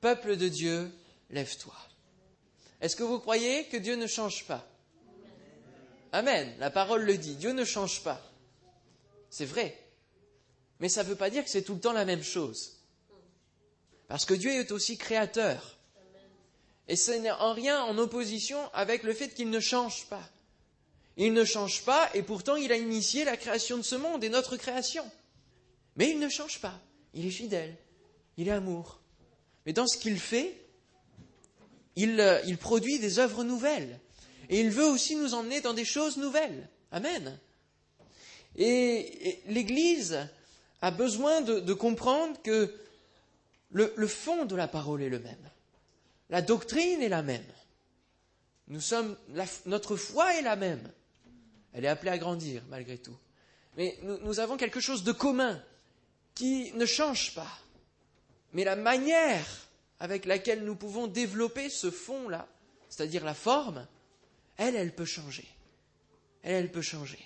Peuple 0.00 0.36
de 0.36 0.48
Dieu, 0.48 0.90
lève-toi. 1.30 1.76
Est-ce 2.80 2.96
que 2.96 3.02
vous 3.02 3.18
croyez 3.18 3.64
que 3.64 3.76
Dieu 3.76 3.96
ne 3.96 4.06
change 4.06 4.46
pas? 4.46 4.66
Amen. 6.12 6.54
La 6.58 6.70
parole 6.70 7.04
le 7.04 7.16
dit. 7.16 7.36
Dieu 7.36 7.52
ne 7.52 7.64
change 7.64 8.02
pas. 8.02 8.20
C'est 9.28 9.44
vrai. 9.44 9.78
Mais 10.80 10.88
ça 10.88 11.04
ne 11.04 11.08
veut 11.08 11.16
pas 11.16 11.30
dire 11.30 11.44
que 11.44 11.50
c'est 11.50 11.62
tout 11.62 11.74
le 11.74 11.80
temps 11.80 11.92
la 11.92 12.04
même 12.04 12.22
chose. 12.22 12.78
Parce 14.08 14.24
que 14.24 14.34
Dieu 14.34 14.50
est 14.50 14.72
aussi 14.72 14.96
créateur. 14.96 15.76
Et 16.88 16.96
ce 16.96 17.12
n'est 17.12 17.30
en 17.30 17.52
rien 17.52 17.82
en 17.84 17.96
opposition 17.98 18.58
avec 18.72 19.04
le 19.04 19.12
fait 19.12 19.28
qu'il 19.28 19.50
ne 19.50 19.60
change 19.60 20.06
pas. 20.06 20.28
Il 21.16 21.32
ne 21.32 21.44
change 21.44 21.84
pas 21.84 22.10
et 22.14 22.22
pourtant 22.22 22.56
il 22.56 22.72
a 22.72 22.76
initié 22.76 23.24
la 23.24 23.36
création 23.36 23.76
de 23.76 23.82
ce 23.82 23.94
monde 23.94 24.24
et 24.24 24.30
notre 24.30 24.56
création. 24.56 25.08
Mais 25.96 26.10
il 26.10 26.18
ne 26.18 26.28
change 26.28 26.60
pas. 26.60 26.80
Il 27.14 27.26
est 27.26 27.30
fidèle. 27.30 27.76
Il 28.36 28.48
est 28.48 28.52
amour. 28.52 28.99
Mais 29.70 29.74
dans 29.74 29.86
ce 29.86 29.98
qu'il 29.98 30.18
fait, 30.18 30.52
il, 31.94 32.18
euh, 32.18 32.40
il 32.44 32.58
produit 32.58 32.98
des 32.98 33.20
œuvres 33.20 33.44
nouvelles. 33.44 34.00
Et 34.48 34.58
il 34.58 34.68
veut 34.68 34.86
aussi 34.86 35.14
nous 35.14 35.32
emmener 35.32 35.60
dans 35.60 35.74
des 35.74 35.84
choses 35.84 36.16
nouvelles. 36.16 36.68
Amen. 36.90 37.38
Et, 38.56 39.40
l'Église 39.46 40.28
a 40.82 40.90
besoin 40.90 41.40
de, 41.40 41.72
comprendre 41.72 42.36
que 42.42 42.74
le, 43.70 44.08
fond 44.08 44.44
de 44.44 44.56
la 44.56 44.66
parole 44.66 45.04
est 45.04 45.08
le 45.08 45.20
même. 45.20 45.50
La 46.30 46.42
doctrine 46.42 47.00
est 47.00 47.08
la 47.08 47.22
même. 47.22 47.46
Notre 49.66 49.94
foi 49.94 50.34
est 50.34 50.42
la 50.42 50.56
même. 50.56 50.90
Elle 51.74 51.84
est 51.84 51.88
appelée 51.88 52.10
à 52.10 52.18
grandir 52.18 52.60
malgré 52.70 52.98
tout. 52.98 53.16
Mais 53.76 53.96
nous 54.02 54.40
avons 54.40 54.56
quelque 54.56 54.80
chose 54.80 55.04
de 55.04 55.12
commun 55.12 55.62
qui 56.34 56.72
ne 56.72 56.86
change 56.86 57.36
pas. 57.36 57.60
Mais 58.52 58.64
la 58.64 58.76
manière 58.76 59.46
avec 59.98 60.24
laquelle 60.24 60.64
nous 60.64 60.74
pouvons 60.74 61.06
développer 61.06 61.68
ce 61.68 61.90
fond-là, 61.90 62.48
c'est-à-dire 62.88 63.24
la 63.24 63.34
forme, 63.34 63.86
elle, 64.56 64.76
elle 64.76 64.94
peut 64.94 65.04
changer. 65.04 65.46
Elle, 66.42 66.54
elle 66.54 66.72
peut 66.72 66.82
changer. 66.82 67.18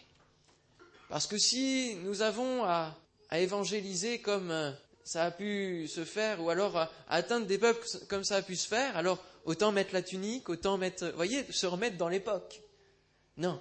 Parce 1.09 1.27
que 1.27 1.39
si 1.39 1.97
nous 2.03 2.23
avons 2.23 2.65
à, 2.65 2.97
évangéliser 3.33 4.21
comme 4.21 4.51
euh, 4.51 4.71
ça 5.03 5.25
a 5.25 5.31
pu 5.31 5.89
se 5.89 6.05
faire, 6.05 6.41
ou 6.43 6.51
alors 6.51 6.77
à, 6.77 6.91
atteindre 7.09 7.47
des 7.47 7.59
peuples 7.59 7.87
comme 8.09 8.25
ça 8.25 8.37
a 8.37 8.43
pu 8.43 8.57
se 8.57 8.69
faire, 8.69 8.97
alors 8.97 9.23
autant 9.45 9.73
mettre 9.73 9.93
la 9.93 10.03
tunique, 10.03 10.49
autant 10.49 10.79
mettre, 10.79 11.13
voyez, 11.17 11.45
se 11.51 11.67
remettre 11.67 11.97
dans 11.97 12.09
l'époque. 12.09 12.63
Non. 13.37 13.61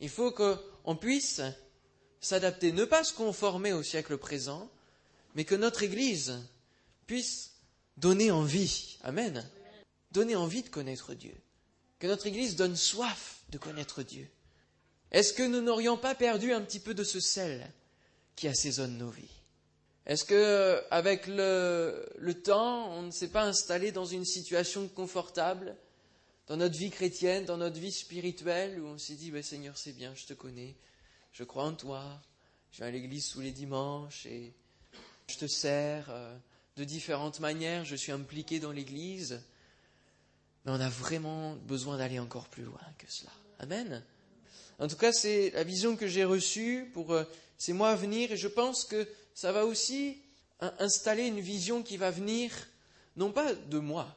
Il 0.00 0.08
faut 0.08 0.32
qu'on 0.32 0.96
puisse 0.96 1.40
s'adapter, 2.20 2.72
ne 2.72 2.84
pas 2.84 3.04
se 3.04 3.12
conformer 3.12 3.72
au 3.72 3.82
siècle 3.82 4.16
présent, 4.16 4.70
mais 5.34 5.44
que 5.44 5.54
notre 5.54 5.82
Église 5.82 6.40
puisse 7.06 7.52
donner 7.96 8.30
envie. 8.30 8.98
Amen. 9.02 9.48
Donner 10.10 10.36
envie 10.36 10.62
de 10.62 10.68
connaître 10.68 11.14
Dieu 11.14 11.34
que 12.02 12.08
notre 12.08 12.26
Église 12.26 12.56
donne 12.56 12.74
soif 12.74 13.44
de 13.50 13.58
connaître 13.58 14.02
Dieu 14.02 14.28
Est-ce 15.12 15.32
que 15.32 15.44
nous 15.44 15.60
n'aurions 15.60 15.96
pas 15.96 16.16
perdu 16.16 16.52
un 16.52 16.60
petit 16.60 16.80
peu 16.80 16.94
de 16.94 17.04
ce 17.04 17.20
sel 17.20 17.70
qui 18.34 18.48
assaisonne 18.48 18.98
nos 18.98 19.10
vies? 19.10 19.30
Est-ce 20.04 20.24
que, 20.24 20.82
avec 20.90 21.28
le, 21.28 22.32
temps, 22.42 22.92
on 22.92 23.02
ne 23.02 23.12
s'est 23.12 23.28
pas 23.28 23.44
installé 23.44 23.92
dans 23.92 24.04
une 24.04 24.24
situation 24.24 24.88
confortable 24.88 25.76
dans 26.48 26.56
notre 26.56 26.76
vie 26.76 26.90
chrétienne, 26.90 27.44
dans 27.44 27.56
notre 27.56 27.78
vie 27.78 27.92
spirituelle, 27.92 28.80
où 28.80 28.86
on 28.86 28.98
s'est 28.98 29.14
dit, 29.14 29.30
ben, 29.30 29.44
Seigneur, 29.44 29.78
c'est 29.78 29.92
bien, 29.92 30.12
je 30.16 30.26
te 30.26 30.34
connais, 30.34 30.74
je 31.30 31.44
crois 31.44 31.66
en 31.66 31.74
toi, 31.74 32.20
je 32.72 32.78
viens 32.78 32.88
à 32.88 32.90
l'église 32.90 33.28
tous 33.28 33.42
les 33.42 33.52
dimanches 33.52 34.26
et 34.26 34.52
je 35.28 35.36
te 35.36 35.46
sers 35.46 36.10
euh, 36.10 36.36
de 36.76 36.84
différentes 36.84 37.40
manières, 37.40 37.84
je 37.84 37.96
suis 37.96 38.12
impliqué 38.12 38.60
dans 38.60 38.72
l'église. 38.72 39.42
Mais 40.64 40.72
on 40.72 40.80
a 40.80 40.88
vraiment 40.88 41.56
besoin 41.56 41.98
d'aller 41.98 42.18
encore 42.18 42.48
plus 42.48 42.62
loin 42.62 42.80
que 42.98 43.10
cela. 43.10 43.32
Amen. 43.58 44.02
En 44.78 44.88
tout 44.88 44.96
cas, 44.96 45.12
c'est 45.12 45.50
la 45.50 45.64
vision 45.64 45.96
que 45.96 46.06
j'ai 46.06 46.24
reçue 46.24 46.90
pour 46.92 47.12
euh, 47.12 47.24
ces 47.58 47.72
mois 47.72 47.90
à 47.90 47.94
venir 47.94 48.32
et 48.32 48.36
je 48.36 48.48
pense 48.48 48.84
que 48.84 49.08
ça 49.34 49.52
va 49.52 49.64
aussi 49.66 50.20
installer 50.78 51.26
une 51.26 51.40
vision 51.40 51.82
qui 51.82 51.96
va 51.96 52.10
venir, 52.10 52.52
non 53.16 53.32
pas 53.32 53.54
de 53.54 53.78
moi, 53.78 54.16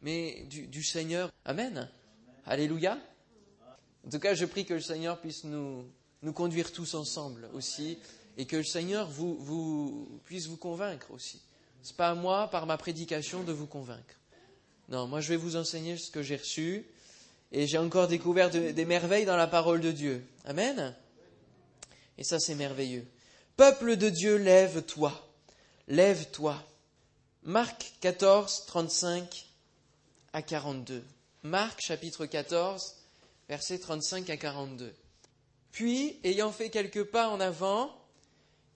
mais 0.00 0.44
du, 0.44 0.82
Seigneur. 0.82 1.30
Amen. 1.44 1.90
Alléluia. 2.46 2.98
En 4.06 4.10
tout 4.10 4.18
cas, 4.18 4.34
je 4.34 4.46
prie 4.46 4.64
que 4.64 4.74
le 4.74 4.80
Seigneur 4.80 5.20
puisse 5.20 5.44
nous, 5.44 5.84
nous 6.22 6.32
conduire 6.32 6.72
tous 6.72 6.94
ensemble 6.94 7.50
aussi 7.52 7.98
et 8.36 8.46
que 8.46 8.56
le 8.56 8.64
Seigneur 8.64 9.10
vous, 9.10 10.20
puisse 10.24 10.46
vous 10.46 10.56
convaincre 10.56 11.10
aussi. 11.10 11.42
Ce 11.82 11.90
n'est 11.90 11.96
pas 11.96 12.10
à 12.10 12.14
moi, 12.14 12.48
par 12.50 12.66
ma 12.66 12.76
prédication, 12.76 13.42
de 13.42 13.52
vous 13.52 13.66
convaincre. 13.66 14.14
Non, 14.88 15.06
moi 15.06 15.20
je 15.20 15.28
vais 15.28 15.36
vous 15.36 15.56
enseigner 15.56 15.96
ce 15.96 16.10
que 16.10 16.22
j'ai 16.22 16.36
reçu. 16.36 16.86
Et 17.50 17.66
j'ai 17.66 17.78
encore 17.78 18.08
découvert 18.08 18.50
des 18.50 18.84
merveilles 18.84 19.24
dans 19.24 19.36
la 19.36 19.46
parole 19.46 19.80
de 19.80 19.90
Dieu. 19.90 20.26
Amen. 20.44 20.94
Et 22.18 22.24
ça 22.24 22.38
c'est 22.38 22.54
merveilleux. 22.54 23.06
Peuple 23.56 23.96
de 23.96 24.08
Dieu, 24.08 24.36
lève-toi. 24.36 25.12
Lève-toi. 25.88 26.62
Marc 27.42 27.94
14, 28.00 28.66
35 28.66 29.46
à 30.32 30.42
42. 30.42 31.02
Marc 31.42 31.80
chapitre 31.80 32.26
14, 32.26 32.96
versets 33.48 33.78
35 33.78 34.28
à 34.28 34.36
42. 34.36 34.92
Puis, 35.72 36.18
ayant 36.24 36.52
fait 36.52 36.70
quelques 36.70 37.04
pas 37.04 37.28
en 37.28 37.40
avant, 37.40 37.94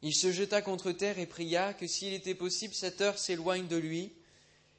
il 0.02 0.14
se 0.14 0.32
jeta 0.32 0.62
contre 0.62 0.90
terre 0.90 1.18
et 1.18 1.26
pria 1.26 1.74
que 1.74 1.86
s'il 1.86 2.12
était 2.12 2.34
possible, 2.34 2.74
cette 2.74 3.00
heure 3.00 3.18
s'éloigne 3.18 3.68
de 3.68 3.76
lui. 3.76 4.12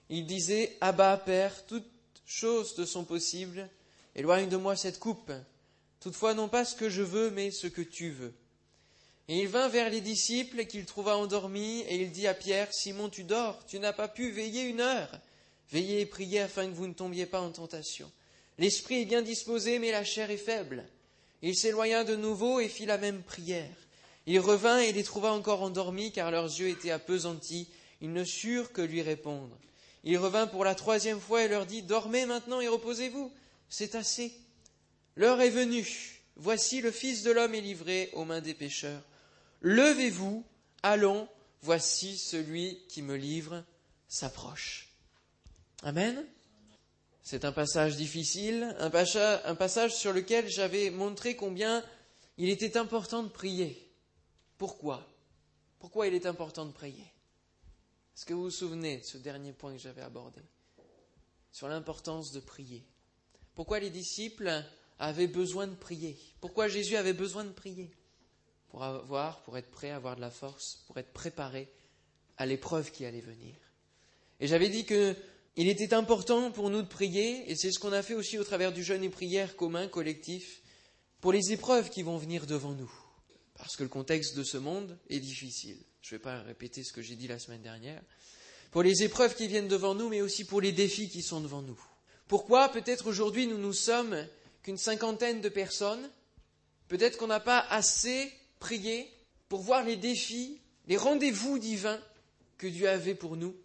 Il 0.09 0.25
disait 0.25 0.75
Abba, 0.81 1.17
Père, 1.17 1.65
toutes 1.65 1.89
choses 2.25 2.75
te 2.75 2.85
sont 2.85 3.05
possibles, 3.05 3.69
éloigne 4.15 4.49
de 4.49 4.57
moi 4.57 4.75
cette 4.75 4.99
coupe. 4.99 5.31
Toutefois, 6.01 6.33
non 6.33 6.49
pas 6.49 6.65
ce 6.65 6.75
que 6.75 6.89
je 6.89 7.01
veux, 7.01 7.31
mais 7.31 7.51
ce 7.51 7.67
que 7.67 7.81
tu 7.81 8.09
veux. 8.11 8.33
Et 9.29 9.39
il 9.39 9.47
vint 9.47 9.69
vers 9.69 9.89
les 9.89 10.01
disciples 10.01 10.65
qu'il 10.65 10.85
trouva 10.85 11.15
endormis, 11.15 11.79
et 11.87 12.01
il 12.01 12.11
dit 12.11 12.27
à 12.27 12.33
Pierre 12.33 12.73
Simon, 12.73 13.09
tu 13.09 13.23
dors, 13.23 13.65
tu 13.65 13.79
n'as 13.79 13.93
pas 13.93 14.09
pu 14.09 14.29
veiller 14.31 14.63
une 14.63 14.81
heure. 14.81 15.21
Veillez 15.71 16.01
et 16.01 16.05
priez 16.05 16.41
afin 16.41 16.67
que 16.67 16.75
vous 16.75 16.87
ne 16.87 16.93
tombiez 16.93 17.25
pas 17.25 17.39
en 17.39 17.51
tentation. 17.51 18.11
L'esprit 18.57 19.01
est 19.01 19.05
bien 19.05 19.21
disposé, 19.21 19.79
mais 19.79 19.91
la 19.91 20.03
chair 20.03 20.29
est 20.29 20.37
faible. 20.37 20.85
Il 21.41 21.55
s'éloigna 21.55 22.03
de 22.03 22.17
nouveau 22.17 22.59
et 22.59 22.67
fit 22.67 22.85
la 22.85 22.97
même 22.97 23.23
prière. 23.23 23.75
Il 24.25 24.39
revint 24.39 24.79
et 24.79 24.93
les 24.93 25.03
trouva 25.03 25.33
encore 25.33 25.61
endormis, 25.61 26.11
car 26.11 26.31
leurs 26.31 26.45
yeux 26.45 26.69
étaient 26.69 26.91
appesantis. 26.91 27.67
Ils 28.01 28.13
ne 28.13 28.23
surent 28.23 28.71
que 28.71 28.81
lui 28.81 29.01
répondre. 29.01 29.57
Il 30.03 30.17
revint 30.17 30.47
pour 30.47 30.65
la 30.65 30.75
troisième 30.75 31.19
fois 31.19 31.43
et 31.43 31.47
leur 31.47 31.65
dit, 31.65 31.81
Dormez 31.81 32.25
maintenant 32.25 32.61
et 32.61 32.67
reposez-vous, 32.67 33.31
c'est 33.69 33.95
assez. 33.95 34.33
L'heure 35.15 35.41
est 35.41 35.49
venue. 35.49 36.21
Voici 36.35 36.81
le 36.81 36.91
Fils 36.91 37.23
de 37.23 37.31
l'homme 37.31 37.55
est 37.55 37.61
livré 37.61 38.09
aux 38.13 38.25
mains 38.25 38.41
des 38.41 38.53
pécheurs. 38.53 39.03
Levez-vous, 39.61 40.43
allons, 40.81 41.27
voici 41.61 42.17
celui 42.17 42.79
qui 42.89 43.01
me 43.01 43.15
livre 43.15 43.63
s'approche. 44.07 44.89
Amen. 45.83 46.25
C'est 47.21 47.45
un 47.45 47.53
passage 47.53 47.95
difficile, 47.95 48.75
un 48.79 48.89
passage, 48.89 49.41
un 49.45 49.55
passage 49.55 49.95
sur 49.95 50.11
lequel 50.11 50.49
j'avais 50.49 50.89
montré 50.89 51.35
combien 51.37 51.83
il 52.37 52.49
était 52.49 52.77
important 52.77 53.23
de 53.23 53.29
prier. 53.29 53.82
Pourquoi? 54.57 55.07
Pourquoi 55.79 56.07
il 56.07 56.13
est 56.13 56.25
important 56.25 56.65
de 56.65 56.71
prier? 56.71 57.05
Est-ce 58.15 58.25
que 58.25 58.33
vous 58.33 58.43
vous 58.43 58.51
souvenez 58.51 58.97
de 58.97 59.03
ce 59.03 59.17
dernier 59.17 59.53
point 59.53 59.73
que 59.73 59.79
j'avais 59.79 60.01
abordé? 60.01 60.41
Sur 61.51 61.67
l'importance 61.67 62.31
de 62.31 62.39
prier. 62.39 62.83
Pourquoi 63.55 63.79
les 63.79 63.89
disciples 63.89 64.63
avaient 64.99 65.27
besoin 65.27 65.67
de 65.67 65.75
prier? 65.75 66.17
Pourquoi 66.39 66.67
Jésus 66.67 66.95
avait 66.95 67.13
besoin 67.13 67.43
de 67.43 67.51
prier? 67.51 67.91
Pour 68.69 68.83
avoir, 68.83 69.41
pour 69.43 69.57
être 69.57 69.69
prêt, 69.69 69.91
avoir 69.91 70.15
de 70.15 70.21
la 70.21 70.31
force, 70.31 70.83
pour 70.87 70.97
être 70.97 71.13
préparé 71.13 71.69
à 72.37 72.45
l'épreuve 72.45 72.91
qui 72.91 73.05
allait 73.05 73.21
venir. 73.21 73.55
Et 74.39 74.47
j'avais 74.47 74.69
dit 74.69 74.85
que 74.85 75.15
il 75.55 75.67
était 75.67 75.93
important 75.93 76.49
pour 76.51 76.71
nous 76.71 76.81
de 76.81 76.87
prier, 76.87 77.49
et 77.51 77.55
c'est 77.55 77.71
ce 77.71 77.77
qu'on 77.77 77.93
a 77.93 78.01
fait 78.01 78.15
aussi 78.15 78.39
au 78.39 78.43
travers 78.43 78.73
du 78.73 78.83
jeûne 78.83 79.03
et 79.03 79.09
prière 79.09 79.55
commun, 79.55 79.87
collectif, 79.87 80.63
pour 81.21 81.31
les 81.31 81.51
épreuves 81.51 81.91
qui 81.91 82.01
vont 82.01 82.17
venir 82.17 82.47
devant 82.47 82.73
nous. 82.73 82.91
Parce 83.63 83.77
que 83.77 83.83
le 83.83 83.89
contexte 83.89 84.35
de 84.35 84.43
ce 84.43 84.57
monde 84.57 84.97
est 85.09 85.21
difficile. 85.21 85.77
Je 86.01 86.13
ne 86.13 86.17
vais 86.17 86.21
pas 86.21 86.41
répéter 86.41 86.83
ce 86.83 86.91
que 86.91 87.01
j'ai 87.01 87.15
dit 87.15 87.29
la 87.29 87.39
semaine 87.39 87.61
dernière. 87.61 88.01
Pour 88.71 88.83
les 88.83 89.03
épreuves 89.03 89.35
qui 89.35 89.47
viennent 89.47 89.69
devant 89.69 89.95
nous, 89.95 90.09
mais 90.09 90.19
aussi 90.21 90.43
pour 90.43 90.59
les 90.59 90.73
défis 90.73 91.07
qui 91.07 91.21
sont 91.21 91.39
devant 91.39 91.61
nous. 91.61 91.81
Pourquoi 92.27 92.67
peut-être 92.67 93.07
aujourd'hui 93.07 93.47
nous 93.47 93.57
nous 93.57 93.71
sommes 93.71 94.27
qu'une 94.63 94.77
cinquantaine 94.77 95.39
de 95.39 95.47
personnes 95.47 96.09
Peut-être 96.89 97.17
qu'on 97.17 97.27
n'a 97.27 97.39
pas 97.39 97.59
assez 97.69 98.33
prié 98.59 99.09
pour 99.47 99.61
voir 99.61 99.85
les 99.85 99.95
défis, 99.95 100.59
les 100.87 100.97
rendez-vous 100.97 101.57
divins 101.57 102.01
que 102.57 102.67
Dieu 102.67 102.89
avait 102.89 103.15
pour 103.15 103.37
nous. 103.37 103.55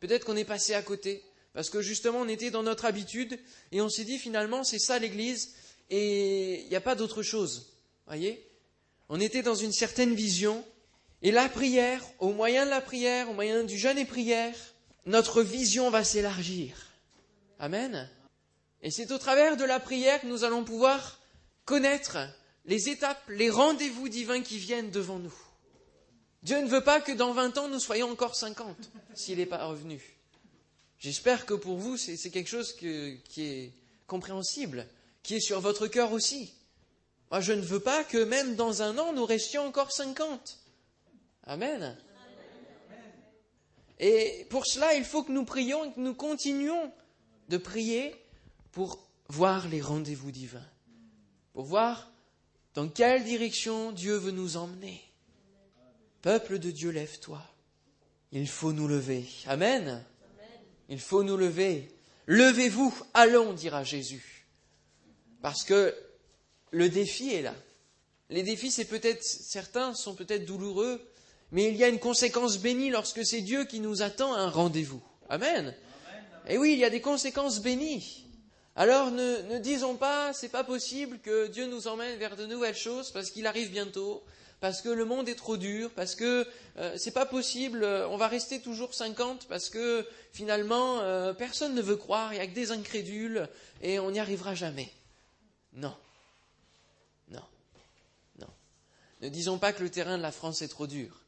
Peut-être 0.00 0.24
qu'on 0.24 0.36
est 0.36 0.46
passé 0.46 0.72
à 0.72 0.80
côté, 0.80 1.22
parce 1.52 1.68
que 1.68 1.82
justement 1.82 2.20
on 2.20 2.28
était 2.28 2.50
dans 2.50 2.62
notre 2.62 2.86
habitude 2.86 3.38
et 3.72 3.82
on 3.82 3.90
s'est 3.90 4.04
dit 4.06 4.18
finalement 4.18 4.64
c'est 4.64 4.78
ça 4.78 4.98
l'Église 4.98 5.54
et 5.90 6.62
il 6.62 6.68
n'y 6.68 6.76
a 6.76 6.80
pas 6.80 6.94
d'autre 6.94 7.22
chose. 7.22 7.74
Voyez? 8.06 8.47
On 9.08 9.20
était 9.20 9.42
dans 9.42 9.54
une 9.54 9.72
certaine 9.72 10.14
vision 10.14 10.64
et 11.22 11.30
la 11.30 11.48
prière, 11.48 12.04
au 12.18 12.32
moyen 12.32 12.64
de 12.64 12.70
la 12.70 12.80
prière, 12.80 13.30
au 13.30 13.34
moyen 13.34 13.64
du 13.64 13.76
jeûne 13.76 13.98
et 13.98 14.04
prière, 14.04 14.54
notre 15.06 15.42
vision 15.42 15.90
va 15.90 16.04
s'élargir. 16.04 16.76
Amen. 17.58 18.08
Et 18.82 18.90
c'est 18.90 19.10
au 19.10 19.18
travers 19.18 19.56
de 19.56 19.64
la 19.64 19.80
prière 19.80 20.20
que 20.20 20.26
nous 20.26 20.44
allons 20.44 20.62
pouvoir 20.62 21.18
connaître 21.64 22.18
les 22.66 22.88
étapes, 22.88 23.22
les 23.28 23.50
rendez-vous 23.50 24.08
divins 24.08 24.42
qui 24.42 24.58
viennent 24.58 24.90
devant 24.90 25.18
nous. 25.18 25.34
Dieu 26.42 26.60
ne 26.60 26.68
veut 26.68 26.84
pas 26.84 27.00
que 27.00 27.12
dans 27.12 27.32
20 27.32 27.58
ans 27.58 27.68
nous 27.68 27.80
soyons 27.80 28.10
encore 28.10 28.36
50 28.36 28.76
s'il 29.14 29.38
n'est 29.38 29.46
pas 29.46 29.66
revenu. 29.66 30.00
J'espère 31.00 31.46
que 31.46 31.54
pour 31.54 31.78
vous 31.78 31.96
c'est 31.96 32.30
quelque 32.30 32.48
chose 32.48 32.74
qui 32.74 33.22
est 33.38 33.72
compréhensible, 34.06 34.86
qui 35.22 35.34
est 35.34 35.40
sur 35.40 35.60
votre 35.60 35.88
cœur 35.88 36.12
aussi. 36.12 36.52
Moi 37.30 37.40
je 37.40 37.52
ne 37.52 37.60
veux 37.60 37.80
pas 37.80 38.04
que 38.04 38.22
même 38.22 38.56
dans 38.56 38.82
un 38.82 38.96
an 38.98 39.12
nous 39.12 39.26
restions 39.26 39.66
encore 39.66 39.92
50. 39.92 40.58
Amen. 41.44 41.96
Et 44.00 44.46
pour 44.50 44.66
cela, 44.66 44.94
il 44.94 45.04
faut 45.04 45.22
que 45.22 45.32
nous 45.32 45.44
prions 45.44 45.84
et 45.84 45.92
que 45.92 46.00
nous 46.00 46.14
continuions 46.14 46.92
de 47.48 47.56
prier 47.56 48.14
pour 48.70 49.04
voir 49.28 49.68
les 49.68 49.80
rendez-vous 49.80 50.30
divins, 50.30 50.66
pour 51.52 51.64
voir 51.64 52.10
dans 52.74 52.88
quelle 52.88 53.24
direction 53.24 53.92
Dieu 53.92 54.14
veut 54.16 54.30
nous 54.30 54.56
emmener. 54.56 55.02
Peuple 56.22 56.58
de 56.58 56.70
Dieu, 56.70 56.90
lève-toi. 56.90 57.42
Il 58.30 58.48
faut 58.48 58.72
nous 58.72 58.86
lever. 58.86 59.26
Amen. 59.46 60.04
Il 60.88 61.00
faut 61.00 61.22
nous 61.22 61.36
lever. 61.36 61.88
Levez-vous, 62.26 62.94
allons, 63.14 63.52
dira 63.52 63.84
Jésus. 63.84 64.46
Parce 65.40 65.64
que 65.64 65.94
le 66.70 66.88
défi 66.88 67.34
est 67.34 67.42
là. 67.42 67.54
Les 68.30 68.42
défis, 68.42 68.70
c'est 68.70 68.84
peut-être, 68.84 69.22
certains 69.22 69.94
sont 69.94 70.14
peut-être 70.14 70.44
douloureux, 70.44 71.00
mais 71.50 71.68
il 71.68 71.76
y 71.76 71.84
a 71.84 71.88
une 71.88 71.98
conséquence 71.98 72.58
bénie 72.58 72.90
lorsque 72.90 73.24
c'est 73.24 73.40
Dieu 73.40 73.64
qui 73.64 73.80
nous 73.80 74.02
attend 74.02 74.34
à 74.34 74.40
un 74.40 74.50
rendez-vous. 74.50 75.02
Amen. 75.30 75.74
Et 76.46 76.58
oui, 76.58 76.72
il 76.74 76.78
y 76.78 76.84
a 76.84 76.90
des 76.90 77.00
conséquences 77.00 77.60
bénies. 77.60 78.24
Alors 78.76 79.10
ne, 79.10 79.58
disons 79.58 79.96
pas, 79.96 80.32
c'est 80.32 80.50
pas 80.50 80.62
possible 80.62 81.18
que 81.18 81.48
Dieu 81.48 81.66
nous 81.66 81.88
emmène 81.88 82.16
vers 82.18 82.36
de 82.36 82.46
nouvelles 82.46 82.76
choses 82.76 83.10
parce 83.10 83.30
qu'il 83.30 83.46
arrive 83.46 83.70
bientôt, 83.70 84.22
parce 84.60 84.82
que 84.82 84.88
le 84.88 85.04
monde 85.04 85.28
est 85.28 85.34
trop 85.34 85.56
dur, 85.56 85.90
parce 85.96 86.14
que 86.14 86.46
euh, 86.76 86.94
c'est 86.96 87.10
pas 87.10 87.26
possible, 87.26 87.84
on 87.84 88.16
va 88.16 88.28
rester 88.28 88.60
toujours 88.60 88.94
50 88.94 89.48
parce 89.48 89.68
que 89.68 90.06
finalement 90.32 91.00
euh, 91.00 91.32
personne 91.32 91.74
ne 91.74 91.82
veut 91.82 91.96
croire, 91.96 92.32
il 92.32 92.36
n'y 92.36 92.42
a 92.42 92.46
que 92.46 92.54
des 92.54 92.70
incrédules 92.70 93.48
et 93.82 93.98
on 93.98 94.12
n'y 94.12 94.20
arrivera 94.20 94.54
jamais. 94.54 94.92
Non. 95.72 95.96
Non. 97.30 97.42
Ne 99.20 99.28
disons 99.28 99.58
pas 99.58 99.72
que 99.72 99.82
le 99.82 99.90
terrain 99.90 100.16
de 100.16 100.22
la 100.22 100.32
France 100.32 100.62
est 100.62 100.68
trop 100.68 100.86
dur. 100.86 101.24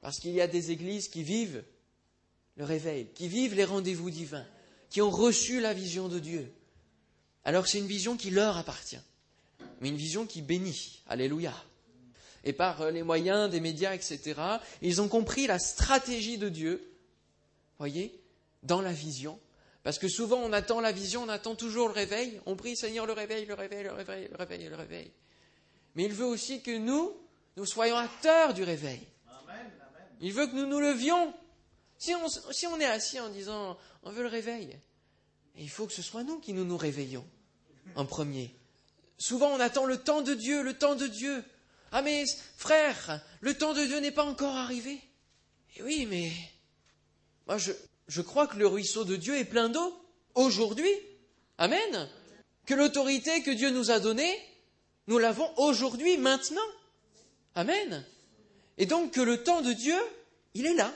Parce 0.00 0.20
qu'il 0.20 0.32
y 0.32 0.40
a 0.40 0.46
des 0.46 0.70
églises 0.70 1.08
qui 1.08 1.22
vivent 1.22 1.64
le 2.56 2.64
réveil, 2.64 3.08
qui 3.14 3.28
vivent 3.28 3.54
les 3.54 3.64
rendez-vous 3.64 4.10
divins, 4.10 4.46
qui 4.90 5.02
ont 5.02 5.10
reçu 5.10 5.60
la 5.60 5.72
vision 5.72 6.08
de 6.08 6.18
Dieu. 6.18 6.52
Alors 7.44 7.66
c'est 7.66 7.78
une 7.78 7.86
vision 7.86 8.16
qui 8.16 8.30
leur 8.30 8.56
appartient, 8.56 9.00
mais 9.80 9.88
une 9.88 9.96
vision 9.96 10.26
qui 10.26 10.42
bénit. 10.42 11.02
Alléluia. 11.08 11.54
Et 12.44 12.52
par 12.52 12.82
euh, 12.82 12.90
les 12.90 13.02
moyens 13.02 13.50
des 13.50 13.60
médias, 13.60 13.94
etc., 13.94 14.40
ils 14.82 15.00
ont 15.00 15.08
compris 15.08 15.46
la 15.46 15.58
stratégie 15.58 16.38
de 16.38 16.48
Dieu, 16.48 16.92
voyez, 17.78 18.20
dans 18.62 18.80
la 18.80 18.92
vision. 18.92 19.38
Parce 19.82 19.98
que 19.98 20.08
souvent 20.08 20.38
on 20.38 20.52
attend 20.52 20.80
la 20.80 20.92
vision, 20.92 21.22
on 21.22 21.28
attend 21.28 21.54
toujours 21.54 21.88
le 21.88 21.94
réveil, 21.94 22.40
on 22.46 22.56
prie 22.56 22.76
Seigneur 22.76 23.06
le 23.06 23.12
réveil, 23.12 23.46
le 23.46 23.54
réveil, 23.54 23.84
le 23.84 23.92
réveil, 23.92 24.28
le 24.30 24.36
réveil, 24.36 24.68
le 24.68 24.76
réveil. 24.76 25.10
Mais 25.94 26.04
il 26.04 26.12
veut 26.12 26.24
aussi 26.24 26.62
que 26.62 26.76
nous, 26.76 27.12
nous 27.56 27.66
soyons 27.66 27.96
acteurs 27.96 28.54
du 28.54 28.62
réveil. 28.62 29.00
Il 30.20 30.32
veut 30.32 30.46
que 30.46 30.54
nous 30.54 30.66
nous 30.66 30.80
levions. 30.80 31.34
Si 31.98 32.14
on, 32.14 32.80
est 32.80 32.84
assis 32.84 33.20
en 33.20 33.28
disant 33.28 33.78
on 34.02 34.10
veut 34.10 34.22
le 34.22 34.28
réveil, 34.28 34.78
il 35.56 35.70
faut 35.70 35.86
que 35.86 35.92
ce 35.92 36.02
soit 36.02 36.24
nous 36.24 36.38
qui 36.40 36.52
nous 36.52 36.64
nous 36.64 36.76
réveillons 36.76 37.26
en 37.94 38.04
premier. 38.04 38.54
Souvent 39.18 39.48
on 39.48 39.60
attend 39.60 39.84
le 39.84 39.98
temps 39.98 40.22
de 40.22 40.34
Dieu, 40.34 40.62
le 40.62 40.74
temps 40.74 40.96
de 40.96 41.06
Dieu. 41.06 41.44
Ah 41.92 42.02
mais 42.02 42.24
frère, 42.56 43.22
le 43.40 43.56
temps 43.56 43.72
de 43.72 43.84
Dieu 43.84 44.00
n'est 44.00 44.10
pas 44.10 44.24
encore 44.24 44.56
arrivé. 44.56 45.00
Et 45.76 45.82
oui, 45.82 46.06
mais 46.06 46.32
moi 47.46 47.58
je, 47.58 47.72
je 48.08 48.22
crois 48.22 48.46
que 48.46 48.56
le 48.56 48.66
ruisseau 48.66 49.04
de 49.04 49.16
Dieu 49.16 49.36
est 49.36 49.44
plein 49.44 49.68
d'eau 49.68 49.94
aujourd'hui. 50.34 50.90
Amen. 51.58 52.08
Que 52.66 52.74
l'autorité 52.74 53.42
que 53.42 53.50
Dieu 53.50 53.70
nous 53.70 53.90
a 53.90 54.00
donnée, 54.00 54.36
nous 55.06 55.18
l'avons 55.18 55.50
aujourd'hui, 55.58 56.16
maintenant. 56.16 56.60
Amen. 57.54 58.04
Et 58.78 58.86
donc 58.86 59.12
que 59.12 59.20
le 59.20 59.42
temps 59.42 59.62
de 59.62 59.72
Dieu, 59.72 59.96
il 60.54 60.66
est 60.66 60.74
là. 60.74 60.92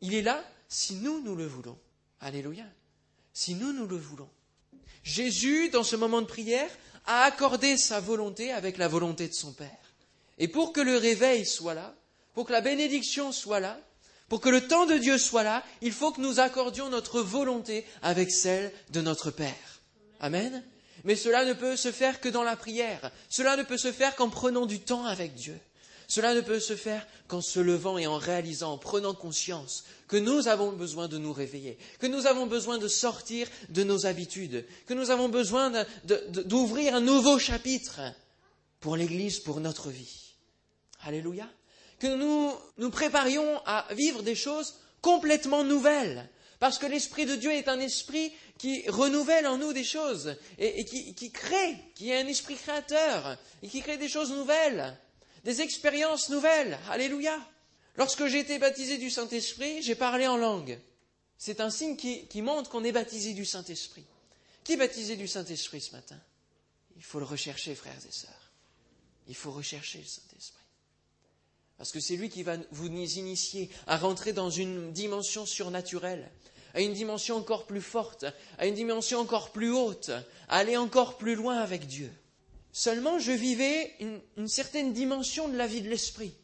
Il 0.00 0.14
est 0.14 0.22
là 0.22 0.42
si 0.68 0.94
nous, 0.94 1.20
nous 1.20 1.36
le 1.36 1.46
voulons. 1.46 1.78
Alléluia. 2.20 2.64
Si 3.32 3.54
nous, 3.54 3.72
nous 3.72 3.86
le 3.86 3.96
voulons. 3.96 4.28
Jésus, 5.02 5.68
dans 5.68 5.82
ce 5.82 5.96
moment 5.96 6.22
de 6.22 6.26
prière, 6.26 6.70
a 7.06 7.22
accordé 7.22 7.76
sa 7.76 8.00
volonté 8.00 8.52
avec 8.52 8.78
la 8.78 8.88
volonté 8.88 9.28
de 9.28 9.34
son 9.34 9.52
Père. 9.52 9.94
Et 10.38 10.48
pour 10.48 10.72
que 10.72 10.80
le 10.80 10.96
réveil 10.96 11.44
soit 11.44 11.74
là, 11.74 11.94
pour 12.34 12.46
que 12.46 12.52
la 12.52 12.60
bénédiction 12.60 13.30
soit 13.30 13.60
là, 13.60 13.78
pour 14.28 14.40
que 14.40 14.48
le 14.48 14.66
temps 14.66 14.86
de 14.86 14.96
Dieu 14.96 15.18
soit 15.18 15.42
là, 15.42 15.62
il 15.82 15.92
faut 15.92 16.10
que 16.10 16.20
nous 16.20 16.40
accordions 16.40 16.88
notre 16.88 17.20
volonté 17.20 17.84
avec 18.02 18.30
celle 18.30 18.72
de 18.90 19.00
notre 19.00 19.30
Père. 19.30 19.80
Amen. 20.20 20.64
Mais 21.04 21.16
cela 21.16 21.44
ne 21.44 21.52
peut 21.52 21.76
se 21.76 21.92
faire 21.92 22.20
que 22.20 22.30
dans 22.30 22.42
la 22.42 22.56
prière. 22.56 23.12
Cela 23.28 23.56
ne 23.56 23.62
peut 23.62 23.76
se 23.76 23.92
faire 23.92 24.16
qu'en 24.16 24.30
prenant 24.30 24.64
du 24.64 24.80
temps 24.80 25.04
avec 25.04 25.34
Dieu. 25.34 25.58
Cela 26.08 26.34
ne 26.34 26.40
peut 26.40 26.60
se 26.60 26.76
faire 26.76 27.06
qu'en 27.28 27.40
se 27.40 27.60
levant 27.60 27.98
et 27.98 28.06
en 28.06 28.18
réalisant, 28.18 28.72
en 28.72 28.78
prenant 28.78 29.14
conscience 29.14 29.84
que 30.08 30.16
nous 30.16 30.48
avons 30.48 30.72
besoin 30.72 31.08
de 31.08 31.18
nous 31.18 31.32
réveiller, 31.32 31.78
que 31.98 32.06
nous 32.06 32.26
avons 32.26 32.46
besoin 32.46 32.78
de 32.78 32.88
sortir 32.88 33.48
de 33.70 33.84
nos 33.84 34.06
habitudes, 34.06 34.66
que 34.86 34.94
nous 34.94 35.10
avons 35.10 35.28
besoin 35.28 35.72
d'ouvrir 36.04 36.94
un 36.94 37.00
nouveau 37.00 37.38
chapitre 37.38 38.00
pour 38.80 38.96
l'Église, 38.96 39.40
pour 39.40 39.60
notre 39.60 39.90
vie. 39.90 40.34
Alléluia. 41.04 41.48
Que 41.98 42.14
nous 42.14 42.52
nous 42.78 42.90
préparions 42.90 43.60
à 43.64 43.86
vivre 43.94 44.22
des 44.22 44.34
choses 44.34 44.74
complètement 45.00 45.64
nouvelles, 45.64 46.28
parce 46.60 46.78
que 46.78 46.86
l'Esprit 46.86 47.26
de 47.26 47.36
Dieu 47.36 47.52
est 47.52 47.68
un 47.68 47.80
esprit 47.80 48.32
qui 48.58 48.88
renouvelle 48.88 49.46
en 49.46 49.58
nous 49.58 49.72
des 49.72 49.84
choses 49.84 50.36
et, 50.58 50.84
qui, 50.84 51.30
crée, 51.30 51.76
qui 51.94 52.10
est 52.10 52.20
un 52.20 52.26
esprit 52.26 52.56
créateur 52.56 53.36
et 53.62 53.68
qui 53.68 53.82
crée 53.82 53.96
des 53.96 54.08
choses 54.08 54.32
nouvelles 54.32 54.96
des 55.44 55.60
expériences 55.60 56.30
nouvelles. 56.30 56.78
Alléluia. 56.90 57.38
Lorsque 57.96 58.26
j'ai 58.26 58.40
été 58.40 58.58
baptisé 58.58 58.98
du 58.98 59.10
Saint-Esprit, 59.10 59.82
j'ai 59.82 59.94
parlé 59.94 60.26
en 60.26 60.36
langue. 60.36 60.78
C'est 61.38 61.60
un 61.60 61.70
signe 61.70 61.96
qui, 61.96 62.42
montre 62.42 62.70
qu'on 62.70 62.84
est 62.84 62.92
baptisé 62.92 63.34
du 63.34 63.44
Saint-Esprit. 63.44 64.04
Qui 64.64 64.72
est 64.72 64.76
baptisé 64.76 65.16
du 65.16 65.28
Saint-Esprit 65.28 65.80
ce 65.80 65.92
matin? 65.92 66.18
Il 66.96 67.02
faut 67.02 67.18
le 67.18 67.24
rechercher, 67.24 67.74
frères 67.74 67.92
et 68.08 68.12
sœurs. 68.12 68.52
Il 69.28 69.34
faut 69.34 69.52
rechercher 69.52 69.98
le 69.98 70.06
Saint-Esprit. 70.06 70.62
Parce 71.76 71.92
que 71.92 72.00
c'est 72.00 72.16
lui 72.16 72.30
qui 72.30 72.42
va 72.42 72.56
vous 72.70 72.86
initier 72.86 73.68
à 73.86 73.96
rentrer 73.96 74.32
dans 74.32 74.50
une 74.50 74.92
dimension 74.92 75.44
surnaturelle, 75.44 76.30
à 76.72 76.80
une 76.80 76.94
dimension 76.94 77.36
encore 77.36 77.66
plus 77.66 77.82
forte, 77.82 78.24
à 78.58 78.66
une 78.66 78.74
dimension 78.74 79.20
encore 79.20 79.50
plus 79.50 79.70
haute, 79.70 80.10
à 80.48 80.58
aller 80.58 80.76
encore 80.76 81.18
plus 81.18 81.34
loin 81.34 81.58
avec 81.58 81.86
Dieu. 81.86 82.12
Seulement, 82.76 83.20
je 83.20 83.30
vivais 83.30 83.94
une, 84.00 84.48
certaine 84.48 84.92
dimension 84.92 85.46
de 85.46 85.56
la 85.56 85.68
vie 85.68 85.80
de 85.80 85.88
l'esprit. 85.88 86.34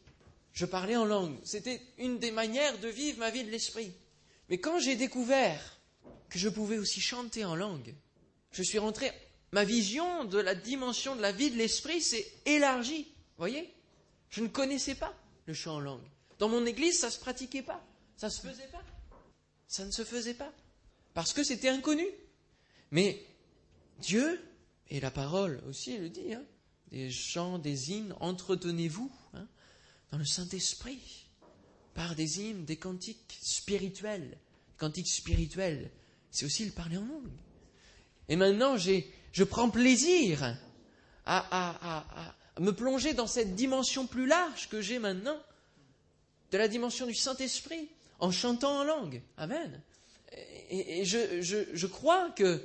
Je 0.53 0.65
parlais 0.65 0.95
en 0.95 1.03
langue. 1.03 1.37
C'était 1.43 1.81
une 1.97 2.19
des 2.19 2.31
manières 2.31 2.79
de 2.79 2.87
vivre 2.87 3.19
ma 3.19 3.31
vie 3.31 3.43
de 3.43 3.51
l'esprit. 3.51 3.91
Mais 4.47 4.57
quand 4.57 4.79
j'ai 4.79 4.95
découvert 4.95 5.77
que 6.29 6.39
je 6.39 6.47
pouvais 6.47 6.77
aussi 6.77 7.01
chanter 7.01 7.43
en 7.43 7.53
langue, 7.57 7.93
je 8.51 8.63
suis 8.63 8.79
rentré. 8.79 9.11
Ma 9.51 9.65
vision 9.65 10.23
de 10.23 10.39
la 10.39 10.55
dimension 10.55 11.17
de 11.17 11.21
la 11.21 11.33
vie 11.33 11.51
de 11.51 11.57
l'esprit 11.57 12.01
s'est 12.01 12.25
élargie. 12.45 13.09
Voyez? 13.37 13.69
Je 14.29 14.39
ne 14.39 14.47
connaissais 14.47 14.95
pas 14.95 15.13
le 15.47 15.53
chant 15.53 15.75
en 15.75 15.79
langue. 15.81 16.07
Dans 16.39 16.47
mon 16.47 16.65
église, 16.65 16.97
ça 16.97 17.07
ne 17.07 17.11
se 17.11 17.19
pratiquait 17.19 17.61
pas. 17.61 17.85
Ça 18.15 18.27
ne 18.27 18.31
se 18.31 18.39
faisait 18.39 18.69
pas. 18.71 18.83
Ça 19.67 19.83
ne 19.83 19.91
se 19.91 20.05
faisait 20.05 20.33
pas. 20.33 20.53
Parce 21.13 21.33
que 21.33 21.43
c'était 21.43 21.67
inconnu. 21.67 22.07
Mais 22.89 23.21
Dieu 23.99 24.41
et 24.91 24.99
la 24.99 25.09
parole 25.09 25.63
aussi 25.69 25.97
le 25.97 26.09
dit, 26.09 26.33
hein, 26.33 26.43
des 26.91 27.09
chants, 27.09 27.57
des 27.57 27.91
hymnes, 27.91 28.13
entretenez-vous 28.19 29.09
hein, 29.33 29.47
dans 30.11 30.17
le 30.17 30.25
Saint-Esprit 30.25 31.27
par 31.93 32.13
des 32.13 32.41
hymnes, 32.41 32.65
des 32.65 32.75
cantiques 32.75 33.39
spirituels. 33.41 34.37
Cantiques 34.77 35.07
spirituels, 35.07 35.89
c'est 36.29 36.45
aussi 36.45 36.65
le 36.65 36.71
parler 36.71 36.97
en 36.97 37.05
langue. 37.05 37.31
Et 38.27 38.35
maintenant, 38.35 38.75
je 38.77 39.43
prends 39.45 39.69
plaisir 39.69 40.57
à, 41.25 42.35
me 42.59 42.71
plonger 42.71 43.13
dans 43.13 43.27
cette 43.27 43.55
dimension 43.55 44.07
plus 44.07 44.27
large 44.27 44.67
que 44.67 44.81
j'ai 44.81 44.99
maintenant, 44.99 45.39
de 46.51 46.57
la 46.57 46.67
dimension 46.67 47.07
du 47.07 47.15
Saint-Esprit, 47.15 47.87
en 48.19 48.31
chantant 48.31 48.79
en 48.79 48.83
langue. 48.83 49.21
Amen. 49.37 49.81
Et, 50.69 51.05
je 51.05 51.87
crois 51.87 52.29
que 52.31 52.61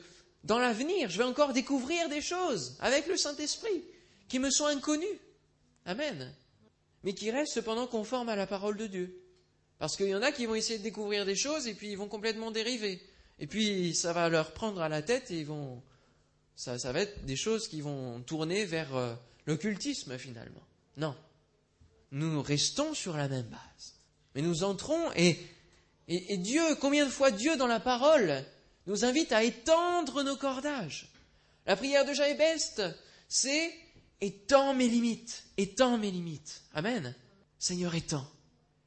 dans 0.47 0.59
l'avenir, 0.61 1.11
je 1.11 1.19
vais 1.19 1.25
encore 1.25 1.53
découvrir 1.53 2.09
des 2.09 2.23
choses 2.23 2.77
avec 2.81 3.09
le 3.09 3.17
Saint-Esprit 3.17 3.83
qui 4.29 4.39
me 4.39 4.51
sont 4.51 4.67
inconnues. 4.67 5.21
Amen. 5.85 6.33
Mais 7.03 7.15
qui 7.15 7.31
restent 7.31 7.55
cependant 7.55 7.87
conformes 7.87 8.29
à 8.29 8.37
la 8.37 8.47
parole 8.47 8.77
de 8.77 8.87
Dieu. 8.87 9.23
Parce 9.79 9.97
qu'il 9.97 10.09
y 10.09 10.15
en 10.15 10.23
a 10.23 10.33
qui 10.33 10.47
vont 10.47 10.55
essayer 10.55 10.79
de 10.79 10.85
découvrir 10.85 11.27
des 11.27 11.37
choses 11.37 11.67
et 11.67 11.75
puis 11.75 11.91
ils 11.91 11.99
vont 11.99 12.09
complètement 12.09 12.53
dériver. 12.53 13.03
Et 13.41 13.47
puis 13.47 13.95
ça 13.95 14.13
va 14.13 14.29
leur 14.29 14.53
prendre 14.53 14.81
à 14.81 14.89
la 14.89 15.03
tête 15.03 15.31
et 15.31 15.41
ils 15.41 15.47
vont. 15.47 15.83
Ça, 16.55 16.79
ça 16.79 16.93
va 16.93 17.01
être 17.01 17.25
des 17.25 17.37
choses 17.37 17.69
qui 17.69 17.81
vont 17.81 18.21
tourner 18.23 18.65
vers 18.65 18.97
euh, 18.97 19.15
l'occultisme 19.47 20.17
finalement. 20.17 20.63
Non. 20.97 21.15
Nous 22.13 22.41
restons 22.41 22.95
sur 22.95 23.17
la 23.17 23.29
même 23.29 23.47
base. 23.47 24.01
Mais 24.35 24.43
nous 24.43 24.65
entrons 24.65 25.13
et, 25.17 25.39
et, 26.09 26.35
et 26.35 26.39
Dieu, 26.39 26.63
combien 26.81 27.05
de 27.05 27.11
fois 27.11 27.31
Dieu 27.31 27.57
dans 27.57 27.67
la 27.67 27.81
parole 27.81 28.45
nous 28.87 29.05
invite 29.05 29.33
à 29.33 29.43
étendre 29.43 30.23
nos 30.23 30.37
cordages. 30.37 31.09
La 31.67 31.77
prière 31.77 32.05
de 32.05 32.13
Jaébest, 32.13 32.83
c'est 33.29 33.73
étends 34.21 34.75
mes 34.75 34.89
limites, 34.89 35.45
étends 35.57 35.99
mes 35.99 36.11
limites. 36.11 36.63
Amen. 36.75 37.15
Seigneur, 37.59 37.95
étends, 37.95 38.27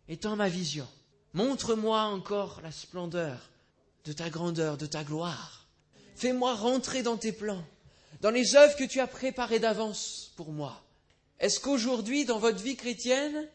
étends 0.07 0.35
ma 0.35 0.49
vision. 0.49 0.87
Montre-moi 1.33 2.01
encore 2.03 2.61
la 2.63 2.71
splendeur 2.71 3.49
de 4.05 4.13
ta 4.13 4.29
grandeur, 4.29 4.77
de 4.77 4.85
ta 4.85 5.03
gloire. 5.03 5.67
Fais-moi 6.15 6.55
rentrer 6.55 7.03
dans 7.03 7.17
tes 7.17 7.31
plans, 7.31 7.63
dans 8.21 8.31
les 8.31 8.55
œuvres 8.55 8.75
que 8.75 8.83
tu 8.83 8.99
as 8.99 9.07
préparées 9.07 9.59
d'avance 9.59 10.31
pour 10.35 10.51
moi. 10.51 10.83
Est-ce 11.39 11.59
qu'aujourd'hui, 11.59 12.25
dans 12.25 12.39
votre 12.39 12.61
vie 12.61 12.75
chrétienne, 12.75 13.47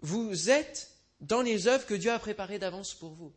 vous 0.00 0.50
êtes 0.50 0.90
dans 1.20 1.42
les 1.42 1.66
œuvres 1.66 1.86
que 1.86 1.94
Dieu 1.94 2.12
a 2.12 2.18
préparées 2.18 2.58
d'avance 2.58 2.94
pour 2.94 3.14
vous? 3.14 3.32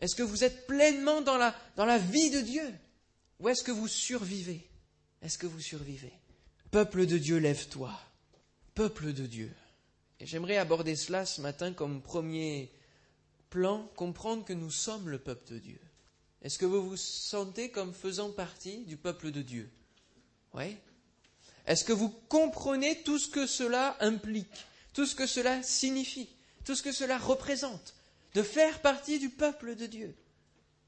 Est-ce 0.00 0.14
que 0.14 0.22
vous 0.22 0.44
êtes 0.44 0.66
pleinement 0.66 1.20
dans 1.20 1.36
la, 1.36 1.98
vie 1.98 2.30
de 2.30 2.40
Dieu? 2.40 2.74
Ou 3.38 3.48
est-ce 3.48 3.62
que 3.62 3.70
vous 3.70 3.88
survivez? 3.88 4.66
Est-ce 5.22 5.38
que 5.38 5.46
vous 5.46 5.60
survivez? 5.60 6.12
Peuple 6.70 7.06
de 7.06 7.18
Dieu, 7.18 7.38
lève-toi. 7.38 7.92
Peuple 8.74 9.12
de 9.12 9.26
Dieu. 9.26 9.52
Et 10.18 10.26
j'aimerais 10.26 10.56
aborder 10.56 10.96
cela 10.96 11.26
ce 11.26 11.40
matin 11.40 11.72
comme 11.72 12.00
premier 12.00 12.72
plan, 13.50 13.90
comprendre 13.96 14.44
que 14.44 14.52
nous 14.52 14.70
sommes 14.70 15.08
le 15.08 15.18
peuple 15.18 15.54
de 15.54 15.58
Dieu. 15.58 15.80
Est-ce 16.42 16.58
que 16.58 16.66
vous 16.66 16.90
vous 16.90 16.96
sentez 16.96 17.70
comme 17.70 17.92
faisant 17.92 18.30
partie 18.30 18.84
du 18.84 18.96
peuple 18.96 19.30
de 19.30 19.42
Dieu? 19.42 19.70
Oui 20.54 20.76
Est-ce 21.66 21.84
que 21.84 21.92
vous 21.92 22.08
comprenez 22.08 23.02
tout 23.02 23.18
ce 23.18 23.28
que 23.28 23.46
cela 23.46 23.96
implique, 24.00 24.66
tout 24.94 25.04
ce 25.04 25.14
que 25.14 25.26
cela 25.26 25.62
signifie, 25.62 26.28
tout 26.64 26.74
ce 26.74 26.82
que 26.82 26.92
cela 26.92 27.18
représente, 27.18 27.94
de 28.34 28.42
faire 28.42 28.80
partie 28.80 29.18
du 29.18 29.30
peuple 29.30 29.74
de 29.74 29.86
Dieu 29.86 30.14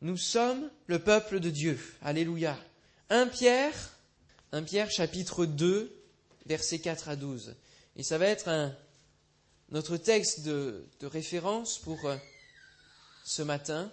Nous 0.00 0.16
sommes 0.16 0.70
le 0.86 0.98
peuple 0.98 1.40
de 1.40 1.50
Dieu. 1.50 1.78
Alléluia. 2.02 2.58
1 3.10 3.26
Pierre, 3.28 3.74
1 4.52 4.62
Pierre 4.62 4.90
chapitre 4.90 5.46
2, 5.46 5.92
versets 6.46 6.78
4 6.78 7.08
à 7.08 7.16
12. 7.16 7.54
Et 7.96 8.02
ça 8.02 8.18
va 8.18 8.26
être 8.26 8.72
notre 9.70 9.96
texte 9.96 10.42
de, 10.42 10.86
de 11.00 11.06
référence 11.06 11.78
pour 11.78 12.04
euh, 12.06 12.16
ce 13.24 13.42
matin. 13.42 13.90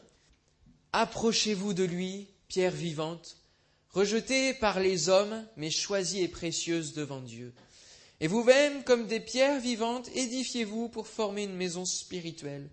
Approchez-vous 0.94 1.74
de 1.74 1.84
lui, 1.84 2.27
pierre 2.48 2.72
vivante, 2.72 3.38
rejetée 3.91 4.53
par 4.53 4.79
les 4.79 5.10
hommes, 5.10 5.46
mais 5.56 5.70
choisie 5.70 6.22
et 6.22 6.27
précieuse 6.27 6.94
devant 6.94 7.22
Dieu. 7.22 7.53
Et 8.22 8.27
vous-même, 8.27 8.84
comme 8.84 9.08
des 9.08 9.20
pierres 9.20 9.60
vivantes, 9.60 10.10
édifiez-vous 10.13 10.89
pour 10.89 11.08
former 11.08 11.44
une 11.44 11.56
maison 11.56 11.86
spirituelle, 11.86 12.70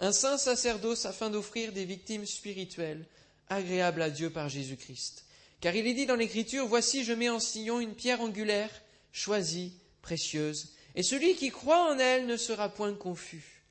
un 0.00 0.12
saint 0.12 0.38
sacerdoce 0.38 1.06
afin 1.06 1.30
d'offrir 1.30 1.72
des 1.72 1.84
victimes 1.84 2.26
spirituelles, 2.26 3.06
agréables 3.48 4.02
à 4.02 4.10
Dieu 4.10 4.30
par 4.30 4.48
Jésus-Christ. 4.48 5.24
Car 5.60 5.74
il 5.74 5.86
est 5.86 5.94
dit 5.94 6.06
dans 6.06 6.16
l'Écriture, 6.16 6.66
Voici, 6.66 7.04
je 7.04 7.12
mets 7.12 7.30
en 7.30 7.40
sillon 7.40 7.80
une 7.80 7.94
pierre 7.94 8.20
angulaire, 8.20 8.70
choisie, 9.12 9.72
précieuse, 10.02 10.72
et 10.94 11.02
celui 11.02 11.34
qui 11.34 11.50
croit 11.50 11.90
en 11.92 11.98
elle 11.98 12.26
ne 12.26 12.36
sera 12.36 12.68
point 12.68 12.94
confus. 12.94 13.62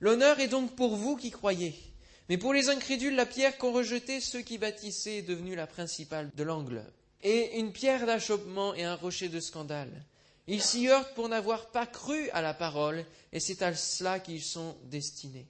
L'honneur 0.00 0.40
est 0.40 0.48
donc 0.48 0.74
pour 0.74 0.96
vous 0.96 1.16
qui 1.16 1.30
croyez. 1.30 1.74
Mais 2.28 2.38
pour 2.38 2.54
les 2.54 2.70
incrédules, 2.70 3.14
la 3.14 3.26
pierre 3.26 3.58
qu'ont 3.58 3.72
rejetée 3.72 4.20
ceux 4.20 4.40
qui 4.40 4.56
bâtissaient 4.56 5.18
est 5.18 5.22
devenue 5.22 5.54
la 5.54 5.66
principale 5.66 6.30
de 6.34 6.42
l'angle, 6.42 6.82
et 7.22 7.58
une 7.58 7.72
pierre 7.72 8.06
d'achoppement 8.06 8.74
et 8.74 8.84
un 8.84 8.94
rocher 8.94 9.28
de 9.28 9.40
scandale. 9.40 10.04
Ils 10.46 10.62
s'y 10.62 10.88
heurtent 10.88 11.14
pour 11.14 11.28
n'avoir 11.28 11.70
pas 11.70 11.86
cru 11.86 12.30
à 12.30 12.40
la 12.40 12.54
parole, 12.54 13.04
et 13.32 13.40
c'est 13.40 13.62
à 13.62 13.74
cela 13.74 14.20
qu'ils 14.20 14.42
sont 14.42 14.76
destinés. 14.84 15.46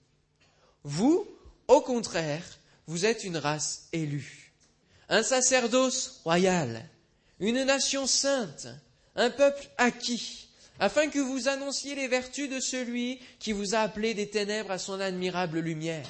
Vous, 0.84 1.26
au 1.66 1.80
contraire, 1.80 2.44
vous 2.86 3.06
êtes 3.06 3.24
une 3.24 3.38
race 3.38 3.88
élue, 3.92 4.52
un 5.08 5.22
sacerdoce 5.22 6.20
royal, 6.24 6.88
une 7.40 7.64
nation 7.64 8.06
sainte, 8.06 8.68
un 9.16 9.30
peuple 9.30 9.66
acquis, 9.78 10.48
afin 10.78 11.08
que 11.08 11.18
vous 11.18 11.48
annonciez 11.48 11.94
les 11.94 12.08
vertus 12.08 12.50
de 12.50 12.60
celui 12.60 13.20
qui 13.38 13.52
vous 13.52 13.74
a 13.74 13.78
appelé 13.78 14.12
des 14.12 14.28
ténèbres 14.28 14.72
à 14.72 14.78
son 14.78 15.00
admirable 15.00 15.60
lumière. 15.60 16.06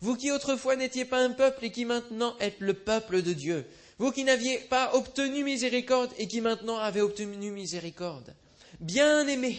Vous 0.00 0.16
qui 0.16 0.32
autrefois 0.32 0.76
n'étiez 0.76 1.04
pas 1.04 1.22
un 1.22 1.30
peuple 1.30 1.66
et 1.66 1.70
qui 1.70 1.84
maintenant 1.84 2.34
êtes 2.40 2.60
le 2.60 2.74
peuple 2.74 3.22
de 3.22 3.32
Dieu. 3.32 3.66
Vous 3.98 4.12
qui 4.12 4.24
n'aviez 4.24 4.58
pas 4.58 4.94
obtenu 4.94 5.44
miséricorde 5.44 6.10
et 6.16 6.26
qui 6.26 6.40
maintenant 6.40 6.78
avez 6.78 7.02
obtenu 7.02 7.50
miséricorde. 7.50 8.34
Bien-aimés, 8.80 9.58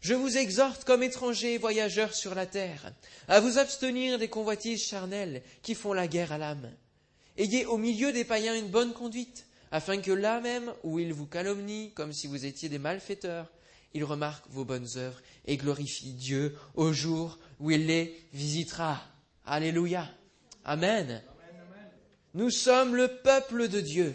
je 0.00 0.14
vous 0.14 0.38
exhorte 0.38 0.84
comme 0.84 1.02
étrangers 1.02 1.58
voyageurs 1.58 2.14
sur 2.14 2.34
la 2.34 2.46
terre 2.46 2.92
à 3.28 3.40
vous 3.40 3.58
abstenir 3.58 4.18
des 4.18 4.28
convoitises 4.28 4.82
charnelles 4.82 5.42
qui 5.62 5.74
font 5.74 5.92
la 5.92 6.08
guerre 6.08 6.32
à 6.32 6.38
l'âme. 6.38 6.70
Ayez 7.36 7.66
au 7.66 7.76
milieu 7.76 8.12
des 8.12 8.24
païens 8.24 8.56
une 8.56 8.68
bonne 8.70 8.92
conduite, 8.92 9.46
afin 9.70 9.98
que 10.00 10.10
là 10.10 10.40
même 10.40 10.72
où 10.82 10.98
ils 10.98 11.12
vous 11.12 11.26
calomnient 11.26 11.90
comme 11.94 12.12
si 12.12 12.26
vous 12.26 12.46
étiez 12.46 12.68
des 12.68 12.78
malfaiteurs, 12.78 13.50
ils 13.92 14.04
remarquent 14.04 14.48
vos 14.50 14.64
bonnes 14.64 14.88
œuvres 14.96 15.20
et 15.46 15.56
glorifient 15.56 16.14
Dieu 16.14 16.56
au 16.74 16.92
jour 16.92 17.38
où 17.58 17.70
il 17.70 17.86
les 17.86 18.18
visitera. 18.32 19.02
Alléluia. 19.44 20.08
Amen. 20.64 21.22
Nous 22.34 22.50
sommes 22.50 22.94
le 22.94 23.08
peuple 23.08 23.68
de 23.68 23.80
Dieu. 23.80 24.14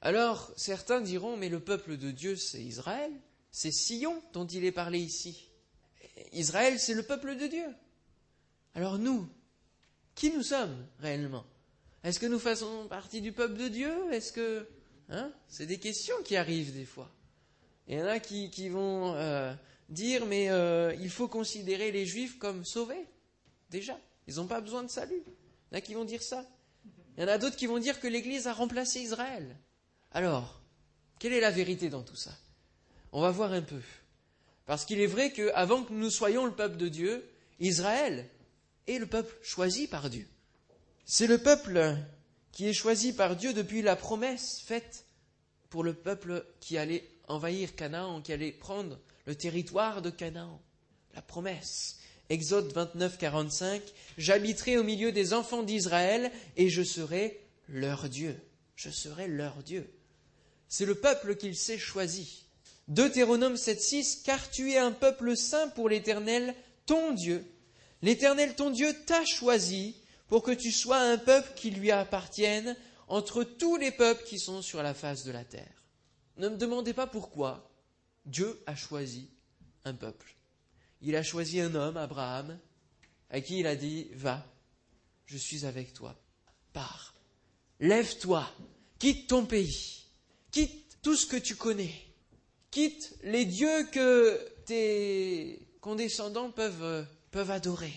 Alors, 0.00 0.50
certains 0.56 1.00
diront, 1.00 1.36
mais 1.36 1.48
le 1.48 1.60
peuple 1.60 1.96
de 1.96 2.10
Dieu, 2.10 2.36
c'est 2.36 2.62
Israël, 2.62 3.12
c'est 3.58 3.72
Sion 3.72 4.22
dont 4.32 4.46
il 4.46 4.64
est 4.64 4.70
parlé 4.70 5.00
ici. 5.00 5.50
Israël, 6.32 6.78
c'est 6.78 6.94
le 6.94 7.02
peuple 7.02 7.36
de 7.36 7.48
Dieu. 7.48 7.66
Alors 8.76 9.00
nous, 9.00 9.28
qui 10.14 10.30
nous 10.30 10.44
sommes 10.44 10.86
réellement? 11.00 11.44
Est-ce 12.04 12.20
que 12.20 12.26
nous 12.26 12.38
faisons 12.38 12.86
partie 12.86 13.20
du 13.20 13.32
peuple 13.32 13.56
de 13.56 13.66
Dieu? 13.66 14.12
Est-ce 14.12 14.32
que... 14.32 14.68
Hein? 15.08 15.32
C'est 15.48 15.66
des 15.66 15.78
questions 15.78 16.14
qui 16.24 16.36
arrivent 16.36 16.72
des 16.72 16.84
fois. 16.84 17.10
Il 17.88 17.98
y 17.98 18.00
en 18.00 18.06
a 18.06 18.20
qui, 18.20 18.68
vont 18.68 19.16
euh, 19.16 19.52
dire, 19.88 20.24
mais 20.26 20.50
euh, 20.50 20.94
il 21.00 21.10
faut 21.10 21.26
considérer 21.26 21.90
les 21.90 22.06
Juifs 22.06 22.38
comme 22.38 22.64
sauvés, 22.64 23.06
déjà. 23.70 23.98
Ils 24.28 24.36
n'ont 24.36 24.46
pas 24.46 24.60
besoin 24.60 24.84
de 24.84 24.88
salut. 24.88 25.24
Il 25.26 25.74
y 25.74 25.74
en 25.74 25.78
a 25.78 25.80
qui 25.80 25.94
vont 25.94 26.04
dire 26.04 26.22
ça. 26.22 26.46
Il 27.16 27.22
y 27.22 27.24
en 27.24 27.28
a 27.28 27.38
d'autres 27.38 27.56
qui 27.56 27.66
vont 27.66 27.80
dire 27.80 27.98
que 27.98 28.06
l'Église 28.06 28.46
a 28.46 28.52
remplacé 28.52 29.00
Israël. 29.00 29.56
Alors, 30.12 30.62
quelle 31.18 31.32
est 31.32 31.40
la 31.40 31.50
vérité 31.50 31.88
dans 31.88 32.04
tout 32.04 32.14
ça? 32.14 32.30
On 33.12 33.22
va 33.22 33.30
voir 33.30 33.52
un 33.52 33.62
peu. 33.62 33.80
Parce 34.66 34.84
qu'il 34.84 35.00
est 35.00 35.06
vrai 35.06 35.32
qu'avant 35.32 35.82
que 35.82 35.92
nous 35.92 36.10
soyons 36.10 36.44
le 36.44 36.52
peuple 36.52 36.76
de 36.76 36.88
Dieu, 36.88 37.28
Israël 37.58 38.28
est 38.86 38.98
le 38.98 39.06
peuple 39.06 39.34
choisi 39.42 39.86
par 39.86 40.10
Dieu. 40.10 40.26
C'est 41.04 41.26
le 41.26 41.38
peuple 41.38 41.96
qui 42.52 42.68
est 42.68 42.74
choisi 42.74 43.12
par 43.12 43.36
Dieu 43.36 43.54
depuis 43.54 43.82
la 43.82 43.96
promesse 43.96 44.60
faite 44.60 45.06
pour 45.70 45.84
le 45.84 45.94
peuple 45.94 46.44
qui 46.60 46.76
allait 46.76 47.08
envahir 47.28 47.74
Canaan, 47.76 48.20
qui 48.20 48.32
allait 48.32 48.52
prendre 48.52 48.98
le 49.26 49.34
territoire 49.34 50.02
de 50.02 50.10
Canaan. 50.10 50.60
La 51.14 51.22
promesse. 51.22 51.98
Exode 52.30 52.70
29, 52.72 53.16
45, 53.16 53.82
J'habiterai 54.18 54.76
au 54.76 54.84
milieu 54.84 55.12
des 55.12 55.32
enfants 55.32 55.62
d'Israël 55.62 56.30
et 56.58 56.68
je 56.68 56.82
serai 56.82 57.40
leur 57.68 58.08
Dieu. 58.10 58.38
Je 58.76 58.90
serai 58.90 59.28
leur 59.28 59.62
Dieu. 59.62 59.90
C'est 60.68 60.84
le 60.84 60.94
peuple 60.94 61.36
qu'il 61.36 61.56
s'est 61.56 61.78
choisi. 61.78 62.47
Deutéronome 62.88 63.56
7, 63.56 63.80
6, 63.80 64.22
Car 64.24 64.50
tu 64.50 64.72
es 64.72 64.78
un 64.78 64.92
peuple 64.92 65.36
saint 65.36 65.68
pour 65.68 65.88
l'Éternel, 65.88 66.54
ton 66.86 67.12
Dieu. 67.12 67.44
L'Éternel, 68.00 68.56
ton 68.56 68.70
Dieu, 68.70 68.94
t'a 69.06 69.24
choisi 69.26 69.96
pour 70.26 70.42
que 70.42 70.52
tu 70.52 70.72
sois 70.72 70.98
un 70.98 71.18
peuple 71.18 71.52
qui 71.54 71.70
lui 71.70 71.90
appartienne 71.90 72.76
entre 73.06 73.44
tous 73.44 73.76
les 73.76 73.90
peuples 73.90 74.24
qui 74.24 74.38
sont 74.38 74.62
sur 74.62 74.82
la 74.82 74.94
face 74.94 75.24
de 75.24 75.32
la 75.32 75.44
terre. 75.44 75.84
Ne 76.38 76.48
me 76.48 76.56
demandez 76.56 76.94
pas 76.94 77.06
pourquoi 77.06 77.70
Dieu 78.24 78.62
a 78.66 78.74
choisi 78.74 79.28
un 79.84 79.94
peuple. 79.94 80.34
Il 81.02 81.14
a 81.14 81.22
choisi 81.22 81.60
un 81.60 81.74
homme, 81.74 81.96
Abraham, 81.96 82.58
à 83.30 83.40
qui 83.40 83.58
il 83.58 83.66
a 83.66 83.76
dit, 83.76 84.08
va, 84.14 84.46
je 85.26 85.36
suis 85.36 85.66
avec 85.66 85.92
toi, 85.92 86.16
pars, 86.72 87.14
lève-toi, 87.80 88.48
quitte 88.98 89.28
ton 89.28 89.44
pays, 89.44 90.06
quitte 90.50 90.98
tout 91.02 91.16
ce 91.16 91.26
que 91.26 91.36
tu 91.36 91.54
connais, 91.54 92.07
quitte 92.70 93.16
les 93.22 93.44
dieux 93.44 93.84
que 93.84 94.38
tes 94.66 95.66
condescendants 95.80 96.50
peuvent, 96.50 97.06
peuvent 97.30 97.50
adorer, 97.50 97.92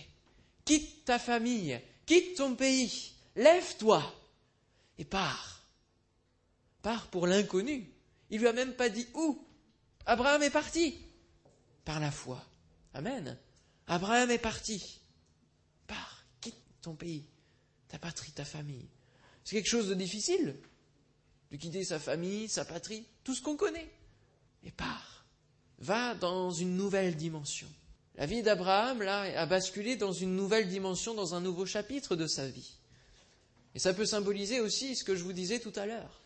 quitte 0.66 1.06
ta 1.06 1.20
famille, 1.20 1.80
quitte 2.06 2.38
ton 2.38 2.56
pays, 2.56 3.14
lève-toi 3.36 4.04
et 4.98 5.06
pars. 5.06 5.62
Pars 6.82 7.08
pour 7.08 7.28
l'inconnu. 7.28 7.88
Il 8.30 8.40
lui 8.40 8.48
a 8.48 8.54
même 8.54 8.74
pas 8.74 8.90
dit 8.90 9.08
où. 9.14 9.46
Abraham 10.06 10.42
est 10.42 10.50
parti 10.50 10.98
par 11.86 12.00
la 12.00 12.12
foi. 12.12 12.44
Amen. 12.94 13.38
Abraham 13.88 14.32
est 14.32 14.38
parti. 14.38 15.00
ton 16.82 16.96
pays, 16.96 17.24
ta 17.88 18.00
patrie, 18.00 18.32
ta 18.32 18.44
famille. 18.44 18.90
C'est 19.44 19.56
quelque 19.56 19.70
chose 19.70 19.88
de 19.88 19.94
difficile 19.94 20.56
de 21.52 21.58
quitter 21.58 21.84
sa 21.84 22.00
famille, 22.00 22.48
sa 22.48 22.66
patrie, 22.66 23.06
tout 23.24 23.36
ce 23.36 23.42
qu'on 23.42 23.58
connaît. 23.58 23.90
Et 24.64 24.72
part, 24.72 25.26
va 25.80 26.16
dans 26.16 26.52
une 26.52 26.76
nouvelle 26.76 27.16
dimension. 27.16 27.68
La 28.16 28.26
vie 28.26 28.44
d'Abraham, 28.44 29.02
là, 29.02 29.22
a 29.22 29.46
basculé 29.46 29.96
dans 29.96 30.12
une 30.12 30.36
nouvelle 30.36 30.70
dimension, 30.70 31.14
dans 31.14 31.34
un 31.34 31.42
nouveau 31.42 31.66
chapitre 31.66 32.16
de 32.16 32.28
sa 32.28 32.48
vie. 32.48 32.74
Et 33.74 33.80
ça 33.80 33.94
peut 33.94 34.06
symboliser 34.06 34.60
aussi 34.60 34.96
ce 34.96 35.04
que 35.04 35.16
je 35.16 35.24
vous 35.24 35.34
disais 35.34 35.60
tout 35.60 35.74
à 35.76 35.86
l'heure. 35.86 36.22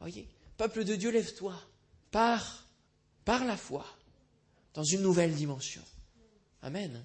Voyez, 0.00 0.28
peuple 0.56 0.84
de 0.84 0.94
Dieu, 0.94 1.10
lève-toi. 1.10 1.54
Pars, 2.10 2.66
par 3.24 3.44
la 3.44 3.56
foi, 3.56 3.84
dans 4.74 4.84
une 4.84 5.02
nouvelle 5.02 5.34
dimension. 5.34 5.82
Amen. 6.62 7.04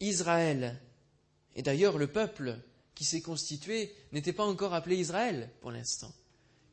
Israël, 0.00 0.80
et 1.54 1.62
d'ailleurs 1.62 1.98
le 1.98 2.06
peuple 2.06 2.58
qui 2.94 3.04
s'est 3.04 3.20
constitué 3.20 3.94
n'était 4.12 4.32
pas 4.32 4.44
encore 4.44 4.74
appelé 4.74 4.96
Israël 4.96 5.50
pour 5.60 5.70
l'instant. 5.70 6.12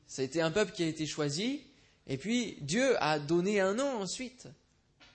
Ça 0.07 0.21
a 0.21 0.25
été 0.25 0.41
un 0.41 0.51
peuple 0.51 0.71
qui 0.73 0.83
a 0.83 0.87
été 0.87 1.05
choisi, 1.05 1.63
et 2.07 2.17
puis 2.17 2.57
Dieu 2.61 3.01
a 3.03 3.19
donné 3.19 3.59
un 3.59 3.73
nom 3.73 4.01
ensuite 4.01 4.47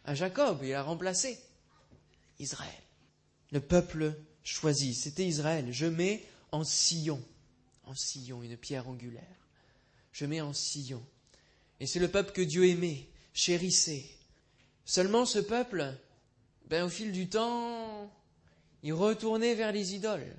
à 0.04 0.14
Jacob, 0.14 0.60
il 0.62 0.74
a 0.74 0.82
remplacé 0.82 1.38
Israël. 2.38 2.70
Le 3.50 3.60
peuple 3.60 4.14
choisi, 4.42 4.94
c'était 4.94 5.26
Israël. 5.26 5.68
Je 5.70 5.86
mets 5.86 6.24
en 6.50 6.64
sillon, 6.64 7.22
en 7.84 7.94
sillon, 7.94 8.42
une 8.42 8.56
pierre 8.56 8.88
angulaire. 8.88 9.22
Je 10.12 10.26
mets 10.26 10.40
en 10.40 10.52
sillon. 10.52 11.02
Et 11.80 11.86
c'est 11.86 11.98
le 11.98 12.08
peuple 12.08 12.32
que 12.32 12.42
Dieu 12.42 12.68
aimait, 12.68 13.06
chérissait. 13.32 14.04
Seulement 14.84 15.24
ce 15.24 15.38
peuple, 15.38 15.94
ben, 16.66 16.84
au 16.84 16.88
fil 16.88 17.12
du 17.12 17.28
temps, 17.28 18.10
il 18.82 18.92
retournait 18.92 19.54
vers 19.54 19.72
les 19.72 19.94
idoles. 19.94 20.34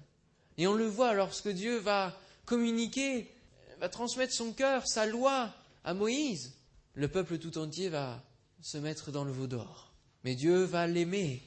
Et 0.57 0.67
on 0.67 0.74
le 0.74 0.86
voit 0.86 1.13
lorsque 1.13 1.50
Dieu 1.50 1.77
va 1.77 2.17
communiquer, 2.45 3.31
va 3.79 3.89
transmettre 3.89 4.33
son 4.33 4.51
cœur, 4.51 4.88
sa 4.88 5.05
loi 5.05 5.53
à 5.84 5.94
Moïse. 5.94 6.54
Le 6.94 7.08
peuple 7.08 7.38
tout 7.38 7.58
entier 7.58 7.90
va 7.90 8.24
se 8.62 8.78
mettre 8.78 9.12
dans 9.12 9.24
le 9.24 9.32
veau 9.32 9.48
d'or. 9.48 9.94
Mais 10.24 10.36
Dieu 10.36 10.63
va 10.63 10.88
l'aimer. 10.88 11.42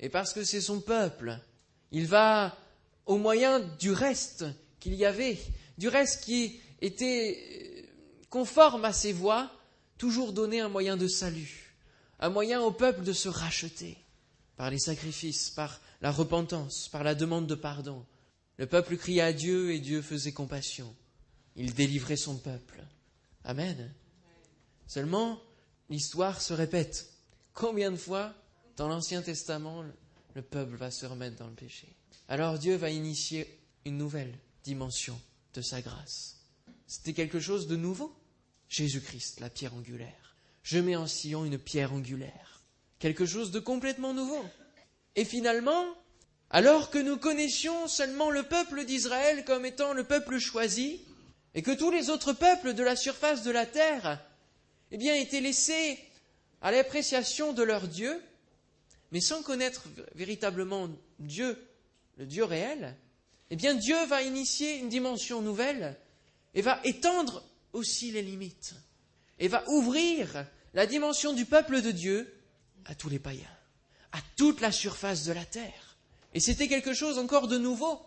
Et 0.00 0.08
parce 0.08 0.32
que 0.32 0.44
c'est 0.44 0.60
son 0.60 0.80
peuple, 0.80 1.38
il 1.90 2.06
va, 2.06 2.56
au 3.06 3.16
moyen 3.16 3.60
du 3.60 3.92
reste 3.92 4.44
qu'il 4.80 4.94
y 4.94 5.04
avait, 5.04 5.38
du 5.78 5.88
reste 5.88 6.24
qui 6.24 6.60
était 6.80 7.82
euh, 7.82 7.86
conforme 8.28 8.84
à 8.84 8.92
ses 8.92 9.12
voies, 9.12 9.50
toujours 9.96 10.32
donner 10.32 10.60
un 10.60 10.68
moyen 10.68 10.96
de 10.96 11.08
salut, 11.08 11.74
un 12.20 12.28
moyen 12.28 12.60
au 12.60 12.70
peuple 12.70 13.04
de 13.04 13.12
se 13.12 13.28
racheter 13.28 13.96
par 14.56 14.70
les 14.70 14.78
sacrifices, 14.78 15.50
par 15.50 15.80
la 16.00 16.10
repentance, 16.10 16.88
par 16.88 17.04
la 17.04 17.14
demande 17.14 17.46
de 17.46 17.54
pardon. 17.54 18.04
Le 18.56 18.66
peuple 18.66 18.96
criait 18.96 19.22
à 19.22 19.32
Dieu 19.32 19.72
et 19.72 19.80
Dieu 19.80 20.02
faisait 20.02 20.32
compassion. 20.32 20.94
Il 21.56 21.74
délivrait 21.74 22.16
son 22.16 22.36
peuple. 22.36 22.84
Amen. 23.44 23.92
Seulement, 24.86 25.40
l'histoire 25.90 26.40
se 26.40 26.52
répète. 26.54 27.10
Combien 27.52 27.90
de 27.90 27.96
fois, 27.96 28.34
dans 28.76 28.88
l'Ancien 28.88 29.22
Testament, 29.22 29.84
le 30.34 30.42
peuple 30.42 30.76
va 30.76 30.90
se 30.90 31.06
remettre 31.06 31.36
dans 31.36 31.48
le 31.48 31.54
péché? 31.54 31.94
Alors 32.28 32.58
Dieu 32.58 32.76
va 32.76 32.90
initier 32.90 33.60
une 33.84 33.98
nouvelle 33.98 34.36
dimension 34.64 35.20
de 35.52 35.60
sa 35.60 35.82
grâce. 35.82 36.40
C'était 36.86 37.12
quelque 37.12 37.40
chose 37.40 37.66
de 37.66 37.76
nouveau? 37.76 38.14
Jésus-Christ, 38.68 39.40
la 39.40 39.50
pierre 39.50 39.74
angulaire. 39.74 40.36
Je 40.62 40.78
mets 40.78 40.96
en 40.96 41.06
sillon 41.06 41.44
une 41.44 41.58
pierre 41.58 41.92
angulaire. 41.92 42.62
Quelque 42.98 43.26
chose 43.26 43.50
de 43.50 43.60
complètement 43.60 44.14
nouveau. 44.14 44.42
Et 45.16 45.24
finalement, 45.24 45.84
alors 46.50 46.90
que 46.90 46.98
nous 46.98 47.18
connaissions 47.18 47.88
seulement 47.88 48.30
le 48.30 48.42
peuple 48.42 48.84
d'Israël 48.84 49.44
comme 49.44 49.66
étant 49.66 49.92
le 49.92 50.04
peuple 50.04 50.38
choisi, 50.38 51.00
et 51.54 51.62
que 51.62 51.70
tous 51.70 51.90
les 51.90 52.10
autres 52.10 52.32
peuples 52.32 52.74
de 52.74 52.82
la 52.82 52.96
surface 52.96 53.42
de 53.42 53.50
la 53.50 53.66
terre 53.66 54.20
eh 54.90 54.96
bien, 54.96 55.14
étaient 55.14 55.40
laissés 55.40 55.98
à 56.60 56.72
l'appréciation 56.72 57.52
de 57.52 57.62
leur 57.62 57.88
Dieu, 57.88 58.20
mais 59.12 59.20
sans 59.20 59.42
connaître 59.42 59.84
véritablement 60.14 60.88
Dieu, 61.18 61.58
le 62.16 62.26
Dieu 62.26 62.44
réel, 62.44 62.96
eh 63.50 63.56
bien, 63.56 63.74
Dieu 63.74 64.04
va 64.06 64.22
initier 64.22 64.78
une 64.78 64.88
dimension 64.88 65.40
nouvelle 65.40 65.96
et 66.54 66.62
va 66.62 66.80
étendre 66.84 67.44
aussi 67.72 68.10
les 68.10 68.22
limites, 68.22 68.74
et 69.38 69.48
va 69.48 69.68
ouvrir 69.68 70.46
la 70.72 70.86
dimension 70.86 71.32
du 71.32 71.44
peuple 71.44 71.82
de 71.82 71.90
Dieu 71.90 72.32
à 72.84 72.94
tous 72.94 73.08
les 73.08 73.18
païens, 73.18 73.44
à 74.12 74.18
toute 74.36 74.60
la 74.60 74.72
surface 74.72 75.24
de 75.24 75.32
la 75.32 75.44
terre. 75.44 75.96
Et 76.32 76.40
c'était 76.40 76.68
quelque 76.68 76.94
chose 76.94 77.18
encore 77.18 77.46
de 77.48 77.58
nouveau 77.58 78.00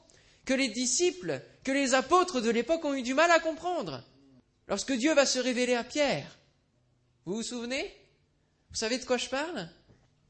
que 0.47 0.53
les 0.53 0.69
disciples, 0.69 1.43
que 1.65 1.73
les 1.73 1.93
apôtres 1.93 2.39
de 2.39 2.49
l'époque 2.49 2.85
ont 2.85 2.93
eu 2.93 3.03
du 3.03 3.13
mal 3.13 3.29
à 3.31 3.39
comprendre. 3.39 4.01
Lorsque 4.69 4.93
Dieu 4.93 5.13
va 5.13 5.25
se 5.25 5.39
révéler 5.39 5.73
à 5.73 5.83
Pierre, 5.83 6.39
vous 7.25 7.35
vous 7.35 7.43
souvenez? 7.43 7.93
Vous 8.69 8.77
savez 8.77 8.97
de 8.97 9.03
quoi 9.03 9.17
je 9.17 9.27
parle? 9.27 9.69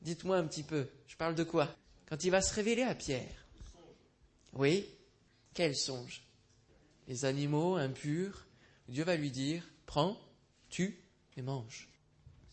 Dites-moi 0.02 0.38
un 0.38 0.48
petit 0.48 0.64
peu, 0.64 0.88
je 1.06 1.16
parle 1.16 1.36
de 1.36 1.44
quoi? 1.44 1.74
Quand 2.10 2.24
il 2.24 2.32
va 2.32 2.42
se 2.42 2.54
révéler 2.56 2.82
à 2.82 2.96
Pierre. 2.96 3.46
Oui 4.54 4.90
Quel 5.54 5.76
songe 5.76 6.24
Les 7.08 7.26
animaux 7.26 7.76
impurs, 7.76 8.48
Dieu 8.90 9.04
va 9.04 9.18
lui 9.18 9.30
dire, 9.30 9.70
prends, 9.86 10.20
tue 10.70 10.98
et 11.36 11.44
mange. 11.44 11.90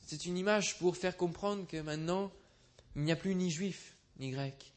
C'est 0.07 0.27
une 0.27 0.37
image 0.37 0.79
pour 0.79 0.99
faire 0.99 1.17
comprendre 1.17 1.67
que 1.67 1.79
maintenant, 1.79 2.31
il 2.95 3.05
n'y 3.05 3.13
a 3.13 3.17
plus 3.17 3.35
ni 3.35 3.51
juif 3.51 3.97
ni 4.19 4.33
grec. 4.33 4.75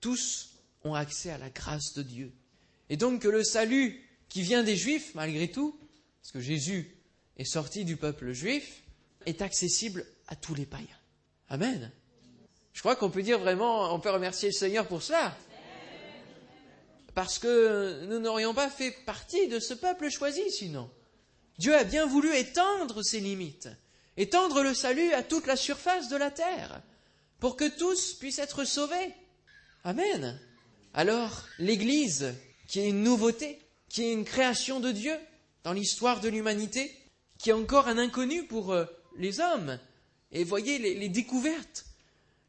Tous 0.00 0.57
ont 0.88 0.94
accès 0.94 1.30
à 1.30 1.38
la 1.38 1.50
grâce 1.50 1.94
de 1.94 2.02
Dieu. 2.02 2.32
Et 2.90 2.96
donc 2.96 3.22
que 3.22 3.28
le 3.28 3.44
salut 3.44 4.02
qui 4.28 4.42
vient 4.42 4.62
des 4.62 4.76
Juifs, 4.76 5.14
malgré 5.14 5.50
tout, 5.50 5.78
parce 6.20 6.32
que 6.32 6.40
Jésus 6.40 6.96
est 7.36 7.44
sorti 7.44 7.84
du 7.84 7.96
peuple 7.96 8.32
juif, 8.32 8.82
est 9.26 9.42
accessible 9.42 10.04
à 10.26 10.36
tous 10.36 10.54
les 10.54 10.66
païens. 10.66 10.86
Amen. 11.48 11.90
Je 12.72 12.80
crois 12.80 12.96
qu'on 12.96 13.10
peut 13.10 13.22
dire 13.22 13.38
vraiment, 13.38 13.94
on 13.94 14.00
peut 14.00 14.10
remercier 14.10 14.48
le 14.48 14.54
Seigneur 14.54 14.86
pour 14.86 15.02
cela. 15.02 15.36
Parce 17.14 17.38
que 17.38 18.04
nous 18.06 18.18
n'aurions 18.18 18.54
pas 18.54 18.70
fait 18.70 18.92
partie 19.06 19.48
de 19.48 19.58
ce 19.58 19.74
peuple 19.74 20.10
choisi 20.10 20.50
sinon. 20.50 20.90
Dieu 21.58 21.74
a 21.74 21.84
bien 21.84 22.06
voulu 22.06 22.34
étendre 22.36 23.02
ses 23.02 23.18
limites, 23.18 23.68
étendre 24.16 24.62
le 24.62 24.74
salut 24.74 25.12
à 25.12 25.22
toute 25.22 25.46
la 25.46 25.56
surface 25.56 26.08
de 26.08 26.16
la 26.16 26.30
terre, 26.30 26.80
pour 27.40 27.56
que 27.56 27.68
tous 27.68 28.14
puissent 28.14 28.38
être 28.38 28.64
sauvés. 28.64 29.14
Amen. 29.82 30.38
Alors, 30.94 31.44
l'Église, 31.58 32.34
qui 32.66 32.80
est 32.80 32.88
une 32.88 33.02
nouveauté, 33.02 33.58
qui 33.88 34.04
est 34.04 34.12
une 34.12 34.24
création 34.24 34.80
de 34.80 34.90
Dieu 34.90 35.16
dans 35.64 35.72
l'histoire 35.72 36.20
de 36.20 36.28
l'humanité, 36.28 36.92
qui 37.38 37.50
est 37.50 37.54
encore 37.54 37.88
un 37.88 37.98
inconnu 37.98 38.44
pour 38.44 38.72
euh, 38.72 38.84
les 39.16 39.40
hommes. 39.40 39.78
Et 40.32 40.44
voyez 40.44 40.78
les, 40.78 41.08
découvertes. 41.08 41.86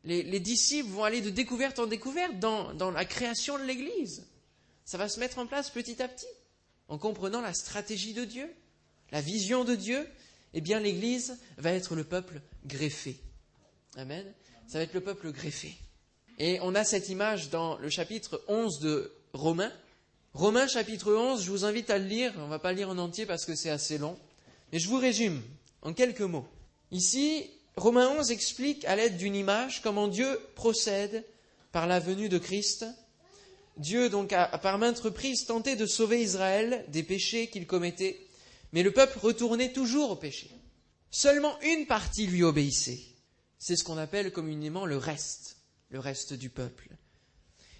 Les, 0.03 0.39
disciples 0.39 0.89
vont 0.89 1.03
aller 1.03 1.21
de 1.21 1.29
découverte 1.29 1.79
en 1.79 1.85
découverte 1.85 2.39
dans, 2.39 2.73
dans 2.73 2.91
la 2.91 3.05
création 3.05 3.57
de 3.57 3.63
l'Église. 3.63 4.25
Ça 4.83 4.97
va 4.97 5.07
se 5.07 5.19
mettre 5.19 5.39
en 5.39 5.45
place 5.45 5.69
petit 5.69 6.01
à 6.01 6.07
petit, 6.07 6.25
en 6.87 6.97
comprenant 6.97 7.41
la 7.41 7.53
stratégie 7.53 8.13
de 8.13 8.25
Dieu, 8.25 8.49
la 9.11 9.21
vision 9.21 9.63
de 9.63 9.75
Dieu. 9.75 10.07
Eh 10.53 10.61
bien, 10.61 10.79
l'Église 10.79 11.37
va 11.57 11.71
être 11.71 11.95
le 11.95 12.03
peuple 12.03 12.41
greffé. 12.65 13.17
Amen. 13.95 14.25
Ça 14.67 14.79
va 14.79 14.83
être 14.83 14.93
le 14.93 15.01
peuple 15.01 15.31
greffé. 15.31 15.75
Et 16.41 16.57
on 16.61 16.73
a 16.73 16.85
cette 16.85 17.09
image 17.09 17.49
dans 17.49 17.77
le 17.79 17.89
chapitre 17.89 18.41
11 18.47 18.79
de 18.79 19.11
Romains. 19.33 19.73
Romains 20.33 20.67
chapitre 20.67 21.13
11, 21.13 21.43
je 21.43 21.51
vous 21.51 21.65
invite 21.65 21.89
à 21.89 21.97
le 21.97 22.05
lire. 22.05 22.33
On 22.37 22.45
ne 22.45 22.49
va 22.49 22.59
pas 22.59 22.71
le 22.71 22.77
lire 22.77 22.89
en 22.89 22.97
entier 22.97 23.25
parce 23.25 23.43
que 23.43 23.55
c'est 23.55 23.69
assez 23.69 23.97
long. 23.97 24.17
Mais 24.71 24.79
je 24.79 24.87
vous 24.87 24.99
résume 24.99 25.41
en 25.81 25.91
quelques 25.91 26.21
mots. 26.21 26.47
Ici, 26.91 27.45
Romains 27.75 28.07
11 28.17 28.31
explique 28.31 28.85
à 28.85 28.95
l'aide 28.95 29.17
d'une 29.17 29.35
image 29.35 29.81
comment 29.81 30.07
Dieu 30.07 30.39
procède 30.55 31.25
par 31.73 31.87
la 31.87 31.99
venue 31.99 32.29
de 32.29 32.37
Christ. 32.37 32.85
Dieu, 33.75 34.09
donc, 34.09 34.31
a 34.31 34.45
par 34.59 34.77
maintes 34.77 34.99
reprises 34.99 35.45
tenté 35.45 35.75
de 35.75 35.85
sauver 35.85 36.21
Israël 36.21 36.85
des 36.87 37.03
péchés 37.03 37.47
qu'il 37.47 37.67
commettait, 37.67 38.17
mais 38.71 38.83
le 38.83 38.91
peuple 38.91 39.19
retournait 39.19 39.73
toujours 39.73 40.11
au 40.11 40.15
péché. 40.15 40.49
Seulement 41.11 41.59
une 41.63 41.85
partie 41.85 42.27
lui 42.27 42.43
obéissait. 42.43 43.01
C'est 43.57 43.75
ce 43.75 43.83
qu'on 43.83 43.97
appelle 43.97 44.31
communément 44.31 44.85
le 44.85 44.97
reste 44.97 45.58
le 45.89 45.99
reste 45.99 46.33
du 46.33 46.49
peuple. 46.49 46.89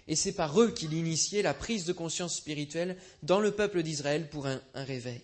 Et 0.08 0.16
c'est 0.16 0.32
par 0.32 0.60
eux 0.60 0.72
qu'il 0.72 0.92
initiait 0.92 1.42
la 1.42 1.54
prise 1.54 1.84
de 1.84 1.92
conscience 1.92 2.36
spirituelle 2.36 2.96
dans 3.22 3.40
le 3.40 3.52
peuple 3.52 3.82
d'Israël 3.82 4.28
pour 4.28 4.46
un, 4.46 4.60
réveil. 4.74 5.22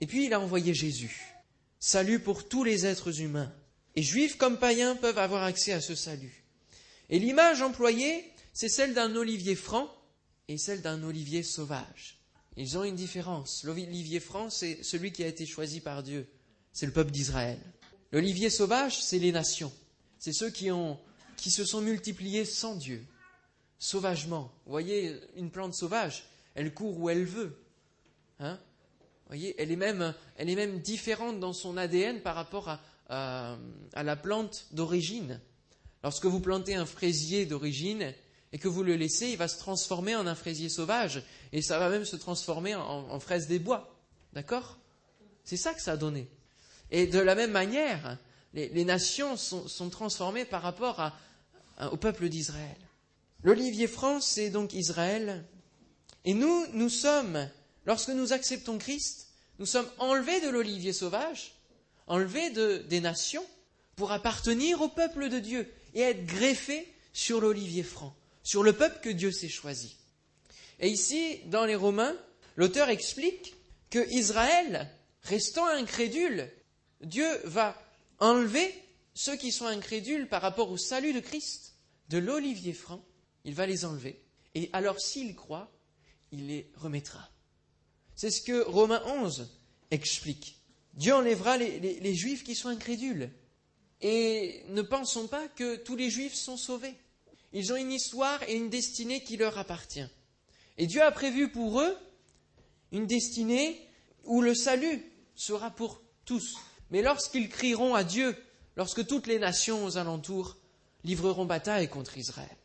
Et 0.00 0.06
puis 0.06 0.26
il 0.26 0.32
a 0.32 0.40
envoyé 0.40 0.72
Jésus. 0.72 1.34
Salut 1.80 2.20
pour 2.20 2.48
tous 2.48 2.62
les 2.62 2.86
êtres 2.86 3.20
humains. 3.20 3.52
Et 3.96 4.02
juifs 4.02 4.36
comme 4.36 4.58
païens 4.58 4.94
peuvent 4.94 5.18
avoir 5.18 5.42
accès 5.42 5.72
à 5.72 5.80
ce 5.80 5.94
salut. 5.94 6.44
Et 7.08 7.18
l'image 7.18 7.60
employée, 7.60 8.24
c'est 8.52 8.68
celle 8.68 8.94
d'un 8.94 9.16
olivier 9.16 9.56
franc 9.56 9.90
et 10.46 10.58
celle 10.58 10.80
d'un 10.80 11.02
olivier 11.02 11.42
sauvage. 11.42 12.20
Ils 12.56 12.78
ont 12.78 12.84
une 12.84 12.94
différence. 12.94 13.64
L'olivier 13.64 14.20
franc, 14.20 14.50
c'est 14.50 14.82
celui 14.82 15.12
qui 15.12 15.24
a 15.24 15.28
été 15.28 15.46
choisi 15.46 15.80
par 15.80 16.02
Dieu. 16.02 16.28
C'est 16.72 16.86
le 16.86 16.92
peuple 16.92 17.10
d'Israël. 17.10 17.58
L'olivier 18.12 18.50
sauvage, 18.50 19.02
c'est 19.02 19.18
les 19.18 19.32
nations. 19.32 19.72
C'est 20.18 20.32
ceux 20.32 20.50
qui 20.50 20.70
ont 20.70 20.98
qui 21.40 21.50
se 21.50 21.64
sont 21.64 21.80
multipliés 21.80 22.44
sans 22.44 22.76
Dieu, 22.76 23.04
sauvagement. 23.78 24.52
Vous 24.66 24.70
voyez, 24.70 25.18
une 25.36 25.50
plante 25.50 25.74
sauvage, 25.74 26.24
elle 26.54 26.72
court 26.74 26.98
où 26.98 27.10
elle 27.10 27.24
veut. 27.24 27.56
Hein 28.38 28.58
Vous 29.00 29.28
voyez, 29.28 29.54
elle 29.58 29.72
est, 29.72 29.76
même, 29.76 30.14
elle 30.36 30.50
est 30.50 30.56
même 30.56 30.80
différente 30.80 31.40
dans 31.40 31.52
son 31.52 31.76
ADN 31.76 32.20
par 32.20 32.34
rapport 32.34 32.68
à, 33.08 33.56
à 33.92 34.02
la 34.02 34.16
plante 34.16 34.66
d'origine. 34.72 35.40
Lorsque 36.02 36.26
vous 36.26 36.40
plantez 36.40 36.74
un 36.74 36.86
fraisier 36.86 37.44
d'origine 37.44 38.14
et 38.52 38.58
que 38.58 38.68
vous 38.68 38.82
le 38.82 38.96
laissez, 38.96 39.28
il 39.28 39.36
va 39.36 39.48
se 39.48 39.58
transformer 39.58 40.16
en 40.16 40.26
un 40.26 40.34
fraisier 40.34 40.68
sauvage 40.68 41.22
et 41.52 41.62
ça 41.62 41.78
va 41.78 41.88
même 41.88 42.04
se 42.04 42.16
transformer 42.16 42.74
en, 42.74 43.20
fraise 43.20 43.46
des 43.46 43.58
bois. 43.58 43.94
D'accord? 44.32 44.78
C'est 45.44 45.56
ça 45.56 45.74
que 45.74 45.82
ça 45.82 45.92
a 45.92 45.96
donné. 45.96 46.28
Et 46.90 47.06
de 47.06 47.18
la 47.18 47.34
même 47.34 47.52
manière, 47.52 48.18
les, 48.54 48.84
nations 48.84 49.36
sont, 49.36 49.90
transformées 49.90 50.44
par 50.44 50.62
rapport 50.62 51.12
au 51.88 51.96
peuple 51.96 52.28
d'Israël. 52.28 52.76
L'olivier 53.42 53.86
franc, 53.86 54.20
c'est 54.20 54.50
donc 54.50 54.74
Israël. 54.74 55.44
Et 56.24 56.34
nous, 56.34 56.66
nous 56.72 56.88
sommes, 56.88 57.48
lorsque 57.86 58.10
nous 58.10 58.32
acceptons 58.32 58.78
Christ, 58.78 59.28
nous 59.58 59.66
sommes 59.66 59.88
enlevés 59.98 60.40
de 60.40 60.48
l'olivier 60.48 60.92
sauvage, 60.92 61.52
enlevés 62.06 62.50
des 62.50 63.00
nations, 63.00 63.44
pour 63.96 64.12
appartenir 64.12 64.80
au 64.80 64.88
peuple 64.88 65.28
de 65.28 65.38
Dieu 65.38 65.70
et 65.94 66.00
être 66.00 66.24
greffés 66.24 66.90
sur 67.12 67.40
l'olivier 67.40 67.82
franc, 67.82 68.14
sur 68.42 68.62
le 68.62 68.72
peuple 68.72 69.00
que 69.02 69.10
Dieu 69.10 69.32
s'est 69.32 69.48
choisi. 69.48 69.96
Et 70.78 70.88
ici, 70.88 71.40
dans 71.46 71.66
les 71.66 71.74
Romains, 71.74 72.16
l'auteur 72.56 72.88
explique 72.88 73.54
que 73.90 74.08
Israël, 74.10 74.88
restant 75.22 75.66
incrédule, 75.66 76.50
Dieu 77.02 77.28
va 77.44 77.76
enlever 78.18 78.72
ceux 79.14 79.36
qui 79.36 79.52
sont 79.52 79.66
incrédules 79.66 80.28
par 80.28 80.42
rapport 80.42 80.70
au 80.70 80.76
salut 80.76 81.12
de 81.12 81.20
Christ 81.20 81.69
de 82.10 82.18
l'olivier 82.18 82.72
franc, 82.72 83.02
il 83.44 83.54
va 83.54 83.66
les 83.66 83.84
enlever. 83.84 84.20
Et 84.54 84.68
alors 84.72 85.00
s'ils 85.00 85.36
croient, 85.36 85.70
il 86.32 86.48
les 86.48 86.70
remettra. 86.74 87.30
C'est 88.16 88.30
ce 88.30 88.42
que 88.42 88.62
Romains 88.64 89.02
11 89.06 89.48
explique. 89.92 90.58
Dieu 90.94 91.14
enlèvera 91.14 91.56
les, 91.56 91.78
les 91.78 92.14
juifs 92.14 92.42
qui 92.42 92.56
sont 92.56 92.68
incrédules. 92.68 93.30
Et 94.02 94.64
ne 94.68 94.82
pensons 94.82 95.28
pas 95.28 95.46
que 95.48 95.76
tous 95.76 95.94
les 95.94 96.10
juifs 96.10 96.34
sont 96.34 96.56
sauvés. 96.56 96.94
Ils 97.52 97.72
ont 97.72 97.76
une 97.76 97.92
histoire 97.92 98.42
et 98.48 98.54
une 98.54 98.70
destinée 98.70 99.22
qui 99.22 99.36
leur 99.36 99.56
appartient. 99.56 100.06
Et 100.78 100.86
Dieu 100.86 101.02
a 101.02 101.12
prévu 101.12 101.50
pour 101.50 101.80
eux 101.80 101.96
une 102.90 103.06
destinée 103.06 103.80
où 104.24 104.42
le 104.42 104.54
salut 104.54 105.04
sera 105.36 105.70
pour 105.70 106.02
tous. 106.24 106.56
Mais 106.90 107.02
lorsqu'ils 107.02 107.48
crieront 107.48 107.94
à 107.94 108.02
Dieu, 108.02 108.36
lorsque 108.76 109.06
toutes 109.06 109.28
les 109.28 109.38
nations 109.38 109.84
aux 109.84 109.96
alentours 109.96 110.56
livreront 111.04 111.44
bataille 111.44 111.88
contre 111.88 112.18
Israël, 112.18 112.56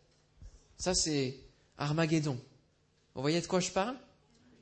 ça 0.78 0.94
c'est 0.94 1.40
Armageddon. 1.78 2.40
Vous 3.14 3.22
voyez 3.22 3.42
de 3.42 3.48
quoi 3.48 3.60
je 3.60 3.72
parle 3.72 3.98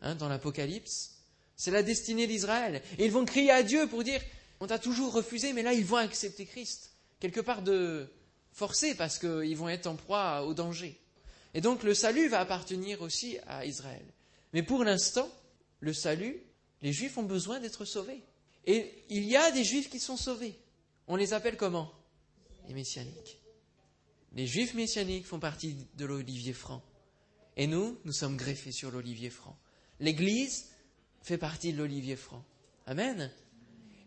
hein, 0.02 0.16
dans 0.16 0.30
l'Apocalypse? 0.30 1.18
C'est 1.56 1.72
la 1.72 1.84
destinée 1.84 2.28
d'Israël. 2.28 2.82
Et 2.98 3.06
ils 3.06 3.12
vont 3.12 3.26
crier 3.26 3.52
à 3.52 3.64
Dieu 3.64 3.88
pour 3.88 4.04
dire, 4.04 4.22
on 4.60 4.68
t'a 4.68 4.80
toujours 4.80 5.14
refusé, 5.14 5.54
mais 5.54 5.64
là 5.64 5.74
ils 5.74 5.86
vont 5.86 5.98
accepter 5.98 6.46
Christ. 6.46 6.92
Quelque 7.20 7.40
part 7.42 7.62
de 7.62 8.08
forcé 8.52 8.96
parce 8.96 9.18
qu'ils 9.18 9.58
vont 9.58 9.70
être 9.70 9.88
en 9.88 9.96
proie 9.96 10.44
au 10.44 10.54
danger. 10.54 11.00
Et 11.54 11.62
donc 11.62 11.84
le 11.84 11.94
salut 11.94 12.28
va 12.28 12.40
appartenir 12.40 13.02
aussi 13.02 13.38
à 13.48 13.66
Israël. 13.66 14.06
Mais 14.54 14.64
pour 14.64 14.84
l'instant, 14.84 15.30
le 15.80 15.94
salut, 15.94 16.42
les 16.82 16.94
Juifs 16.94 17.18
ont 17.18 17.24
besoin 17.24 17.60
d'être 17.60 17.86
sauvés. 17.86 18.24
Et 18.66 19.04
il 19.10 19.26
y 19.26 19.36
a 19.36 19.52
des 19.52 19.64
juifs 19.64 19.90
qui 19.90 20.00
sont 20.00 20.18
sauvés. 20.18 20.58
On 21.08 21.16
les 21.16 21.34
appelle 21.34 21.58
comment? 21.58 21.92
Les 22.68 22.74
messianiques. 22.74 23.43
Les 24.36 24.48
juifs 24.48 24.74
messianiques 24.74 25.26
font 25.26 25.39
partie 25.39 25.76
de 25.98 26.06
l'olivier 26.06 26.54
franc. 26.54 26.82
Et 27.56 27.67
nous, 27.67 27.98
nous 28.04 28.13
sommes 28.13 28.38
greffés 28.38 28.72
sur 28.72 28.89
l'olivier 28.89 29.30
franc. 29.30 29.58
L'Église 30.00 30.65
fait 31.22 31.38
partie 31.38 31.72
de 31.72 31.78
l'olivier 31.78 32.15
franc. 32.15 32.43
Amen. 32.88 33.32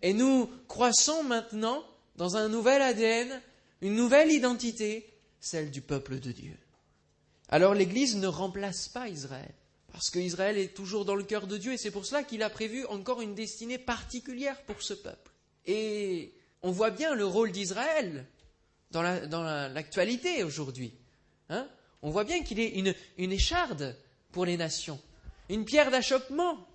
Et 0.03 0.13
nous 0.13 0.51
croissons 0.69 1.23
maintenant 1.23 1.85
dans 2.17 2.37
un 2.37 2.49
nouvel 2.49 2.83
ADN, 2.83 3.41
une 3.83 3.95
nouvelle 3.95 4.33
identité, 4.33 5.07
celle 5.41 5.71
du 5.71 5.81
peuple 5.81 6.19
de 6.19 6.33
Dieu. 6.33 6.57
Alors 7.49 7.75
l'Église 7.75 8.17
ne 8.17 8.27
remplace 8.27 8.89
pas 8.89 9.09
Israël. 9.09 9.55
Parce 9.93 10.11
qu'Israël 10.11 10.59
est 10.59 10.75
toujours 10.75 11.05
dans 11.05 11.15
le 11.15 11.25
cœur 11.25 11.47
de 11.47 11.57
Dieu 11.57 11.73
et 11.73 11.79
c'est 11.79 11.91
pour 11.91 12.05
cela 12.05 12.23
qu'il 12.23 12.43
a 12.43 12.51
prévu 12.51 12.85
encore 12.87 13.23
une 13.23 13.35
destinée 13.35 13.79
particulière 13.79 14.61
pour 14.65 14.83
ce 14.83 14.93
peuple. 14.93 15.33
Et 15.65 16.35
on 16.63 16.71
voit 16.71 16.91
bien 16.91 17.15
le 17.15 17.25
rôle 17.25 17.53
d'Israël 17.53 18.27
dans 19.03 19.43
l'actualité 19.73 20.43
aujourd'hui. 20.45 20.93
Hein. 21.49 21.69
on 22.03 22.11
voit 22.11 22.25
bien 22.25 22.43
qu'il 22.43 22.59
est 22.59 22.71
une, 22.71 22.95
une 23.19 23.33
écharde 23.33 23.97
pour 24.33 24.45
les 24.45 24.57
nations, 24.57 25.01
une 25.49 25.65
pierre 25.65 25.91
d'achoppement, 25.91 26.67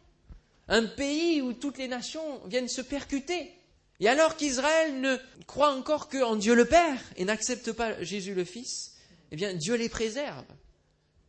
un 0.67 0.85
pays 0.85 1.41
où 1.41 1.53
toutes 1.53 1.77
les 1.77 1.87
nations 1.87 2.45
viennent 2.47 2.69
se 2.69 2.81
percuter. 2.81 3.51
Et 3.99 4.07
alors 4.07 4.37
qu'Israël 4.37 4.99
ne 4.99 5.17
croit 5.45 5.75
encore 5.75 6.09
qu'en 6.09 6.35
Dieu 6.35 6.55
le 6.55 6.65
Père 6.65 6.99
et 7.17 7.25
n'accepte 7.25 7.71
pas 7.71 8.01
Jésus 8.01 8.33
le 8.33 8.45
Fils, 8.45 8.95
eh 9.31 9.35
bien 9.35 9.53
Dieu 9.53 9.75
les 9.75 9.89
préserve. 9.89 10.45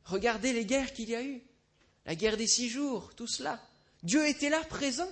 Regardez 0.05 0.52
les 0.52 0.64
guerres 0.64 0.92
qu'il 0.92 1.11
y 1.11 1.14
a 1.14 1.22
eu 1.22 1.42
la 2.07 2.14
guerre 2.14 2.37
des 2.37 2.46
six 2.46 2.68
jours, 2.68 3.14
tout 3.14 3.26
cela. 3.26 3.61
Dieu 4.02 4.26
était 4.26 4.48
là, 4.48 4.61
présent. 4.64 5.09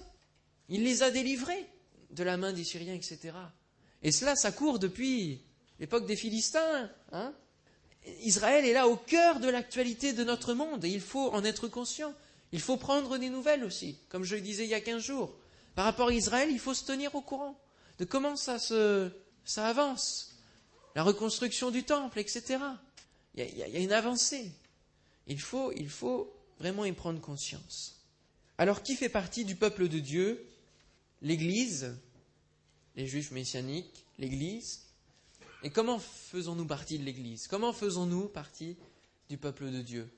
Il 0.69 0.83
les 0.85 1.03
a 1.03 1.11
délivrés 1.11 1.66
de 2.11 2.25
la 2.25 2.37
main 2.37 2.53
des 2.53 2.64
Syriens, 2.64 2.95
etc. 2.95 3.35
Et 4.03 4.12
cela, 4.12 4.35
ça 4.35 4.53
court 4.53 4.79
depuis 4.79 5.40
l'époque 5.81 6.07
des 6.07 6.16
Philistins. 6.16 6.88
Hein. 7.11 7.35
Israël 8.23 8.64
est 8.64 8.73
là 8.73 8.87
au 8.87 8.97
cœur 8.97 9.40
de 9.40 9.49
l'actualité 9.49 10.12
de 10.12 10.23
notre 10.23 10.55
monde 10.55 10.85
et 10.85 10.90
il 10.90 11.01
faut 11.01 11.31
en 11.33 11.45
être 11.45 11.69
conscient. 11.69 12.14
Il 12.53 12.61
faut 12.61 12.77
prendre 12.77 13.19
des 13.19 13.29
nouvelles 13.29 13.64
aussi, 13.64 13.99
comme 14.09 14.25
je 14.25 14.37
le 14.37 14.40
disais 14.40 14.64
il 14.64 14.71
y 14.71 14.75
a 14.75 14.81
quinze 14.81 15.03
jours. 15.03 15.35
Par 15.75 15.85
rapport 15.85 16.09
à 16.09 16.12
Israël, 16.12 16.51
il 16.51 16.59
faut 16.59 16.75
se 16.75 16.85
tenir 16.85 17.14
au 17.14 17.21
courant 17.21 17.59
de 17.99 18.05
comment 18.05 18.37
ça, 18.37 18.59
avance. 19.57 20.37
La 20.95 21.03
reconstruction 21.03 21.71
du 21.71 21.85
temple, 21.85 22.19
etc. 22.19 22.59
Il 23.35 23.45
y 23.45 23.62
a, 23.62 23.69
y 23.69 23.77
a 23.77 23.81
une 23.81 23.93
avancée. 23.93 24.51
Il 25.27 25.40
faut, 25.40 25.73
il 25.73 25.88
faut 25.88 26.33
vraiment 26.59 26.85
y 26.85 26.93
prendre 26.93 27.21
conscience. 27.21 28.01
Alors 28.59 28.83
qui 28.83 28.97
fait 28.97 29.09
partie 29.09 29.45
du 29.45 29.55
peuple 29.55 29.88
de 29.88 29.99
Dieu? 29.99 30.45
L'Église, 31.23 31.95
les 32.97 33.07
Juifs 33.07 33.31
messianiques, 33.31 34.05
l'Église. 34.19 34.89
Et 35.62 35.70
comment 35.70 35.99
faisons-nous 35.99 36.66
partie 36.66 36.99
de 36.99 37.05
l'Église? 37.05 37.46
Comment 37.46 37.73
faisons-nous 37.73 38.29
partie 38.29 38.77
du 39.29 39.37
peuple 39.37 39.70
de 39.70 39.83
Dieu? 39.83 40.11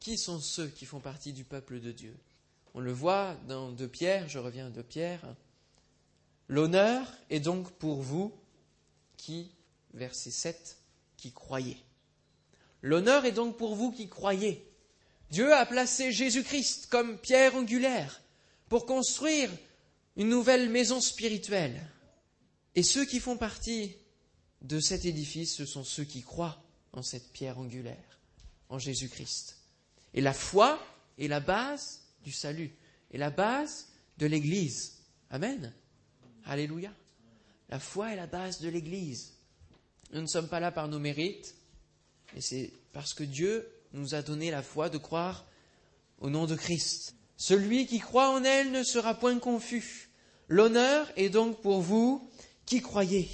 Qui 0.00 0.18
sont 0.18 0.40
ceux 0.40 0.66
qui 0.66 0.84
font 0.84 1.00
partie 1.00 1.32
du 1.32 1.44
peuple 1.44 1.80
de 1.80 1.92
Dieu? 1.92 2.16
On 2.74 2.80
le 2.80 2.92
voit 2.92 3.36
dans 3.46 3.70
De 3.70 3.86
Pierre, 3.86 4.28
je 4.28 4.38
reviens 4.38 4.70
de 4.70 4.82
Pierre. 4.82 5.22
L'honneur 6.48 7.06
est 7.28 7.40
donc 7.40 7.70
pour 7.72 8.02
vous 8.02 8.32
qui, 9.16 9.52
verset 9.94 10.30
7, 10.30 10.78
qui 11.16 11.32
croyez. 11.32 11.76
L'honneur 12.82 13.24
est 13.24 13.32
donc 13.32 13.56
pour 13.56 13.76
vous 13.76 13.92
qui 13.92 14.08
croyez. 14.08 14.66
Dieu 15.30 15.52
a 15.52 15.64
placé 15.66 16.10
Jésus-Christ 16.10 16.88
comme 16.90 17.18
pierre 17.18 17.54
angulaire 17.54 18.20
pour 18.68 18.86
construire 18.86 19.50
une 20.16 20.28
nouvelle 20.28 20.68
maison 20.68 21.00
spirituelle. 21.00 21.80
Et 22.74 22.82
ceux 22.82 23.04
qui 23.04 23.20
font 23.20 23.36
partie 23.36 23.94
de 24.62 24.80
cet 24.80 25.04
édifice, 25.04 25.54
ce 25.54 25.64
sont 25.64 25.84
ceux 25.84 26.04
qui 26.04 26.22
croient 26.22 26.62
en 26.92 27.02
cette 27.02 27.32
pierre 27.32 27.58
angulaire, 27.58 28.18
en 28.68 28.78
Jésus-Christ. 28.78 29.56
Et 30.14 30.20
la 30.20 30.32
foi 30.32 30.78
est 31.18 31.28
la 31.28 31.40
base 31.40 32.02
du 32.24 32.32
salut, 32.32 32.74
et 33.10 33.18
la 33.18 33.30
base 33.30 33.88
de 34.18 34.26
l'Église. 34.26 34.98
Amen. 35.30 35.72
Alléluia. 36.44 36.92
La 37.68 37.78
foi 37.78 38.12
est 38.12 38.16
la 38.16 38.26
base 38.26 38.60
de 38.60 38.68
l'Église. 38.68 39.34
Nous 40.12 40.20
ne 40.20 40.26
sommes 40.26 40.48
pas 40.48 40.60
là 40.60 40.72
par 40.72 40.88
nos 40.88 40.98
mérites, 40.98 41.54
mais 42.34 42.40
c'est 42.40 42.72
parce 42.92 43.14
que 43.14 43.24
Dieu 43.24 43.66
nous 43.92 44.14
a 44.14 44.22
donné 44.22 44.50
la 44.50 44.62
foi 44.62 44.88
de 44.88 44.98
croire 44.98 45.46
au 46.18 46.30
nom 46.30 46.46
de 46.46 46.56
Christ. 46.56 47.14
Celui 47.36 47.86
qui 47.86 48.00
croit 48.00 48.30
en 48.30 48.44
elle 48.44 48.72
ne 48.72 48.82
sera 48.82 49.14
point 49.14 49.38
confus. 49.38 50.10
L'honneur 50.48 51.10
est 51.16 51.30
donc 51.30 51.62
pour 51.62 51.80
vous 51.80 52.28
qui 52.66 52.82
croyez. 52.82 53.28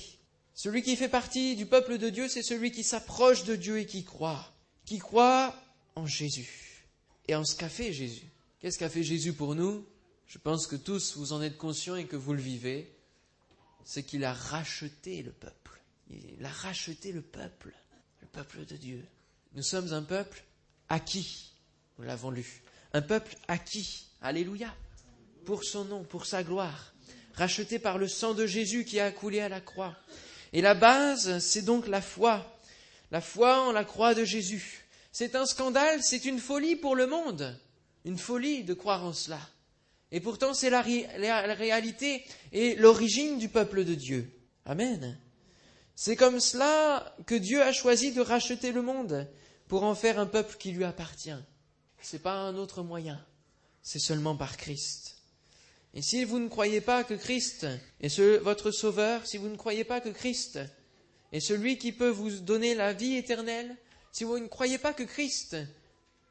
Celui 0.57 0.83
qui 0.83 0.97
fait 0.97 1.11
partie 1.11 1.55
du 1.55 1.67
peuple 1.67 1.99
de 1.99 2.09
Dieu, 2.09 2.29
c'est 2.29 2.43
celui 2.43 2.73
qui 2.73 2.83
s'approche 2.83 3.45
de 3.45 3.57
Dieu 3.57 3.79
et 3.79 3.85
qui 3.85 4.05
croit, 4.05 4.51
qui 4.87 4.99
croit 4.99 5.55
en 5.97 6.07
Jésus 6.07 6.87
et 7.29 7.35
en 7.35 7.45
ce 7.45 7.55
qu'a 7.55 7.69
fait 7.69 7.93
Jésus. 7.93 8.25
Qu'est-ce 8.59 8.79
qu'a 8.79 8.89
fait 8.89 9.03
Jésus 9.03 9.35
pour 9.35 9.55
nous? 9.55 9.85
Je 10.27 10.39
pense 10.39 10.67
que 10.67 10.77
tous 10.77 11.19
vous 11.19 11.35
en 11.35 11.43
êtes 11.43 11.59
conscients 11.59 11.97
et 11.97 12.07
que 12.07 12.17
vous 12.17 12.33
le 12.33 12.41
vivez. 12.41 12.91
C'est 13.85 14.03
qu'il 14.03 14.25
a 14.25 14.33
racheté 14.33 15.23
le 15.23 15.31
peuple. 15.31 15.79
Il 16.09 16.43
a 16.43 16.49
racheté 16.49 17.13
le 17.13 17.21
peuple, 17.21 17.75
le 18.23 18.27
peuple 18.27 18.65
de 18.65 18.77
Dieu. 18.77 19.05
Nous 19.55 19.63
sommes 19.63 19.93
un 19.93 20.03
peuple 20.03 20.43
acquis, 20.89 21.53
nous 21.99 22.07
l'avons 22.07 22.31
lu. 22.31 22.63
Un 22.95 23.03
peuple 23.03 23.37
acquis, 23.47 24.07
alléluia, 24.23 24.75
pour 25.45 25.65
son 25.65 25.85
nom, 25.85 26.03
pour 26.03 26.25
sa 26.25 26.43
gloire, 26.43 26.95
racheté 27.35 27.79
par 27.79 27.99
le 27.99 28.09
sang 28.09 28.33
de 28.33 28.47
Jésus 28.47 28.87
qui 28.87 29.01
a 29.01 29.13
coulé 29.13 29.41
à 29.41 29.51
la 29.51 29.61
croix. 29.61 29.95
Et 30.57 30.63
la 30.63 30.73
base, 30.73 31.39
c'est 31.41 31.61
donc 31.61 31.87
la 31.87 32.01
foi, 32.01 32.59
la 33.11 33.21
foi 33.21 33.61
en 33.61 33.73
la 33.73 33.85
croix 33.85 34.15
de 34.15 34.25
Jésus. 34.25 34.87
C'est 35.13 35.35
un 35.35 35.45
scandale, 35.45 36.03
c'est 36.03 36.25
une 36.25 36.39
folie 36.39 36.77
pour 36.77 36.97
le 36.97 37.07
monde. 37.07 37.61
Une 38.07 38.17
folie 38.17 38.65
de 38.65 38.73
croire 38.73 39.05
en 39.05 39.13
cela. 39.13 39.39
Et 40.13 40.21
pourtant, 40.21 40.55
c'est 40.55 40.71
la, 40.71 40.83
la, 41.19 41.53
réalité 41.53 42.25
et 42.53 42.75
l'origine 42.77 43.37
du 43.37 43.51
peuple 43.51 43.85
de 43.85 43.95
Dieu. 43.95 44.31
Amen. 44.65 45.19
C'est 45.95 46.17
comme 46.17 46.41
cela 46.41 47.15
que 47.27 47.35
Dieu 47.35 47.61
a 47.61 47.73
choisi 47.73 48.13
de 48.13 48.23
racheter 48.23 48.73
le 48.73 48.81
monde 48.81 49.29
pour 49.69 49.83
en 49.83 49.95
faire 49.95 50.19
un 50.19 50.25
peuple 50.25 50.57
qui 50.57 50.73
lui 50.73 50.85
appartient. 50.85 51.37
Ce 52.01 52.17
n'est 52.17 52.23
pas 52.23 52.33
un 52.33 52.57
autre 52.57 52.83
moyen, 52.83 53.23
c'est 53.83 53.99
seulement 53.99 54.37
par 54.37 54.57
Christ. 54.57 55.16
Et 55.97 56.03
si 56.03 56.25
vous 56.25 56.39
ne 56.39 56.49
croyez 56.49 56.83
pas 56.83 57.05
que 57.05 57.15
Christ 57.15 57.67
est 58.03 58.21
votre 58.43 58.71
Sauveur, 58.71 59.27
si 59.27 59.39
vous 59.39 59.49
ne 59.49 59.57
croyez 59.57 59.83
pas 59.83 60.03
que 60.03 60.11
Christ 60.11 60.59
est 61.33 61.41
celui 61.41 61.79
qui 61.79 61.91
peut 61.91 62.11
vous 62.11 62.31
donner 62.41 62.75
la 62.75 62.93
vie 62.93 63.15
éternelle, 63.15 63.75
si 64.13 64.25
vous 64.25 64.39
ne 64.39 64.47
croyez 64.47 64.77
pas 64.77 64.93
que 64.93 65.05
Christ 65.05 65.57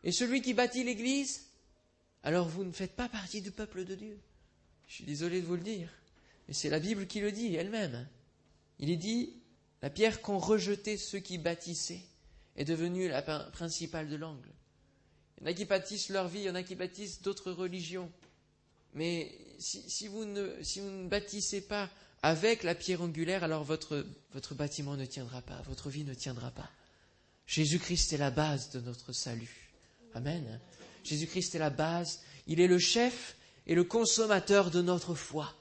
est 0.03 0.11
celui 0.11 0.43
qui 0.43 0.53
bâtit 0.53 0.83
l'Église, 0.83 1.47
alors 2.21 2.47
vous 2.47 2.63
ne 2.63 2.71
faites 2.71 2.95
pas 2.95 3.09
partie 3.09 3.41
du 3.41 3.49
peuple 3.49 3.85
de 3.85 3.95
Dieu. 3.95 4.19
Je 4.87 4.93
suis 4.93 5.03
désolé 5.03 5.41
de 5.41 5.47
vous 5.47 5.55
le 5.55 5.63
dire, 5.63 5.89
mais 6.47 6.53
c'est 6.53 6.69
la 6.69 6.79
Bible 6.79 7.07
qui 7.07 7.19
le 7.19 7.31
dit 7.31 7.55
elle-même. 7.55 8.07
Il 8.77 8.91
est 8.91 8.97
dit, 8.97 9.33
la 9.81 9.89
pierre 9.89 10.21
qu'ont 10.21 10.37
rejetée 10.37 10.97
ceux 10.97 11.17
qui 11.17 11.39
bâtissaient 11.39 12.03
est 12.55 12.65
devenue 12.65 13.07
la 13.07 13.23
principale 13.23 14.09
de 14.09 14.15
l'angle. 14.15 14.51
Il 15.37 15.41
y 15.41 15.47
en 15.47 15.49
a 15.49 15.53
qui 15.55 15.65
bâtissent 15.65 16.09
leur 16.09 16.27
vie, 16.27 16.41
il 16.41 16.45
y 16.45 16.49
en 16.51 16.55
a 16.55 16.61
qui 16.61 16.75
bâtissent 16.75 17.23
d'autres 17.23 17.51
religions. 17.51 18.11
Mais 18.95 19.31
si, 19.59 20.07
vous 20.07 20.25
ne, 20.25 21.07
bâtissez 21.07 21.61
pas 21.61 21.89
avec 22.23 22.63
la 22.63 22.73
pierre 22.73 23.01
angulaire, 23.01 23.43
alors 23.43 23.63
votre, 23.63 24.05
votre 24.33 24.55
bâtiment 24.55 24.95
ne 24.95 25.05
tiendra 25.05 25.41
pas, 25.41 25.61
votre 25.67 25.89
vie 25.89 26.03
ne 26.03 26.13
tiendra 26.13 26.49
pas. 26.51 26.69
Jésus-Christ 27.45 28.13
est 28.13 28.17
la 28.17 28.31
base 28.31 28.71
de 28.71 28.79
notre 28.79 29.11
salut. 29.11 29.69
Amen. 30.15 30.59
Jésus-Christ 31.03 31.53
est 31.55 31.59
la 31.59 31.69
base, 31.69 32.21
il 32.47 32.59
est 32.59 32.67
le 32.67 32.79
chef 32.79 33.35
et 33.67 33.75
le 33.75 33.83
consommateur 33.83 34.71
de 34.71 34.81
notre 34.81 35.13
foi. 35.13 35.53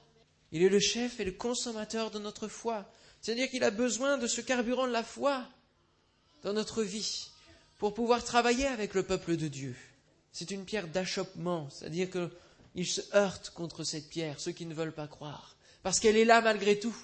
Il 0.51 0.63
est 0.63 0.69
le 0.69 0.79
chef 0.79 1.19
et 1.19 1.25
le 1.25 1.33
consommateur 1.33 2.11
de 2.11 2.19
notre 2.19 2.47
foi. 2.47 2.89
C'est-à-dire 3.21 3.49
qu'il 3.49 3.63
a 3.63 3.71
besoin 3.71 4.17
de 4.17 4.27
ce 4.27 4.41
carburant 4.41 4.87
de 4.87 4.91
la 4.91 5.03
foi 5.03 5.43
dans 6.43 6.53
notre 6.53 6.83
vie 6.83 7.27
pour 7.79 7.93
pouvoir 7.93 8.23
travailler 8.23 8.67
avec 8.67 8.93
le 8.93 9.03
peuple 9.03 9.35
de 9.35 9.47
Dieu. 9.47 9.75
C'est 10.31 10.51
une 10.51 10.65
pierre 10.65 10.87
d'achoppement, 10.87 11.69
c'est-à-dire 11.69 12.09
qu'il 12.75 12.85
se 12.85 13.01
heurte 13.15 13.51
contre 13.51 13.83
cette 13.85 14.09
pierre, 14.09 14.39
ceux 14.39 14.51
qui 14.51 14.65
ne 14.65 14.73
veulent 14.73 14.93
pas 14.93 15.07
croire, 15.07 15.55
parce 15.81 15.99
qu'elle 15.99 16.17
est 16.17 16.25
là 16.25 16.41
malgré 16.41 16.77
tout. 16.77 16.95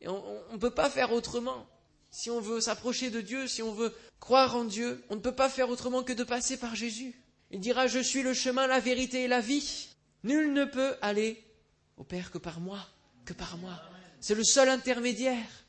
Et 0.00 0.08
on 0.08 0.22
ne 0.52 0.56
peut 0.56 0.70
pas 0.70 0.88
faire 0.88 1.12
autrement. 1.12 1.66
Si 2.10 2.30
on 2.30 2.40
veut 2.40 2.60
s'approcher 2.60 3.10
de 3.10 3.20
Dieu, 3.20 3.46
si 3.46 3.62
on 3.62 3.72
veut 3.72 3.94
croire 4.18 4.56
en 4.56 4.64
Dieu, 4.64 5.04
on 5.10 5.16
ne 5.16 5.20
peut 5.20 5.34
pas 5.34 5.50
faire 5.50 5.68
autrement 5.68 6.02
que 6.02 6.14
de 6.14 6.24
passer 6.24 6.56
par 6.56 6.74
Jésus. 6.74 7.14
Il 7.50 7.60
dira, 7.60 7.86
je 7.86 7.98
suis 7.98 8.22
le 8.22 8.32
chemin, 8.32 8.66
la 8.66 8.80
vérité 8.80 9.24
et 9.24 9.28
la 9.28 9.40
vie. 9.40 9.88
Nul 10.24 10.54
ne 10.54 10.64
peut 10.64 10.96
aller 11.02 11.44
au 11.98 12.04
Père 12.04 12.30
que 12.30 12.38
par 12.38 12.60
moi, 12.60 12.80
que 13.26 13.34
par 13.34 13.58
moi. 13.58 13.78
C'est 14.20 14.34
le 14.34 14.44
seul 14.44 14.70
intermédiaire. 14.70 15.64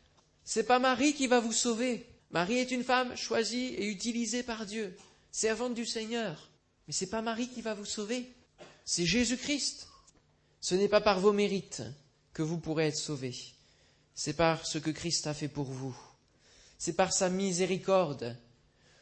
C'est 0.45 0.63
pas 0.63 0.79
Marie 0.79 1.13
qui 1.13 1.27
va 1.27 1.41
vous 1.41 1.51
sauver. 1.53 2.07
Marie 2.31 2.57
est 2.57 2.71
une 2.71 2.83
femme 2.83 3.17
choisie 3.17 3.75
et 3.75 3.87
utilisée 3.87 4.43
par 4.43 4.65
Dieu, 4.65 4.95
servante 5.29 5.73
du 5.73 5.85
Seigneur. 5.85 6.49
Mais 6.87 6.93
c'est 6.93 7.09
pas 7.09 7.21
Marie 7.21 7.49
qui 7.49 7.61
va 7.61 7.73
vous 7.73 7.85
sauver. 7.85 8.31
C'est 8.85 9.05
Jésus-Christ. 9.05 9.87
Ce 10.59 10.75
n'est 10.75 10.87
pas 10.87 11.01
par 11.01 11.19
vos 11.19 11.33
mérites 11.33 11.83
que 12.33 12.43
vous 12.43 12.57
pourrez 12.57 12.87
être 12.87 12.97
sauvés. 12.97 13.35
C'est 14.15 14.33
par 14.33 14.65
ce 14.65 14.77
que 14.77 14.91
Christ 14.91 15.27
a 15.27 15.33
fait 15.33 15.47
pour 15.47 15.65
vous. 15.65 15.97
C'est 16.77 16.93
par 16.93 17.13
sa 17.13 17.29
miséricorde. 17.29 18.37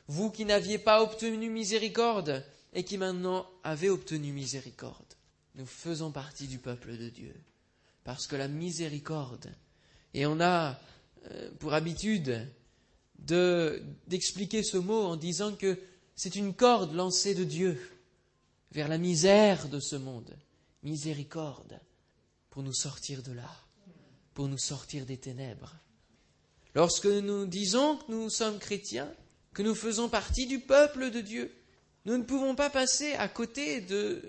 Vous 0.07 0.31
qui 0.31 0.45
n'aviez 0.45 0.77
pas 0.77 1.03
obtenu 1.03 1.49
miséricorde, 1.49 2.43
et 2.73 2.83
qui 2.83 2.97
maintenant 2.97 3.47
avait 3.63 3.89
obtenu 3.89 4.31
miséricorde. 4.31 5.13
Nous 5.55 5.65
faisons 5.65 6.11
partie 6.11 6.47
du 6.47 6.59
peuple 6.59 6.97
de 6.97 7.09
Dieu, 7.09 7.33
parce 8.03 8.27
que 8.27 8.35
la 8.35 8.47
miséricorde, 8.47 9.53
et 10.13 10.25
on 10.25 10.39
a 10.39 10.79
euh, 11.31 11.51
pour 11.59 11.73
habitude 11.73 12.47
d'expliquer 13.17 14.63
ce 14.63 14.77
mot 14.77 15.03
en 15.03 15.17
disant 15.17 15.53
que 15.53 15.77
c'est 16.15 16.35
une 16.35 16.53
corde 16.53 16.93
lancée 16.93 17.35
de 17.35 17.43
Dieu 17.43 17.79
vers 18.71 18.87
la 18.87 18.97
misère 18.97 19.67
de 19.69 19.79
ce 19.79 19.95
monde, 19.95 20.35
miséricorde, 20.83 21.79
pour 22.49 22.63
nous 22.63 22.73
sortir 22.73 23.23
de 23.23 23.31
là, 23.31 23.49
pour 24.33 24.47
nous 24.47 24.57
sortir 24.57 25.05
des 25.05 25.17
ténèbres. 25.17 25.75
Lorsque 26.75 27.07
nous 27.07 27.45
disons 27.45 27.97
que 27.97 28.11
nous 28.11 28.29
sommes 28.29 28.59
chrétiens, 28.59 29.11
que 29.53 29.63
nous 29.63 29.75
faisons 29.75 30.09
partie 30.09 30.45
du 30.45 30.59
peuple 30.59 31.09
de 31.09 31.21
Dieu, 31.21 31.51
nous 32.05 32.17
ne 32.17 32.23
pouvons 32.23 32.55
pas 32.55 32.69
passer 32.69 33.13
à 33.13 33.27
côté 33.27 33.81
de, 33.81 34.21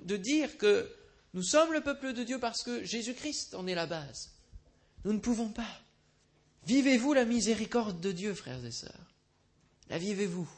dire 0.00 0.58
que 0.58 0.90
nous 1.34 1.42
sommes 1.42 1.72
le 1.72 1.80
peuple 1.80 2.12
de 2.12 2.24
Dieu 2.24 2.38
parce 2.38 2.62
que 2.62 2.84
Jésus-Christ 2.84 3.54
en 3.54 3.66
est 3.66 3.74
la 3.74 3.86
base. 3.86 4.32
Nous 5.04 5.12
ne 5.12 5.18
pouvons 5.18 5.48
pas. 5.48 5.80
Vivez-vous 6.66 7.12
la 7.12 7.24
miséricorde 7.24 8.00
de 8.00 8.12
Dieu, 8.12 8.34
frères 8.34 8.64
et 8.64 8.72
sœurs? 8.72 9.14
La 9.88 9.98
vivez-vous? 9.98 10.48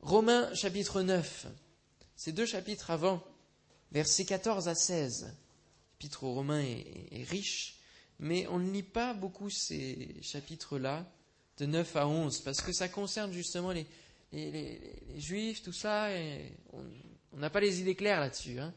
Romains 0.00 0.52
chapitre 0.54 1.02
9, 1.02 1.46
ces 2.18 2.32
deux 2.32 2.46
chapitres 2.46 2.90
avant, 2.90 3.22
versets 3.92 4.24
14 4.24 4.68
à 4.68 4.74
16. 4.74 5.32
L'épître 5.92 6.24
aux 6.24 6.34
Romains 6.34 6.64
est, 6.64 7.22
riche, 7.22 7.78
mais 8.18 8.46
on 8.48 8.58
ne 8.58 8.70
lit 8.72 8.82
pas 8.82 9.14
beaucoup 9.14 9.48
ces 9.50 10.16
chapitres-là, 10.20 11.06
de 11.58 11.66
9 11.66 11.96
à 11.96 12.08
11, 12.08 12.40
parce 12.40 12.60
que 12.60 12.72
ça 12.72 12.88
concerne 12.88 13.32
justement 13.32 13.70
les, 13.70 13.86
les, 14.32 14.80
juifs, 15.16 15.62
tout 15.62 15.72
ça, 15.72 16.12
et 16.12 16.52
on 17.32 17.38
n'a 17.38 17.50
pas 17.50 17.60
les 17.60 17.80
idées 17.80 17.94
claires 17.94 18.20
là-dessus. 18.20 18.58
Hein. 18.58 18.74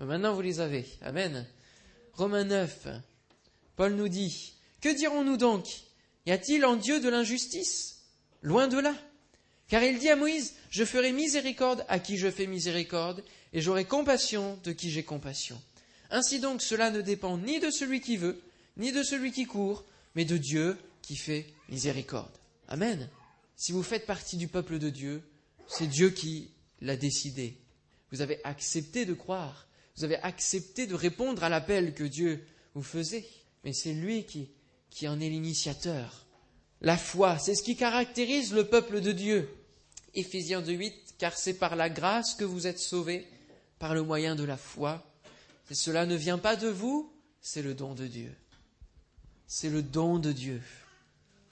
Mais 0.00 0.06
maintenant, 0.06 0.34
vous 0.34 0.42
les 0.42 0.58
avez. 0.58 0.84
Amen. 1.00 1.46
Romains 2.14 2.44
9, 2.44 2.88
Paul 3.76 3.94
nous 3.94 4.08
dit, 4.08 4.54
Que 4.80 4.88
dirons-nous 4.96 5.36
donc? 5.36 5.66
Y 6.26 6.32
a-t-il 6.32 6.64
en 6.64 6.74
Dieu 6.74 7.00
de 7.00 7.08
l'injustice? 7.08 8.02
Loin 8.42 8.66
de 8.66 8.78
là. 8.78 8.94
Car 9.70 9.82
il 9.84 9.98
dit 9.98 10.10
à 10.10 10.16
Moïse, 10.16 10.54
Je 10.68 10.84
ferai 10.84 11.12
miséricorde 11.12 11.86
à 11.88 11.98
qui 11.98 12.18
je 12.18 12.30
fais 12.30 12.46
miséricorde, 12.46 13.24
et 13.52 13.60
j'aurai 13.60 13.84
compassion 13.84 14.58
de 14.64 14.72
qui 14.72 14.90
j'ai 14.90 15.04
compassion. 15.04 15.60
Ainsi 16.10 16.40
donc, 16.40 16.60
cela 16.60 16.90
ne 16.90 17.00
dépend 17.00 17.38
ni 17.38 17.60
de 17.60 17.70
celui 17.70 18.00
qui 18.00 18.16
veut, 18.16 18.42
ni 18.76 18.92
de 18.92 19.02
celui 19.02 19.32
qui 19.32 19.46
court, 19.46 19.84
mais 20.14 20.24
de 20.24 20.36
Dieu 20.36 20.76
qui 21.02 21.16
fait 21.16 21.46
miséricorde. 21.68 22.30
Amen. 22.68 23.08
Si 23.56 23.72
vous 23.72 23.82
faites 23.82 24.06
partie 24.06 24.36
du 24.36 24.48
peuple 24.48 24.78
de 24.78 24.90
Dieu, 24.90 25.22
c'est 25.68 25.86
Dieu 25.86 26.10
qui 26.10 26.50
l'a 26.80 26.96
décidé. 26.96 27.56
Vous 28.10 28.22
avez 28.22 28.40
accepté 28.44 29.04
de 29.04 29.14
croire, 29.14 29.68
vous 29.96 30.04
avez 30.04 30.16
accepté 30.16 30.86
de 30.86 30.94
répondre 30.94 31.44
à 31.44 31.48
l'appel 31.48 31.94
que 31.94 32.04
Dieu 32.04 32.44
vous 32.74 32.82
faisait, 32.82 33.26
mais 33.64 33.72
c'est 33.72 33.92
lui 33.92 34.24
qui, 34.24 35.08
en 35.08 35.20
est 35.20 35.28
l'initiateur. 35.28 36.26
La 36.80 36.96
foi, 36.96 37.38
c'est 37.38 37.54
ce 37.54 37.62
qui 37.62 37.76
caractérise 37.76 38.52
le 38.52 38.66
peuple 38.66 39.00
de 39.00 39.12
Dieu. 39.12 39.48
Éphésiens 40.14 40.62
2.8, 40.62 40.92
car 41.18 41.36
c'est 41.36 41.54
par 41.54 41.76
la 41.76 41.88
grâce 41.88 42.34
que 42.34 42.44
vous 42.44 42.66
êtes 42.66 42.78
sauvés, 42.78 43.26
par 43.78 43.94
le 43.94 44.02
moyen 44.02 44.34
de 44.34 44.44
la 44.44 44.56
foi. 44.56 45.04
Et 45.70 45.74
cela 45.74 46.06
ne 46.06 46.16
vient 46.16 46.38
pas 46.38 46.56
de 46.56 46.68
vous, 46.68 47.12
c'est 47.40 47.62
le 47.62 47.74
don 47.74 47.94
de 47.94 48.06
Dieu. 48.06 48.34
C'est 49.46 49.70
le 49.70 49.82
don 49.82 50.18
de 50.18 50.32
Dieu. 50.32 50.62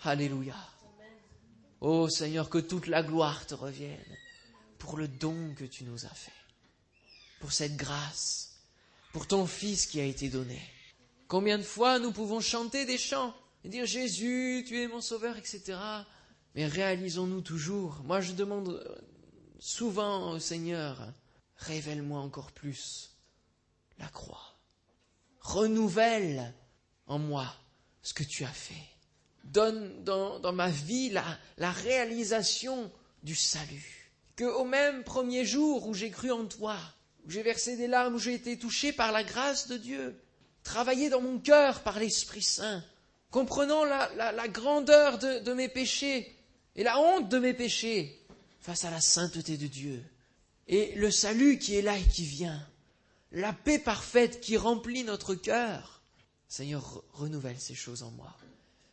Alléluia. 0.02 0.56
Ô 1.80 2.08
Seigneur, 2.08 2.50
que 2.50 2.58
toute 2.58 2.86
la 2.86 3.02
gloire 3.02 3.46
te 3.46 3.54
revienne 3.54 4.16
pour 4.78 4.96
le 4.96 5.08
don 5.08 5.54
que 5.56 5.64
tu 5.64 5.84
nous 5.84 6.04
as 6.04 6.14
fait, 6.14 6.32
pour 7.40 7.52
cette 7.52 7.76
grâce, 7.76 8.56
pour 9.12 9.26
ton 9.26 9.46
Fils 9.46 9.86
qui 9.86 10.00
a 10.00 10.04
été 10.04 10.28
donné. 10.28 10.60
Combien 11.28 11.58
de 11.58 11.62
fois 11.62 11.98
nous 11.98 12.12
pouvons 12.12 12.40
chanter 12.40 12.84
des 12.84 12.98
chants 12.98 13.34
et 13.64 13.68
dire 13.68 13.86
Jésus, 13.86 14.64
tu 14.66 14.80
es 14.80 14.88
mon 14.88 15.00
sauveur, 15.00 15.36
etc. 15.36 15.78
Mais 16.58 16.66
réalisons-nous 16.66 17.42
toujours. 17.42 18.00
Moi, 18.02 18.20
je 18.20 18.32
demande 18.32 18.84
souvent 19.60 20.32
au 20.32 20.40
Seigneur, 20.40 20.98
révèle-moi 21.56 22.18
encore 22.18 22.50
plus 22.50 23.16
la 24.00 24.08
croix. 24.08 24.56
Renouvelle 25.38 26.52
en 27.06 27.20
moi 27.20 27.46
ce 28.02 28.12
que 28.12 28.24
tu 28.24 28.42
as 28.42 28.48
fait 28.48 28.74
donne 29.44 30.02
dans, 30.02 30.52
ma 30.52 30.68
vie 30.68 31.10
la, 31.10 31.70
réalisation 31.70 32.90
du 33.22 33.36
salut. 33.36 34.10
Que 34.34 34.42
au 34.42 34.64
même 34.64 35.04
premier 35.04 35.44
jour 35.44 35.86
où 35.86 35.94
j'ai 35.94 36.10
cru 36.10 36.32
en 36.32 36.44
toi, 36.44 36.76
où 37.24 37.30
j'ai 37.30 37.44
versé 37.44 37.76
des 37.76 37.86
larmes, 37.86 38.16
où 38.16 38.18
j'ai 38.18 38.34
été 38.34 38.58
touché 38.58 38.92
par 38.92 39.12
la 39.12 39.22
grâce 39.22 39.68
de 39.68 39.76
Dieu, 39.76 40.20
travaillé 40.64 41.08
dans 41.08 41.20
mon 41.20 41.38
cœur 41.38 41.84
par 41.84 42.00
l'Esprit 42.00 42.42
Saint, 42.42 42.82
comprenant 43.30 43.84
la, 43.84 44.48
grandeur 44.48 45.18
de, 45.18 45.38
de 45.38 45.52
mes 45.52 45.68
péchés 45.68 46.34
et 46.78 46.84
la 46.84 46.98
honte 46.98 47.28
de 47.28 47.38
mes 47.38 47.52
péchés 47.52 48.18
face 48.60 48.84
à 48.84 48.90
la 48.90 49.00
sainteté 49.00 49.58
de 49.58 49.66
Dieu, 49.66 50.02
et 50.68 50.94
le 50.94 51.10
salut 51.10 51.58
qui 51.58 51.74
est 51.74 51.82
là 51.82 51.98
et 51.98 52.04
qui 52.04 52.24
vient, 52.24 52.66
la 53.32 53.52
paix 53.52 53.78
parfaite 53.78 54.40
qui 54.40 54.56
remplit 54.56 55.04
notre 55.04 55.34
cœur. 55.34 56.02
Seigneur, 56.48 57.02
renouvelle 57.12 57.60
ces 57.60 57.74
choses 57.74 58.02
en 58.02 58.10
moi 58.12 58.34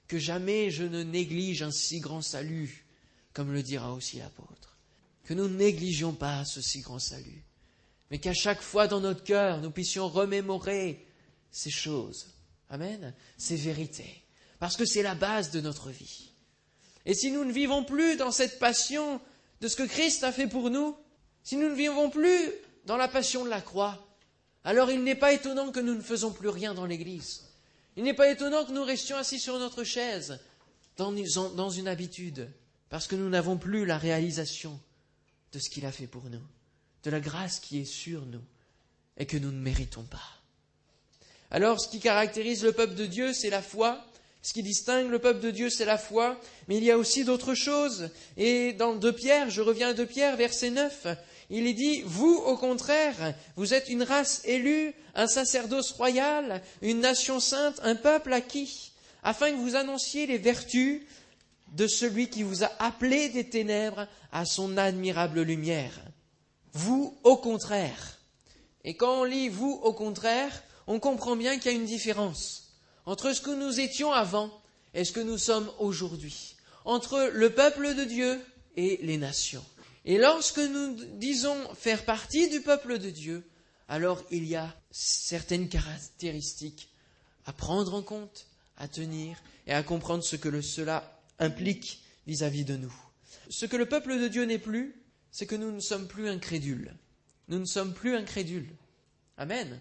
que 0.08 0.20
jamais 0.20 0.72
je 0.72 0.84
ne 0.84 1.04
néglige 1.04 1.64
un 1.64 1.72
si 1.72 2.00
grand 2.00 2.22
salut 2.22 2.86
comme 3.34 3.52
le 3.52 3.64
dira 3.64 3.94
aussi 3.94 4.18
l'apôtre. 4.18 4.78
Que 5.24 5.34
nous 5.34 5.48
ne 5.48 5.58
négligions 5.58 6.14
pas 6.14 6.46
ce 6.46 6.62
si 6.62 6.82
grand 6.82 7.00
salut, 7.00 7.44
mais 8.12 8.20
qu'à 8.20 8.34
chaque 8.34 8.62
fois 8.62 8.88
dans 8.88 9.00
notre 9.00 9.24
cœur, 9.24 9.62
nous 9.62 9.72
puissions 9.72 10.08
remémorer 10.08 11.08
ces 11.52 11.72
choses. 11.72 12.28
Amen. 12.70 13.14
Ces 13.38 13.56
vérités. 13.56 14.24
Parce 14.60 14.78
que 14.78 14.86
c'est 14.86 15.02
la 15.02 15.16
base 15.16 15.52
de 15.52 15.62
notre 15.62 15.90
vie. 15.90 16.32
Et 17.06 17.14
si 17.14 17.32
nous 17.32 17.46
ne 17.46 17.52
vivons 17.52 17.84
plus 17.84 18.18
dans 18.18 18.32
cette 18.32 18.60
passion 18.60 19.22
de 19.62 19.68
ce 19.68 19.76
que 19.76 19.84
Christ 19.84 20.24
a 20.24 20.32
fait 20.32 20.48
pour 20.48 20.70
nous, 20.70 20.98
si 21.44 21.56
nous 21.58 21.70
ne 21.70 21.76
vivons 21.76 22.10
plus 22.10 22.52
dans 22.86 22.98
la 22.98 23.08
passion 23.08 23.44
de 23.44 23.50
la 23.50 23.62
croix, 23.62 24.06
alors 24.64 24.92
il 24.92 25.04
n'est 25.04 25.16
pas 25.16 25.34
étonnant 25.34 25.72
que 25.72 25.80
nous 25.80 25.94
ne 25.94 26.02
faisons 26.02 26.32
plus 26.32 26.50
rien 26.50 26.74
dans 26.74 26.86
l'Église. 26.86 27.46
Il 27.96 28.04
n'est 28.04 28.14
pas 28.14 28.30
étonnant 28.30 28.66
que 28.66 28.72
nous 28.72 28.84
restions 28.84 29.18
assis 29.18 29.40
sur 29.40 29.60
notre 29.60 29.84
chaise, 29.84 30.40
dans 30.98 31.70
une 31.70 31.88
habitude, 31.88 32.50
parce 32.90 33.08
que 33.08 33.16
nous 33.16 33.30
n'avons 33.30 33.58
plus 33.58 33.86
la 33.86 33.98
réalisation 33.98 34.80
de 35.52 35.60
ce 35.60 35.70
qu'il 35.70 35.86
a 35.86 35.92
fait 35.92 36.08
pour 36.08 36.24
nous, 36.30 36.42
de 37.04 37.10
la 37.10 37.20
grâce 37.20 37.60
qui 37.60 37.80
est 37.80 37.86
sur 37.86 38.26
nous 38.26 38.44
et 39.18 39.26
que 39.26 39.38
nous 39.38 39.52
ne 39.52 39.62
méritons 39.62 40.04
pas. 40.04 40.42
Alors, 41.52 41.80
ce 41.80 41.88
qui 41.88 42.00
caractérise 42.00 42.64
le 42.64 42.74
peuple 42.74 42.96
de 42.96 43.06
Dieu, 43.06 43.32
c'est 43.32 43.50
la 43.50 43.62
foi, 43.62 44.06
ce 44.46 44.54
qui 44.54 44.62
distingue 44.62 45.10
le 45.10 45.18
peuple 45.18 45.40
de 45.40 45.50
Dieu, 45.50 45.72
c'est 45.72 45.86
la 45.86 45.98
foi, 45.98 46.40
mais 46.68 46.78
il 46.78 46.84
y 46.84 46.92
a 46.92 47.00
aussi 47.00 47.24
d'autres 47.24 47.56
choses. 47.56 48.12
Et 48.38 48.74
dans 48.74 48.94
2 48.94 49.12
Pierre, 49.12 49.50
je 49.50 49.60
reviens 49.60 49.90
à 49.90 49.94
2 49.96 50.06
Pierre, 50.06 50.38
verset 50.38 50.70
9, 50.70 51.08
il 51.50 51.66
est 51.66 51.74
dit, 51.74 52.04
vous, 52.06 52.36
au 52.46 52.56
contraire, 52.56 53.34
vous 53.56 53.74
êtes 53.74 53.90
une 53.90 54.04
race 54.04 54.44
élue, 54.46 54.94
un 55.16 55.26
sacerdoce 55.26 55.94
royal, 55.94 56.62
une 56.84 57.00
nation 57.00 57.40
sainte, 57.40 57.80
un 57.82 57.96
peuple 57.96 58.34
acquis, 58.34 58.92
afin 59.24 59.50
que 59.50 59.58
vous 59.58 59.76
annonciez 59.76 60.28
les 60.28 60.38
vertus 60.38 61.02
de 61.72 61.88
celui 61.88 62.30
qui 62.30 62.44
vous 62.44 62.64
a 62.64 62.72
appelé 62.78 63.30
des 63.30 63.50
ténèbres 63.50 64.08
à 64.32 64.46
son 64.46 64.78
admirable 64.78 65.42
lumière. 65.42 66.00
Vous, 66.72 67.18
au 67.24 67.36
contraire. 67.36 68.20
Et 68.84 68.96
quand 68.96 69.22
on 69.22 69.24
lit 69.24 69.50
vous, 69.50 69.80
au 69.82 69.94
contraire, 69.94 70.62
on 70.86 71.00
comprend 71.00 71.36
bien 71.36 71.58
qu'il 71.58 71.72
y 71.72 71.74
a 71.74 71.78
une 71.78 71.86
différence 71.86 72.65
entre 73.06 73.34
ce 73.34 73.42
que 73.42 73.52
nous 73.52 73.80
étions 73.80 74.12
avant 74.12 74.52
et 74.94 75.04
ce 75.04 75.12
que 75.12 75.20
nous 75.20 75.38
sommes 75.38 75.70
aujourd'hui, 75.80 76.56
entre 76.86 77.30
le 77.34 77.50
peuple 77.50 77.96
de 77.96 78.04
Dieu 78.04 78.40
et 78.78 79.00
les 79.02 79.18
nations. 79.18 79.64
Et 80.06 80.18
lorsque 80.18 80.60
nous 80.60 80.96
disons 81.18 81.58
faire 81.76 82.06
partie 82.06 82.50
du 82.50 82.62
peuple 82.62 83.00
de 83.00 83.10
Dieu, 83.10 83.44
alors 83.88 84.24
il 84.32 84.46
y 84.46 84.56
a 84.56 84.74
certaines 84.92 85.70
caractéristiques 85.70 86.90
à 87.46 87.54
prendre 87.54 87.94
en 87.94 88.02
compte, 88.02 88.48
à 88.78 88.88
tenir 88.88 89.38
et 89.68 89.74
à 89.74 89.84
comprendre 89.84 90.24
ce 90.24 90.36
que 90.36 90.62
cela 90.62 91.20
implique 91.40 92.00
vis-à-vis 92.28 92.66
de 92.66 92.78
nous. 92.78 92.94
Ce 93.50 93.66
que 93.66 93.78
le 93.78 93.86
peuple 93.86 94.20
de 94.20 94.28
Dieu 94.28 94.46
n'est 94.46 94.60
plus, 94.60 94.96
c'est 95.32 95.46
que 95.46 95.56
nous 95.56 95.72
ne 95.72 95.80
sommes 95.80 96.08
plus 96.08 96.30
incrédules. 96.30 96.96
Nous 97.48 97.60
ne 97.60 97.66
sommes 97.66 97.94
plus 97.94 98.16
incrédules. 98.16 98.70
Amen 99.38 99.80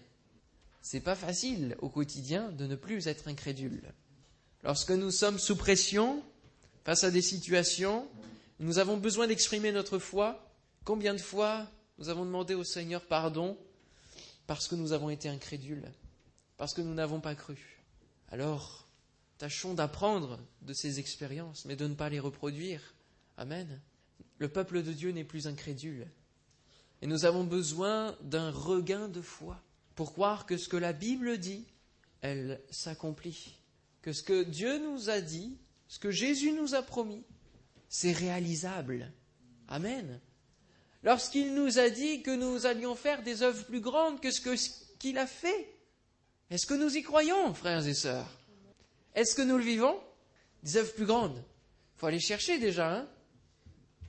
c'est 0.85 1.01
pas 1.01 1.15
facile 1.15 1.75
au 1.79 1.89
quotidien 1.89 2.51
de 2.51 2.67
ne 2.67 2.75
plus 2.75 3.07
être 3.07 3.27
incrédule. 3.27 3.91
Lorsque 4.63 4.91
nous 4.91 5.09
sommes 5.09 5.39
sous 5.39 5.55
pression, 5.55 6.21
face 6.83 7.03
à 7.03 7.09
des 7.09 7.23
situations, 7.23 8.07
nous 8.59 8.77
avons 8.77 8.95
besoin 8.95 9.25
d'exprimer 9.25 9.71
notre 9.71 9.97
foi. 9.97 10.47
Combien 10.83 11.15
de 11.15 11.19
fois 11.19 11.67
nous 11.97 12.09
avons 12.09 12.23
demandé 12.23 12.53
au 12.53 12.63
Seigneur 12.63 13.03
pardon 13.03 13.57
parce 14.45 14.67
que 14.67 14.75
nous 14.75 14.91
avons 14.91 15.09
été 15.09 15.27
incrédules, 15.27 15.91
parce 16.55 16.75
que 16.75 16.81
nous 16.81 16.93
n'avons 16.93 17.19
pas 17.19 17.33
cru? 17.33 17.81
Alors, 18.29 18.87
tâchons 19.39 19.73
d'apprendre 19.73 20.39
de 20.61 20.73
ces 20.73 20.99
expériences, 20.99 21.65
mais 21.65 21.75
de 21.75 21.87
ne 21.87 21.95
pas 21.95 22.09
les 22.09 22.19
reproduire. 22.19 22.93
Amen. 23.37 23.81
Le 24.37 24.49
peuple 24.49 24.83
de 24.83 24.93
Dieu 24.93 25.09
n'est 25.09 25.23
plus 25.23 25.47
incrédule. 25.47 26.05
Et 27.01 27.07
nous 27.07 27.25
avons 27.25 27.43
besoin 27.43 28.15
d'un 28.21 28.51
regain 28.51 29.07
de 29.07 29.21
foi 29.21 29.59
pour 29.95 30.13
croire 30.13 30.45
que 30.45 30.57
ce 30.57 30.69
que 30.69 30.77
la 30.77 30.93
Bible 30.93 31.37
dit, 31.37 31.65
elle 32.21 32.61
s'accomplit. 32.69 33.55
Que 34.01 34.13
ce 34.13 34.23
que 34.23 34.43
Dieu 34.43 34.77
nous 34.79 35.09
a 35.09 35.21
dit, 35.21 35.57
ce 35.87 35.99
que 35.99 36.11
Jésus 36.11 36.51
nous 36.51 36.75
a 36.75 36.81
promis, 36.81 37.23
c'est 37.89 38.11
réalisable. 38.11 39.11
Amen. 39.67 40.19
Lorsqu'il 41.03 41.53
nous 41.53 41.79
a 41.79 41.89
dit 41.89 42.21
que 42.21 42.35
nous 42.35 42.65
allions 42.65 42.95
faire 42.95 43.23
des 43.23 43.41
œuvres 43.41 43.63
plus 43.65 43.81
grandes 43.81 44.19
que 44.19 44.31
ce 44.31 44.41
qu'il 44.99 45.17
a 45.17 45.27
fait, 45.27 45.69
est-ce 46.49 46.65
que 46.65 46.73
nous 46.73 46.95
y 46.95 47.01
croyons, 47.01 47.53
frères 47.53 47.87
et 47.87 47.93
sœurs? 47.93 48.29
Est-ce 49.13 49.33
que 49.33 49.41
nous 49.41 49.57
le 49.57 49.63
vivons? 49.63 49.99
Des 50.63 50.77
œuvres 50.77 50.93
plus 50.93 51.05
grandes. 51.05 51.37
Il 51.37 51.99
faut 51.99 52.07
aller 52.07 52.19
chercher 52.19 52.59
déjà. 52.59 52.91
Hein 52.91 53.07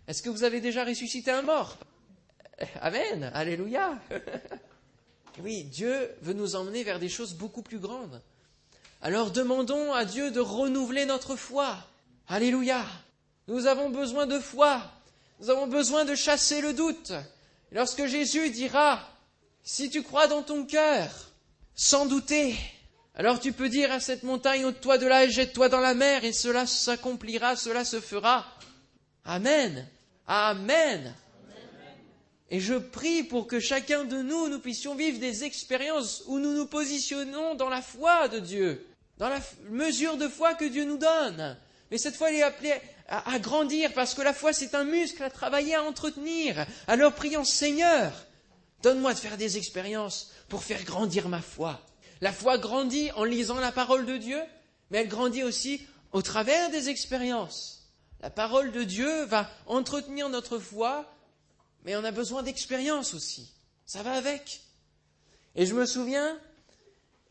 Est-ce 0.08 0.22
que 0.22 0.30
vous 0.30 0.42
avez 0.42 0.60
déjà 0.60 0.84
ressuscité 0.84 1.30
un 1.30 1.42
mort? 1.42 1.78
Amen. 2.80 3.30
Alléluia. 3.34 3.98
Oui, 5.42 5.64
Dieu 5.64 6.10
veut 6.22 6.32
nous 6.32 6.56
emmener 6.56 6.82
vers 6.82 6.98
des 6.98 7.08
choses 7.08 7.34
beaucoup 7.34 7.62
plus 7.62 7.78
grandes. 7.78 8.22
Alors 9.02 9.30
demandons 9.30 9.92
à 9.92 10.04
Dieu 10.04 10.30
de 10.30 10.40
renouveler 10.40 11.04
notre 11.04 11.36
foi. 11.36 11.76
Alléluia. 12.28 12.84
Nous 13.46 13.66
avons 13.66 13.90
besoin 13.90 14.26
de 14.26 14.38
foi. 14.38 14.82
Nous 15.40 15.50
avons 15.50 15.66
besoin 15.66 16.04
de 16.04 16.14
chasser 16.14 16.60
le 16.60 16.72
doute. 16.72 17.12
lorsque 17.70 18.06
Jésus 18.06 18.50
dira, 18.50 19.06
si 19.62 19.90
tu 19.90 20.02
crois 20.02 20.26
dans 20.26 20.42
ton 20.42 20.64
cœur, 20.64 21.10
sans 21.74 22.06
douter, 22.06 22.56
alors 23.14 23.38
tu 23.38 23.52
peux 23.52 23.68
dire 23.68 23.92
à 23.92 24.00
cette 24.00 24.22
montagne, 24.22 24.64
ôte-toi 24.64 24.98
de 24.98 25.06
là 25.06 25.24
et 25.24 25.30
jette-toi 25.30 25.68
dans 25.68 25.80
la 25.80 25.94
mer, 25.94 26.24
et 26.24 26.32
cela 26.32 26.66
s'accomplira, 26.66 27.56
cela 27.56 27.84
se 27.84 28.00
fera. 28.00 28.46
Amen. 29.24 29.86
Amen. 30.26 31.14
Et 32.50 32.60
je 32.60 32.74
prie 32.74 33.24
pour 33.24 33.46
que 33.46 33.58
chacun 33.58 34.04
de 34.04 34.22
nous, 34.22 34.48
nous 34.48 34.60
puissions 34.60 34.94
vivre 34.94 35.18
des 35.18 35.44
expériences 35.44 36.22
où 36.26 36.38
nous 36.38 36.52
nous 36.52 36.66
positionnons 36.66 37.54
dans 37.56 37.68
la 37.68 37.82
foi 37.82 38.28
de 38.28 38.38
Dieu, 38.38 38.86
dans 39.18 39.28
la 39.28 39.40
mesure 39.70 40.16
de 40.16 40.28
foi 40.28 40.54
que 40.54 40.64
Dieu 40.64 40.84
nous 40.84 40.98
donne. 40.98 41.56
Mais 41.90 41.98
cette 41.98 42.16
fois, 42.16 42.30
il 42.30 42.36
est 42.36 42.42
appelé 42.42 42.72
à, 43.08 43.32
à 43.32 43.38
grandir 43.38 43.92
parce 43.94 44.14
que 44.14 44.22
la 44.22 44.32
foi, 44.32 44.52
c'est 44.52 44.74
un 44.74 44.84
muscle 44.84 45.22
à 45.22 45.30
travailler, 45.30 45.74
à 45.74 45.82
entretenir. 45.82 46.66
Alors 46.86 47.12
prions 47.14 47.44
Seigneur, 47.44 48.12
donne-moi 48.82 49.14
de 49.14 49.18
faire 49.18 49.36
des 49.36 49.56
expériences 49.56 50.30
pour 50.48 50.62
faire 50.62 50.84
grandir 50.84 51.28
ma 51.28 51.42
foi. 51.42 51.80
La 52.20 52.32
foi 52.32 52.58
grandit 52.58 53.10
en 53.16 53.24
lisant 53.24 53.58
la 53.58 53.72
parole 53.72 54.06
de 54.06 54.16
Dieu, 54.16 54.40
mais 54.90 54.98
elle 54.98 55.08
grandit 55.08 55.42
aussi 55.42 55.84
au 56.12 56.22
travers 56.22 56.70
des 56.70 56.88
expériences. 56.88 57.90
La 58.20 58.30
parole 58.30 58.72
de 58.72 58.84
Dieu 58.84 59.24
va 59.24 59.50
entretenir 59.66 60.28
notre 60.28 60.58
foi 60.58 61.04
mais 61.86 61.96
on 61.96 62.04
a 62.04 62.10
besoin 62.10 62.42
d'expérience 62.42 63.14
aussi. 63.14 63.54
Ça 63.86 64.02
va 64.02 64.12
avec. 64.12 64.60
Et 65.54 65.64
je 65.64 65.74
me 65.74 65.86
souviens, 65.86 66.38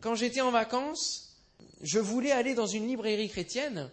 quand 0.01 0.15
j'étais 0.15 0.39
en 0.39 0.49
vacances, 0.49 1.37
je 1.81 1.99
voulais 1.99 2.31
aller 2.31 2.55
dans 2.55 2.65
une 2.65 2.87
librairie 2.87 3.29
chrétienne, 3.29 3.91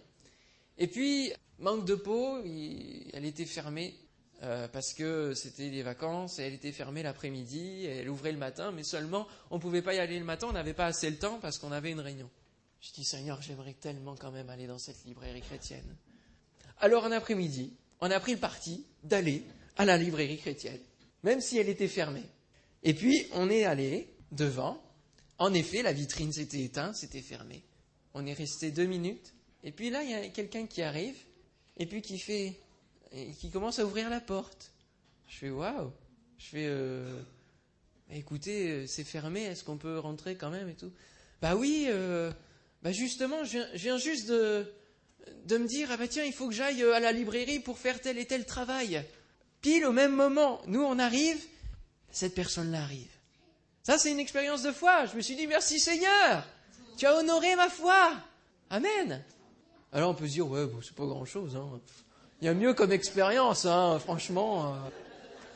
et 0.79 0.87
puis, 0.87 1.33
manque 1.59 1.85
de 1.85 1.97
peau, 1.97 2.39
elle 2.43 3.25
était 3.25 3.45
fermée, 3.45 3.95
euh, 4.43 4.69
parce 4.69 4.95
que 4.95 5.35
c'était 5.35 5.69
les 5.69 5.83
vacances, 5.83 6.39
et 6.39 6.43
elle 6.43 6.55
était 6.55 6.73
fermée 6.73 7.03
l'après-midi, 7.03 7.85
elle 7.85 8.09
ouvrait 8.09 8.33
le 8.33 8.39
matin, 8.39 8.71
mais 8.71 8.85
seulement, 8.85 9.27
on 9.51 9.57
ne 9.57 9.61
pouvait 9.61 9.83
pas 9.83 9.95
y 9.95 9.99
aller 9.99 10.19
le 10.19 10.25
matin, 10.25 10.47
on 10.49 10.53
n'avait 10.53 10.75
pas 10.75 10.87
assez 10.87 11.11
le 11.11 11.19
temps, 11.19 11.39
parce 11.41 11.59
qu'on 11.59 11.73
avait 11.73 11.91
une 11.91 12.01
réunion. 12.01 12.31
Je 12.81 12.93
dis, 12.93 13.05
Seigneur, 13.05 13.43
j'aimerais 13.43 13.75
tellement 13.75 14.15
quand 14.17 14.31
même 14.31 14.49
aller 14.49 14.69
dans 14.69 14.79
cette 14.79 15.05
librairie 15.05 15.43
chrétienne. 15.43 15.97
Alors, 16.79 17.05
un 17.05 17.13
après-midi, 17.13 17.77
on 18.01 18.11
a 18.11 18.19
pris 18.19 18.33
le 18.33 18.39
parti 18.39 18.87
d'aller 19.05 19.45
à 19.77 19.85
la 19.85 19.97
librairie 19.97 20.39
chrétienne, 20.39 20.81
même 21.23 21.41
si 21.41 21.59
elle 21.59 21.69
était 21.69 21.89
fermée. 21.89 22.25
Et 22.83 22.95
puis, 22.95 23.27
on 23.33 23.49
est 23.51 23.65
allé 23.65 24.09
devant. 24.33 24.83
En 25.39 25.55
effet, 25.55 25.83
la 25.83 25.93
vitrine 25.93 26.33
s'était 26.33 26.63
éteinte, 26.63 26.97
c'était 26.97 27.23
fermé. 27.23 27.63
On 28.15 28.27
est 28.27 28.33
resté 28.33 28.71
deux 28.71 28.87
minutes. 28.87 29.33
Et 29.65 29.73
puis 29.73 29.91
là, 29.91 30.03
il 30.03 30.11
y 30.11 30.15
a 30.15 30.29
quelqu'un 30.29 30.67
qui 30.67 30.83
arrive, 30.83 31.17
et 31.79 31.87
puis 31.87 32.03
qui 32.03 32.19
fait, 32.19 32.61
qui 33.39 33.51
commence 33.51 33.79
à 33.79 33.85
ouvrir 33.85 34.11
la 34.11 34.21
porte. 34.21 34.73
Je 35.29 35.37
fais 35.37 35.51
waouh. 35.51 35.93
Je 36.39 36.47
fais, 36.47 36.67
euh, 36.67 37.23
écoutez, 38.11 38.69
euh, 38.69 38.87
c'est 38.87 39.05
fermé, 39.05 39.43
est-ce 39.43 39.63
qu'on 39.63 39.79
peut 39.79 39.99
rentrer 39.99 40.35
quand 40.37 40.51
même 40.51 40.69
et 40.69 40.75
tout? 40.75 40.93
Bah 41.41 41.55
oui, 41.55 41.87
euh, 41.89 42.33
bah 42.83 42.91
justement, 42.93 43.45
je 43.45 43.59
viens, 43.77 43.97
juste 43.97 44.29
de, 44.29 44.67
de 45.47 45.59
me 45.59 45.67
dire, 45.67 45.89
ah 45.93 45.97
bah 45.97 46.09
tiens, 46.09 46.25
il 46.25 46.33
faut 46.33 46.49
que 46.49 46.55
j'aille 46.55 46.83
à 46.83 47.01
la 47.01 47.13
librairie 47.13 47.61
pour 47.61 47.79
faire 47.79 48.01
tel 48.01 48.19
et 48.19 48.27
tel 48.27 48.45
travail 48.45 49.05
pile 49.63 49.87
au 49.87 49.93
même 49.93 50.15
moment, 50.15 50.61
nous 50.67 50.83
on 50.83 50.99
arrive, 50.99 51.43
cette 52.11 52.35
personne-là 52.35 52.83
arrive. 52.83 53.09
Ça, 53.83 53.99
c'est 53.99 54.13
une 54.13 54.21
expérience 54.21 54.63
de 54.63 54.71
foi. 54.71 55.07
Je 55.07 55.17
me 55.17 55.23
suis 55.23 55.35
dit, 55.35 55.47
merci 55.47 55.81
Seigneur, 55.81 56.45
tu 56.97 57.07
as 57.07 57.17
honoré 57.17 57.57
ma 57.57 57.69
foi. 57.69 58.13
Amen. 58.71 59.25
Alors 59.93 60.11
on 60.11 60.15
peut 60.15 60.27
se 60.27 60.33
dire, 60.33 60.49
ouais, 60.49 60.67
bon, 60.67 60.81
c'est 60.83 60.95
pas 60.95 61.07
grand-chose. 61.07 61.57
Hein. 61.57 61.81
Il 62.41 62.47
y 62.47 62.49
a 62.49 62.55
mieux 62.55 62.75
comme 62.75 62.93
expérience, 62.93 63.67
hein, 63.67 63.99
franchement. 63.99 64.67
Euh. 64.67 64.77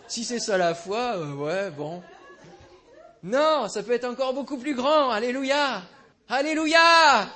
si 0.09 0.25
c'est 0.25 0.39
ça 0.39 0.57
la 0.57 0.75
foi, 0.75 1.17
euh, 1.17 1.35
ouais, 1.35 1.71
bon. 1.71 2.03
Non, 3.23 3.69
ça 3.69 3.83
peut 3.83 3.93
être 3.93 4.05
encore 4.05 4.35
beaucoup 4.35 4.59
plus 4.59 4.75
grand. 4.75 5.11
Alléluia. 5.11 5.83
Alléluia. 6.29 7.29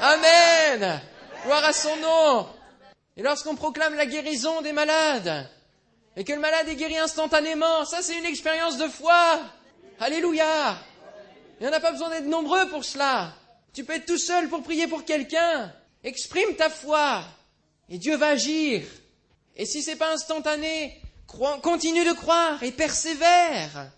Amen. 0.00 1.00
Gloire 1.44 1.64
à 1.64 1.72
son 1.72 1.96
nom. 1.96 2.46
Et 3.16 3.22
lorsqu'on 3.22 3.54
proclame 3.54 3.94
la 3.94 4.06
guérison 4.06 4.62
des 4.62 4.72
malades, 4.72 5.48
et 6.18 6.24
que 6.24 6.32
le 6.32 6.40
malade 6.40 6.68
est 6.68 6.74
guéri 6.74 6.98
instantanément, 6.98 7.84
ça 7.84 8.02
c'est 8.02 8.18
une 8.18 8.24
expérience 8.24 8.76
de 8.76 8.88
foi. 8.88 9.40
Alléluia. 10.00 10.76
Il 11.60 11.62
n'y 11.62 11.72
en 11.72 11.76
a 11.76 11.78
pas 11.78 11.92
besoin 11.92 12.10
d'être 12.10 12.26
nombreux 12.26 12.68
pour 12.70 12.84
cela. 12.84 13.32
Tu 13.72 13.84
peux 13.84 13.92
être 13.92 14.06
tout 14.06 14.18
seul 14.18 14.48
pour 14.48 14.64
prier 14.64 14.88
pour 14.88 15.04
quelqu'un. 15.04 15.72
Exprime 16.02 16.56
ta 16.56 16.70
foi. 16.70 17.22
Et 17.88 17.98
Dieu 17.98 18.16
va 18.16 18.30
agir. 18.30 18.82
Et 19.54 19.64
si 19.64 19.80
c'est 19.80 19.94
pas 19.94 20.12
instantané, 20.12 21.00
continue 21.62 22.04
de 22.04 22.12
croire 22.12 22.60
et 22.64 22.72
persévère. 22.72 23.92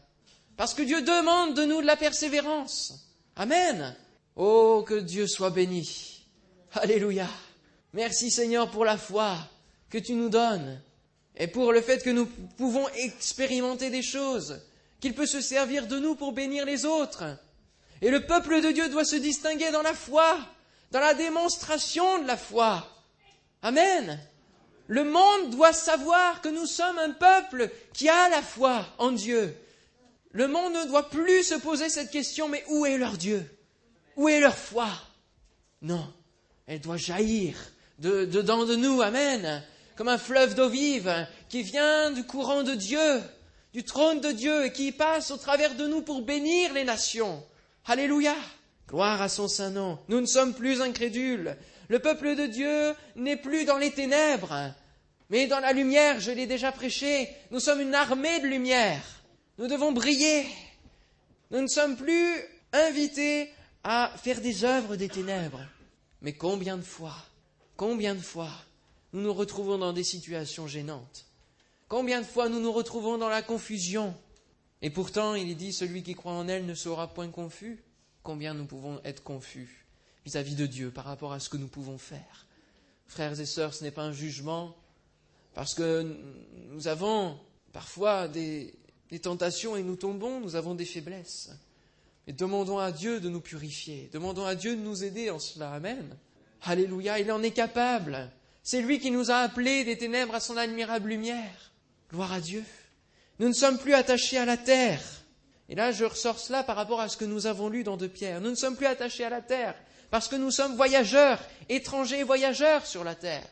Parce 0.58 0.74
que 0.74 0.82
Dieu 0.82 1.00
demande 1.00 1.54
de 1.54 1.64
nous 1.64 1.80
de 1.80 1.86
la 1.86 1.96
persévérance. 1.96 2.92
Amen. 3.34 3.96
Oh, 4.36 4.84
que 4.86 5.00
Dieu 5.00 5.26
soit 5.26 5.48
béni. 5.48 6.26
Alléluia. 6.74 7.28
Merci 7.94 8.30
Seigneur 8.30 8.70
pour 8.70 8.84
la 8.84 8.98
foi 8.98 9.38
que 9.88 9.96
tu 9.96 10.12
nous 10.12 10.28
donnes 10.28 10.82
et 11.36 11.46
pour 11.46 11.72
le 11.72 11.80
fait 11.80 12.02
que 12.02 12.10
nous 12.10 12.26
pouvons 12.56 12.88
expérimenter 12.90 13.90
des 13.90 14.02
choses, 14.02 14.60
qu'il 15.00 15.14
peut 15.14 15.26
se 15.26 15.40
servir 15.40 15.86
de 15.86 15.98
nous 15.98 16.14
pour 16.14 16.32
bénir 16.32 16.64
les 16.64 16.84
autres. 16.84 17.24
Et 18.02 18.10
le 18.10 18.26
peuple 18.26 18.60
de 18.60 18.70
Dieu 18.70 18.88
doit 18.88 19.04
se 19.04 19.16
distinguer 19.16 19.70
dans 19.70 19.82
la 19.82 19.94
foi, 19.94 20.38
dans 20.90 21.00
la 21.00 21.14
démonstration 21.14 22.22
de 22.22 22.26
la 22.26 22.36
foi. 22.36 22.86
Amen. 23.62 24.18
Le 24.86 25.04
monde 25.04 25.50
doit 25.50 25.72
savoir 25.72 26.40
que 26.40 26.48
nous 26.48 26.66
sommes 26.66 26.98
un 26.98 27.12
peuple 27.12 27.70
qui 27.92 28.08
a 28.08 28.28
la 28.28 28.42
foi 28.42 28.84
en 28.98 29.12
Dieu. 29.12 29.54
Le 30.32 30.48
monde 30.48 30.74
ne 30.74 30.86
doit 30.86 31.10
plus 31.10 31.44
se 31.44 31.54
poser 31.54 31.88
cette 31.88 32.10
question, 32.10 32.48
mais 32.48 32.64
où 32.68 32.86
est 32.86 32.98
leur 32.98 33.16
Dieu? 33.16 33.44
Où 34.16 34.28
est 34.28 34.40
leur 34.40 34.56
foi? 34.56 34.88
Non, 35.82 36.12
elle 36.66 36.80
doit 36.80 36.96
jaillir 36.96 37.56
de, 37.98 38.24
dedans 38.24 38.64
de 38.64 38.76
nous, 38.76 39.00
Amen, 39.00 39.62
comme 39.96 40.08
un 40.08 40.18
fleuve 40.18 40.54
d'eau 40.54 40.68
vive 40.68 41.26
qui 41.48 41.62
vient 41.62 42.10
du 42.10 42.24
courant 42.24 42.62
de 42.62 42.74
Dieu, 42.74 43.22
du 43.72 43.84
trône 43.84 44.20
de 44.20 44.32
Dieu 44.32 44.64
et 44.64 44.72
qui 44.72 44.92
passe 44.92 45.30
au 45.30 45.36
travers 45.36 45.74
de 45.74 45.86
nous 45.86 46.02
pour 46.02 46.22
bénir 46.22 46.72
les 46.72 46.84
nations. 46.84 47.42
Alléluia. 47.86 48.34
Gloire 48.88 49.22
à 49.22 49.28
son 49.28 49.46
saint 49.46 49.70
nom. 49.70 49.98
Nous 50.08 50.20
ne 50.20 50.26
sommes 50.26 50.54
plus 50.54 50.80
incrédules. 50.80 51.56
Le 51.88 51.98
peuple 51.98 52.34
de 52.34 52.46
Dieu 52.46 52.94
n'est 53.16 53.36
plus 53.36 53.64
dans 53.64 53.78
les 53.78 53.90
ténèbres, 53.90 54.72
mais 55.28 55.46
dans 55.46 55.60
la 55.60 55.72
lumière, 55.72 56.20
je 56.20 56.32
l'ai 56.32 56.46
déjà 56.46 56.72
prêché. 56.72 57.28
Nous 57.50 57.60
sommes 57.60 57.80
une 57.80 57.94
armée 57.94 58.40
de 58.40 58.46
lumière. 58.46 59.02
Nous 59.58 59.68
devons 59.68 59.92
briller. 59.92 60.46
Nous 61.50 61.60
ne 61.60 61.68
sommes 61.68 61.96
plus 61.96 62.34
invités 62.72 63.52
à 63.84 64.12
faire 64.22 64.40
des 64.40 64.64
œuvres 64.64 64.96
des 64.96 65.08
ténèbres. 65.08 65.64
Mais 66.22 66.32
combien 66.32 66.76
de 66.76 66.82
fois, 66.82 67.16
combien 67.76 68.14
de 68.14 68.20
fois 68.20 68.50
nous 69.12 69.22
nous 69.22 69.34
retrouvons 69.34 69.78
dans 69.78 69.92
des 69.92 70.04
situations 70.04 70.66
gênantes 70.66 71.26
Combien 71.90 72.20
de 72.20 72.26
fois 72.26 72.48
nous 72.48 72.60
nous 72.60 72.70
retrouvons 72.70 73.18
dans 73.18 73.28
la 73.28 73.42
confusion? 73.42 74.14
Et 74.80 74.90
pourtant, 74.90 75.34
il 75.34 75.50
est 75.50 75.56
dit, 75.56 75.72
celui 75.72 76.04
qui 76.04 76.14
croit 76.14 76.32
en 76.32 76.46
elle 76.46 76.64
ne 76.64 76.74
sera 76.74 77.12
point 77.12 77.28
confus. 77.28 77.82
Combien 78.22 78.54
nous 78.54 78.64
pouvons 78.64 79.00
être 79.02 79.24
confus 79.24 79.86
vis-à-vis 80.24 80.54
de 80.54 80.66
Dieu 80.66 80.92
par 80.92 81.04
rapport 81.04 81.32
à 81.32 81.40
ce 81.40 81.48
que 81.48 81.56
nous 81.56 81.66
pouvons 81.66 81.98
faire? 81.98 82.46
Frères 83.08 83.40
et 83.40 83.44
sœurs, 83.44 83.74
ce 83.74 83.82
n'est 83.82 83.90
pas 83.90 84.04
un 84.04 84.12
jugement, 84.12 84.76
parce 85.52 85.74
que 85.74 86.16
nous 86.68 86.86
avons 86.86 87.36
parfois 87.72 88.28
des, 88.28 88.72
tentations 89.20 89.76
et 89.76 89.82
nous 89.82 89.96
tombons, 89.96 90.38
nous 90.38 90.54
avons 90.54 90.76
des 90.76 90.84
faiblesses. 90.84 91.50
Mais 92.28 92.32
demandons 92.32 92.78
à 92.78 92.92
Dieu 92.92 93.18
de 93.18 93.28
nous 93.28 93.40
purifier, 93.40 94.08
demandons 94.12 94.46
à 94.46 94.54
Dieu 94.54 94.76
de 94.76 94.80
nous 94.80 95.02
aider 95.02 95.28
en 95.28 95.40
cela. 95.40 95.72
Amen. 95.72 96.16
Alléluia, 96.62 97.18
il 97.18 97.32
en 97.32 97.42
est 97.42 97.50
capable. 97.50 98.30
C'est 98.62 98.82
lui 98.82 98.98
qui 98.98 99.10
nous 99.10 99.30
a 99.30 99.36
appelés 99.36 99.84
des 99.84 99.98
ténèbres 99.98 100.34
à 100.34 100.40
son 100.40 100.56
admirable 100.56 101.08
lumière. 101.08 101.72
Gloire 102.10 102.32
à 102.32 102.40
Dieu. 102.40 102.64
Nous 103.38 103.48
ne 103.48 103.54
sommes 103.54 103.78
plus 103.78 103.94
attachés 103.94 104.38
à 104.38 104.44
la 104.44 104.56
terre. 104.56 105.00
Et 105.68 105.74
là, 105.74 105.92
je 105.92 106.04
ressors 106.04 106.38
cela 106.38 106.62
par 106.62 106.76
rapport 106.76 107.00
à 107.00 107.08
ce 107.08 107.16
que 107.16 107.24
nous 107.24 107.46
avons 107.46 107.68
lu 107.68 107.84
dans 107.84 107.96
De 107.96 108.06
Pierre. 108.06 108.40
Nous 108.40 108.50
ne 108.50 108.54
sommes 108.56 108.76
plus 108.76 108.86
attachés 108.86 109.24
à 109.24 109.30
la 109.30 109.40
terre 109.40 109.74
parce 110.10 110.28
que 110.28 110.36
nous 110.36 110.50
sommes 110.50 110.74
voyageurs, 110.74 111.40
étrangers 111.68 112.24
voyageurs 112.24 112.84
sur 112.84 113.04
la 113.04 113.14
terre. 113.14 113.46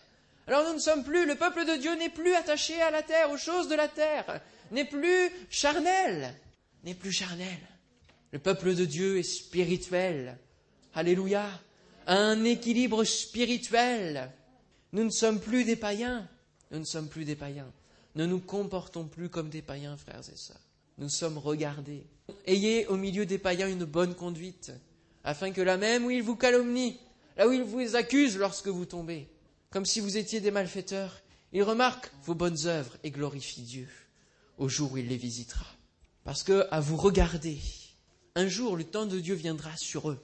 Alors 0.46 0.66
nous 0.66 0.74
ne 0.74 0.80
sommes 0.80 1.04
plus, 1.04 1.26
le 1.26 1.36
peuple 1.36 1.64
de 1.64 1.76
Dieu 1.76 1.94
n'est 1.94 2.09
plus 2.09 2.34
attaché 2.34 2.80
à 2.80 2.90
la 2.90 3.02
terre, 3.02 3.30
aux 3.30 3.36
choses 3.36 3.68
de 3.68 3.74
la 3.74 3.86
terre, 3.86 4.40
n'est 4.70 4.84
plus 4.84 5.30
charnel, 5.50 6.34
n'est 6.84 6.94
plus 6.94 7.12
charnel. 7.12 7.59
Le 8.32 8.38
peuple 8.38 8.74
de 8.74 8.84
Dieu 8.84 9.18
est 9.18 9.22
spirituel. 9.22 10.36
Alléluia. 10.94 11.46
Un 12.06 12.44
équilibre 12.44 13.04
spirituel. 13.04 14.30
Nous 14.93 15.05
ne 15.05 15.11
sommes 15.11 15.41
plus 15.41 15.64
des 15.64 15.76
païens. 15.76 16.28
Nous 16.70 16.78
ne 16.78 16.84
sommes 16.84 17.09
plus 17.09 17.24
des 17.24 17.36
païens. 17.36 17.70
Ne 18.14 18.26
nous 18.26 18.41
comportons 18.41 19.05
plus 19.05 19.28
comme 19.28 19.49
des 19.49 19.62
païens, 19.62 19.97
frères 19.97 20.28
et 20.32 20.36
sœurs. 20.36 20.61
Nous 20.99 21.09
sommes 21.09 21.39
regardés. 21.39 22.05
Ayez 22.47 22.86
au 22.86 22.97
milieu 22.97 23.26
des 23.26 23.39
païens 23.39 23.68
une 23.68 23.84
bonne 23.84 24.14
conduite 24.14 24.72
afin 25.24 25.51
que 25.53 25.61
là 25.61 25.76
même 25.76 26.07
où 26.07 26.11
ils 26.11 26.22
vous 26.22 26.36
calomnient, 26.36 26.97
là 27.36 27.47
où 27.49 27.53
ils 27.53 27.62
vous 27.62 27.97
accusent 27.97 28.39
lorsque 28.39 28.68
vous 28.68 28.86
tombez, 28.86 29.28
comme 29.70 29.84
si 29.84 30.01
vous 30.01 30.16
étiez 30.16 30.41
des 30.41 30.51
malfaiteurs, 30.51 31.20
ils 31.53 31.62
remarquent 31.62 32.11
vos 32.24 32.34
bonnes 32.34 32.66
œuvres 32.66 32.97
et 33.03 33.11
glorifient 33.11 33.62
Dieu 33.62 33.89
au 34.57 34.68
jour 34.68 34.93
où 34.93 34.97
il 34.97 35.09
les 35.09 35.16
visitera. 35.16 35.66
Parce 36.24 36.43
que, 36.43 36.66
à 36.70 36.80
vous 36.80 36.97
regarder, 36.97 37.59
un 38.34 38.49
jour 38.49 38.76
le 38.76 38.84
temps 38.84 39.07
de 39.07 39.20
Dieu 39.20 39.34
viendra 39.34 39.76
sur 39.76 40.11
eux. 40.11 40.18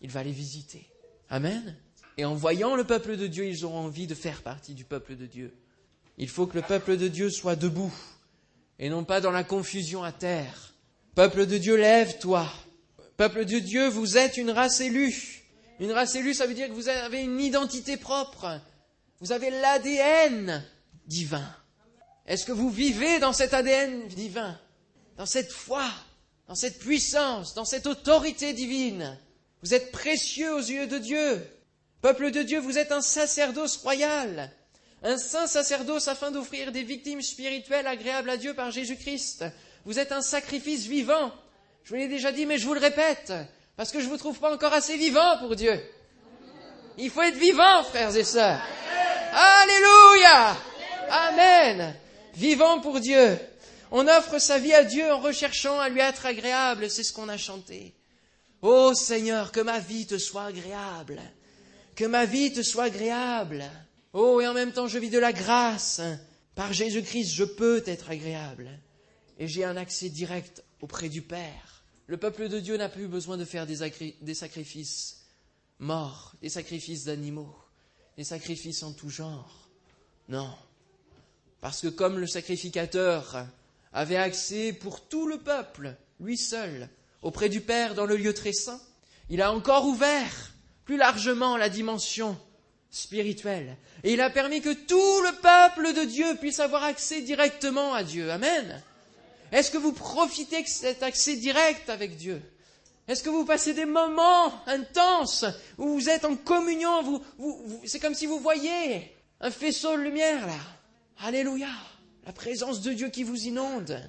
Il 0.00 0.10
va 0.10 0.22
les 0.22 0.32
visiter. 0.32 0.86
Amen. 1.30 1.76
Et 2.18 2.24
en 2.24 2.34
voyant 2.34 2.74
le 2.74 2.82
peuple 2.82 3.16
de 3.16 3.28
Dieu, 3.28 3.46
ils 3.46 3.64
auront 3.64 3.78
envie 3.78 4.08
de 4.08 4.14
faire 4.14 4.42
partie 4.42 4.74
du 4.74 4.84
peuple 4.84 5.14
de 5.14 5.26
Dieu. 5.26 5.54
Il 6.18 6.28
faut 6.28 6.46
que 6.46 6.56
le 6.56 6.62
peuple 6.62 6.96
de 6.96 7.06
Dieu 7.06 7.30
soit 7.30 7.54
debout 7.54 7.94
et 8.80 8.90
non 8.90 9.04
pas 9.04 9.20
dans 9.20 9.30
la 9.30 9.44
confusion 9.44 10.02
à 10.02 10.10
terre. 10.10 10.74
Peuple 11.14 11.46
de 11.46 11.58
Dieu, 11.58 11.76
lève-toi. 11.76 12.52
Peuple 13.16 13.44
de 13.44 13.60
Dieu, 13.60 13.88
vous 13.88 14.18
êtes 14.18 14.36
une 14.36 14.50
race 14.50 14.80
élue. 14.80 15.44
Une 15.78 15.92
race 15.92 16.16
élue, 16.16 16.34
ça 16.34 16.46
veut 16.46 16.54
dire 16.54 16.66
que 16.66 16.72
vous 16.72 16.88
avez 16.88 17.22
une 17.22 17.40
identité 17.40 17.96
propre. 17.96 18.60
Vous 19.20 19.30
avez 19.30 19.50
l'ADN 19.50 20.64
divin. 21.06 21.48
Est-ce 22.26 22.44
que 22.44 22.52
vous 22.52 22.70
vivez 22.70 23.20
dans 23.20 23.32
cet 23.32 23.54
ADN 23.54 24.08
divin? 24.08 24.58
Dans 25.16 25.26
cette 25.26 25.52
foi 25.52 25.88
Dans 26.48 26.54
cette 26.54 26.80
puissance 26.80 27.54
Dans 27.54 27.64
cette 27.64 27.86
autorité 27.86 28.52
divine? 28.52 29.16
Vous 29.62 29.72
êtes 29.72 29.92
précieux 29.92 30.52
aux 30.54 30.58
yeux 30.58 30.88
de 30.88 30.98
Dieu. 30.98 31.42
Peuple 32.00 32.30
de 32.30 32.42
Dieu, 32.42 32.60
vous 32.60 32.78
êtes 32.78 32.92
un 32.92 33.00
sacerdoce 33.00 33.76
royal. 33.78 34.50
Un 35.02 35.16
saint 35.16 35.46
sacerdoce 35.46 36.08
afin 36.08 36.30
d'offrir 36.30 36.72
des 36.72 36.82
victimes 36.82 37.22
spirituelles 37.22 37.86
agréables 37.86 38.30
à 38.30 38.36
Dieu 38.36 38.54
par 38.54 38.70
Jésus-Christ. 38.70 39.44
Vous 39.84 39.98
êtes 39.98 40.12
un 40.12 40.22
sacrifice 40.22 40.86
vivant 40.86 41.32
je 41.88 41.94
vous 41.94 42.00
l'ai 42.00 42.08
déjà 42.08 42.32
dit, 42.32 42.44
mais 42.44 42.58
je 42.58 42.66
vous 42.66 42.74
le 42.74 42.80
répète, 42.80 43.32
parce 43.74 43.92
que 43.92 44.00
je 44.00 44.04
ne 44.04 44.10
vous 44.10 44.18
trouve 44.18 44.38
pas 44.38 44.52
encore 44.52 44.74
assez 44.74 44.98
vivant 44.98 45.38
pour 45.38 45.56
Dieu. 45.56 45.80
Il 46.98 47.08
faut 47.08 47.22
être 47.22 47.38
vivant, 47.38 47.82
frères 47.82 48.14
et 48.14 48.24
sœurs. 48.24 48.60
Alléluia. 49.32 50.54
Amen. 51.08 51.96
Vivant 52.34 52.80
pour 52.80 53.00
Dieu. 53.00 53.38
On 53.90 54.06
offre 54.06 54.38
sa 54.38 54.58
vie 54.58 54.74
à 54.74 54.84
Dieu 54.84 55.10
en 55.10 55.18
recherchant 55.18 55.80
à 55.80 55.88
lui 55.88 56.00
être 56.00 56.26
agréable, 56.26 56.90
c'est 56.90 57.04
ce 57.04 57.14
qu'on 57.14 57.30
a 57.30 57.38
chanté. 57.38 57.94
Ô 58.60 58.92
Seigneur, 58.92 59.50
que 59.50 59.60
ma 59.60 59.78
vie 59.78 60.06
te 60.06 60.18
soit 60.18 60.44
agréable. 60.44 61.22
Que 61.98 62.04
ma 62.04 62.26
vie 62.26 62.52
te 62.52 62.62
soit 62.62 62.84
agréable. 62.84 63.68
Oh, 64.12 64.40
et 64.40 64.46
en 64.46 64.54
même 64.54 64.70
temps, 64.70 64.86
je 64.86 65.00
vis 65.00 65.10
de 65.10 65.18
la 65.18 65.32
grâce. 65.32 66.00
Par 66.54 66.72
Jésus-Christ, 66.72 67.32
je 67.34 67.42
peux 67.42 67.82
être 67.86 68.10
agréable. 68.10 68.70
Et 69.40 69.48
j'ai 69.48 69.64
un 69.64 69.76
accès 69.76 70.08
direct 70.08 70.62
auprès 70.80 71.08
du 71.08 71.22
Père. 71.22 71.82
Le 72.06 72.16
peuple 72.16 72.48
de 72.48 72.60
Dieu 72.60 72.76
n'a 72.76 72.88
plus 72.88 73.08
besoin 73.08 73.36
de 73.36 73.44
faire 73.44 73.66
des, 73.66 74.34
sacrifices 74.34 75.24
morts, 75.80 76.36
des 76.40 76.50
sacrifices 76.50 77.02
d'animaux, 77.02 77.52
des 78.16 78.22
sacrifices 78.22 78.84
en 78.84 78.92
tout 78.92 79.10
genre. 79.10 79.68
Non. 80.28 80.54
Parce 81.60 81.80
que 81.80 81.88
comme 81.88 82.20
le 82.20 82.28
sacrificateur 82.28 83.44
avait 83.92 84.14
accès 84.14 84.72
pour 84.72 85.08
tout 85.08 85.26
le 85.26 85.38
peuple, 85.38 85.96
lui 86.20 86.38
seul, 86.38 86.90
auprès 87.22 87.48
du 87.48 87.60
Père 87.60 87.96
dans 87.96 88.06
le 88.06 88.16
lieu 88.16 88.34
très 88.34 88.52
saint, 88.52 88.80
il 89.30 89.42
a 89.42 89.52
encore 89.52 89.84
ouvert 89.84 90.52
plus 90.88 90.96
largement 90.96 91.58
la 91.58 91.68
dimension 91.68 92.34
spirituelle. 92.90 93.76
Et 94.04 94.14
il 94.14 94.22
a 94.22 94.30
permis 94.30 94.62
que 94.62 94.72
tout 94.72 95.20
le 95.20 95.32
peuple 95.34 95.92
de 95.92 96.04
Dieu 96.04 96.34
puisse 96.40 96.60
avoir 96.60 96.82
accès 96.82 97.20
directement 97.20 97.92
à 97.92 98.02
Dieu. 98.02 98.32
Amen. 98.32 98.82
Est-ce 99.52 99.70
que 99.70 99.76
vous 99.76 99.92
profitez 99.92 100.62
de 100.62 100.66
cet 100.66 101.02
accès 101.02 101.36
direct 101.36 101.90
avec 101.90 102.16
Dieu? 102.16 102.40
Est-ce 103.06 103.22
que 103.22 103.28
vous 103.28 103.44
passez 103.44 103.74
des 103.74 103.84
moments 103.84 104.64
intenses 104.66 105.44
où 105.76 105.88
vous 105.88 106.08
êtes 106.08 106.24
en 106.24 106.36
communion 106.36 107.02
vous, 107.02 107.80
C'est 107.84 108.00
comme 108.00 108.14
si 108.14 108.24
vous 108.24 108.40
voyez 108.40 109.14
un 109.42 109.50
faisceau 109.50 109.94
de 109.94 110.00
lumière 110.00 110.46
là. 110.46 110.58
Alléluia. 111.22 111.68
La 112.24 112.32
présence 112.32 112.80
de 112.80 112.94
Dieu 112.94 113.10
qui 113.10 113.24
vous 113.24 113.44
inonde. 113.44 114.00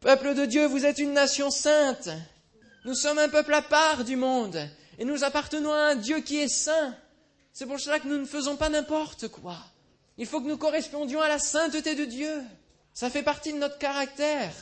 Peuple 0.00 0.34
de 0.34 0.44
Dieu, 0.44 0.66
vous 0.66 0.84
êtes 0.84 0.98
une 0.98 1.14
nation 1.14 1.50
sainte. 1.50 2.10
Nous 2.84 2.94
sommes 2.94 3.18
un 3.18 3.30
peuple 3.30 3.54
à 3.54 3.62
part 3.62 4.04
du 4.04 4.16
monde. 4.16 4.68
Et 4.98 5.04
nous 5.04 5.24
appartenons 5.24 5.72
à 5.72 5.90
un 5.90 5.94
Dieu 5.96 6.20
qui 6.20 6.36
est 6.36 6.48
saint. 6.48 6.94
C'est 7.52 7.66
pour 7.66 7.80
cela 7.80 8.00
que 8.00 8.08
nous 8.08 8.18
ne 8.18 8.24
faisons 8.24 8.56
pas 8.56 8.68
n'importe 8.68 9.28
quoi. 9.28 9.58
Il 10.18 10.26
faut 10.26 10.40
que 10.40 10.48
nous 10.48 10.56
correspondions 10.56 11.20
à 11.20 11.28
la 11.28 11.38
sainteté 11.38 11.94
de 11.94 12.04
Dieu. 12.04 12.42
Ça 12.94 13.10
fait 13.10 13.22
partie 13.22 13.52
de 13.52 13.58
notre 13.58 13.78
caractère. 13.78 14.54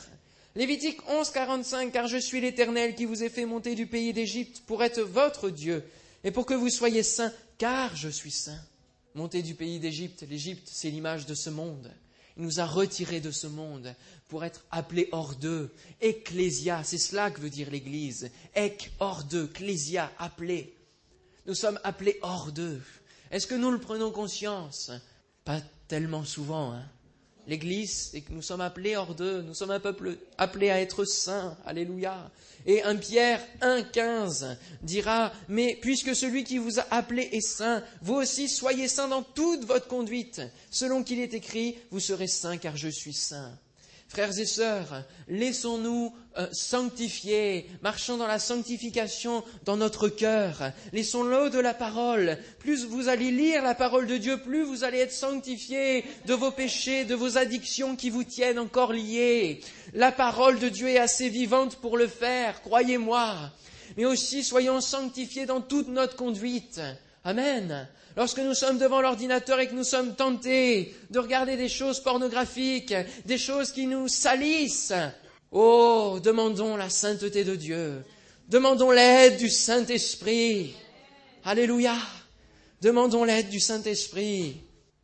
Lévitique 0.55 0.99
11, 1.09 1.29
45, 1.31 1.91
car 1.91 2.07
je 2.07 2.17
suis 2.17 2.41
l'Éternel 2.41 2.95
qui 2.95 3.05
vous 3.05 3.23
ai 3.23 3.29
fait 3.29 3.45
monter 3.45 3.75
du 3.75 3.87
pays 3.87 4.13
d'Égypte 4.13 4.61
pour 4.65 4.83
être 4.83 5.01
votre 5.01 5.49
Dieu 5.49 5.83
et 6.23 6.31
pour 6.31 6.45
que 6.45 6.53
vous 6.53 6.69
soyez 6.69 7.03
saints, 7.03 7.33
car 7.57 7.95
je 7.95 8.09
suis 8.09 8.31
saint. 8.31 8.59
Monter 9.13 9.41
du 9.41 9.55
pays 9.55 9.79
d'Égypte, 9.79 10.25
l'Égypte, 10.29 10.67
c'est 10.71 10.89
l'image 10.89 11.25
de 11.25 11.35
ce 11.35 11.49
monde. 11.49 11.91
Il 12.37 12.43
nous 12.43 12.59
a 12.59 12.65
retirés 12.65 13.21
de 13.21 13.31
ce 13.31 13.47
monde 13.47 13.95
pour 14.27 14.43
être 14.43 14.65
appelés 14.71 15.09
hors 15.11 15.35
d'eux. 15.35 15.71
Ecclésia, 16.01 16.83
c'est 16.83 16.97
cela 16.97 17.31
que 17.31 17.41
veut 17.41 17.49
dire 17.49 17.69
l'Église. 17.69 18.31
Ec, 18.55 18.91
hors 18.99 19.23
d'eux, 19.23 19.47
clésia, 19.47 20.11
appelé. 20.17 20.75
Nous 21.45 21.55
sommes 21.55 21.79
appelés 21.83 22.17
hors 22.21 22.51
d'eux. 22.51 22.81
Est-ce 23.31 23.47
que 23.47 23.55
nous 23.55 23.71
le 23.71 23.79
prenons 23.79 24.11
conscience? 24.11 24.91
Pas 25.43 25.61
tellement 25.87 26.23
souvent. 26.23 26.71
Hein 26.73 26.85
L'Église, 27.47 28.09
c'est 28.11 28.21
que 28.21 28.33
nous 28.33 28.41
sommes 28.41 28.61
appelés 28.61 28.95
hors 28.95 29.13
d'eux, 29.13 29.43
nous 29.43 29.53
sommes 29.53 29.69
un 29.69 29.79
peuple 29.79 30.17
appelé 30.39 30.71
à 30.71 30.81
être 30.81 31.05
saints. 31.05 31.55
Alléluia. 31.63 32.31
Et 32.65 32.81
un 32.81 32.95
Pierre 32.95 33.39
1,15 33.61 34.57
dira, 34.81 35.31
mais 35.47 35.77
puisque 35.79 36.15
celui 36.15 36.43
qui 36.43 36.57
vous 36.57 36.79
a 36.79 36.87
appelé 36.89 37.29
est 37.31 37.47
saint, 37.47 37.83
vous 38.01 38.15
aussi 38.15 38.49
soyez 38.49 38.87
saints 38.87 39.07
dans 39.07 39.21
toute 39.21 39.65
votre 39.65 39.87
conduite. 39.87 40.41
Selon 40.71 41.03
qu'il 41.03 41.19
est 41.19 41.35
écrit, 41.35 41.77
vous 41.91 41.99
serez 41.99 42.27
saints 42.27 42.57
car 42.57 42.75
je 42.77 42.89
suis 42.89 43.13
saint. 43.13 43.55
Frères 44.07 44.37
et 44.39 44.45
sœurs, 44.45 45.03
laissons-nous 45.27 46.13
euh, 46.37 46.47
sanctifier, 46.51 47.67
marchons 47.81 48.17
dans 48.17 48.27
la 48.27 48.37
sanctification 48.37 49.43
dans 49.65 49.77
notre 49.77 50.09
cœur. 50.09 50.71
Laissons 50.93 51.23
l'eau 51.23 51.49
de 51.49 51.59
la 51.59 51.73
parole. 51.73 52.37
Plus 52.59 52.85
vous 52.85 53.09
allez 53.09 53.31
lire 53.31 53.63
la 53.63 53.73
parole 53.73 54.05
de 54.05 54.17
Dieu, 54.17 54.37
plus 54.37 54.63
vous 54.63 54.83
allez 54.83 54.99
être 54.99 55.11
sanctifiés 55.11 56.05
de 56.27 56.35
vos 56.35 56.51
péchés, 56.51 57.03
de 57.03 57.15
vos 57.15 57.37
addictions 57.39 57.95
qui 57.95 58.11
vous 58.11 58.23
tiennent 58.23 58.59
encore 58.59 58.93
liés. 58.93 59.61
La 59.93 60.11
parole 60.11 60.59
de 60.59 60.69
Dieu 60.69 60.87
est 60.87 60.99
assez 60.99 61.29
vivante 61.29 61.77
pour 61.77 61.97
le 61.97 62.07
faire, 62.07 62.61
croyez-moi. 62.61 63.51
Mais 63.97 64.05
aussi 64.05 64.43
soyons 64.43 64.81
sanctifiés 64.81 65.47
dans 65.47 65.61
toute 65.61 65.87
notre 65.87 66.15
conduite. 66.15 66.79
Amen. 67.23 67.87
Lorsque 68.15 68.39
nous 68.39 68.53
sommes 68.53 68.77
devant 68.77 69.01
l'ordinateur 69.01 69.59
et 69.59 69.67
que 69.67 69.73
nous 69.73 69.83
sommes 69.83 70.15
tentés 70.15 70.95
de 71.09 71.19
regarder 71.19 71.57
des 71.57 71.67
choses 71.67 71.99
pornographiques, 71.99 72.93
des 73.25 73.37
choses 73.37 73.71
qui 73.71 73.87
nous 73.87 74.07
salissent, 74.07 74.93
oh, 75.51 76.19
demandons 76.23 76.77
la 76.77 76.89
sainteté 76.89 77.43
de 77.43 77.55
Dieu. 77.55 78.03
Demandons 78.47 78.91
l'aide 78.91 79.37
du 79.37 79.49
Saint-Esprit. 79.49 80.75
Alléluia. 81.43 81.97
Demandons 82.81 83.25
l'aide 83.25 83.49
du 83.49 83.59
Saint-Esprit. 83.59 84.61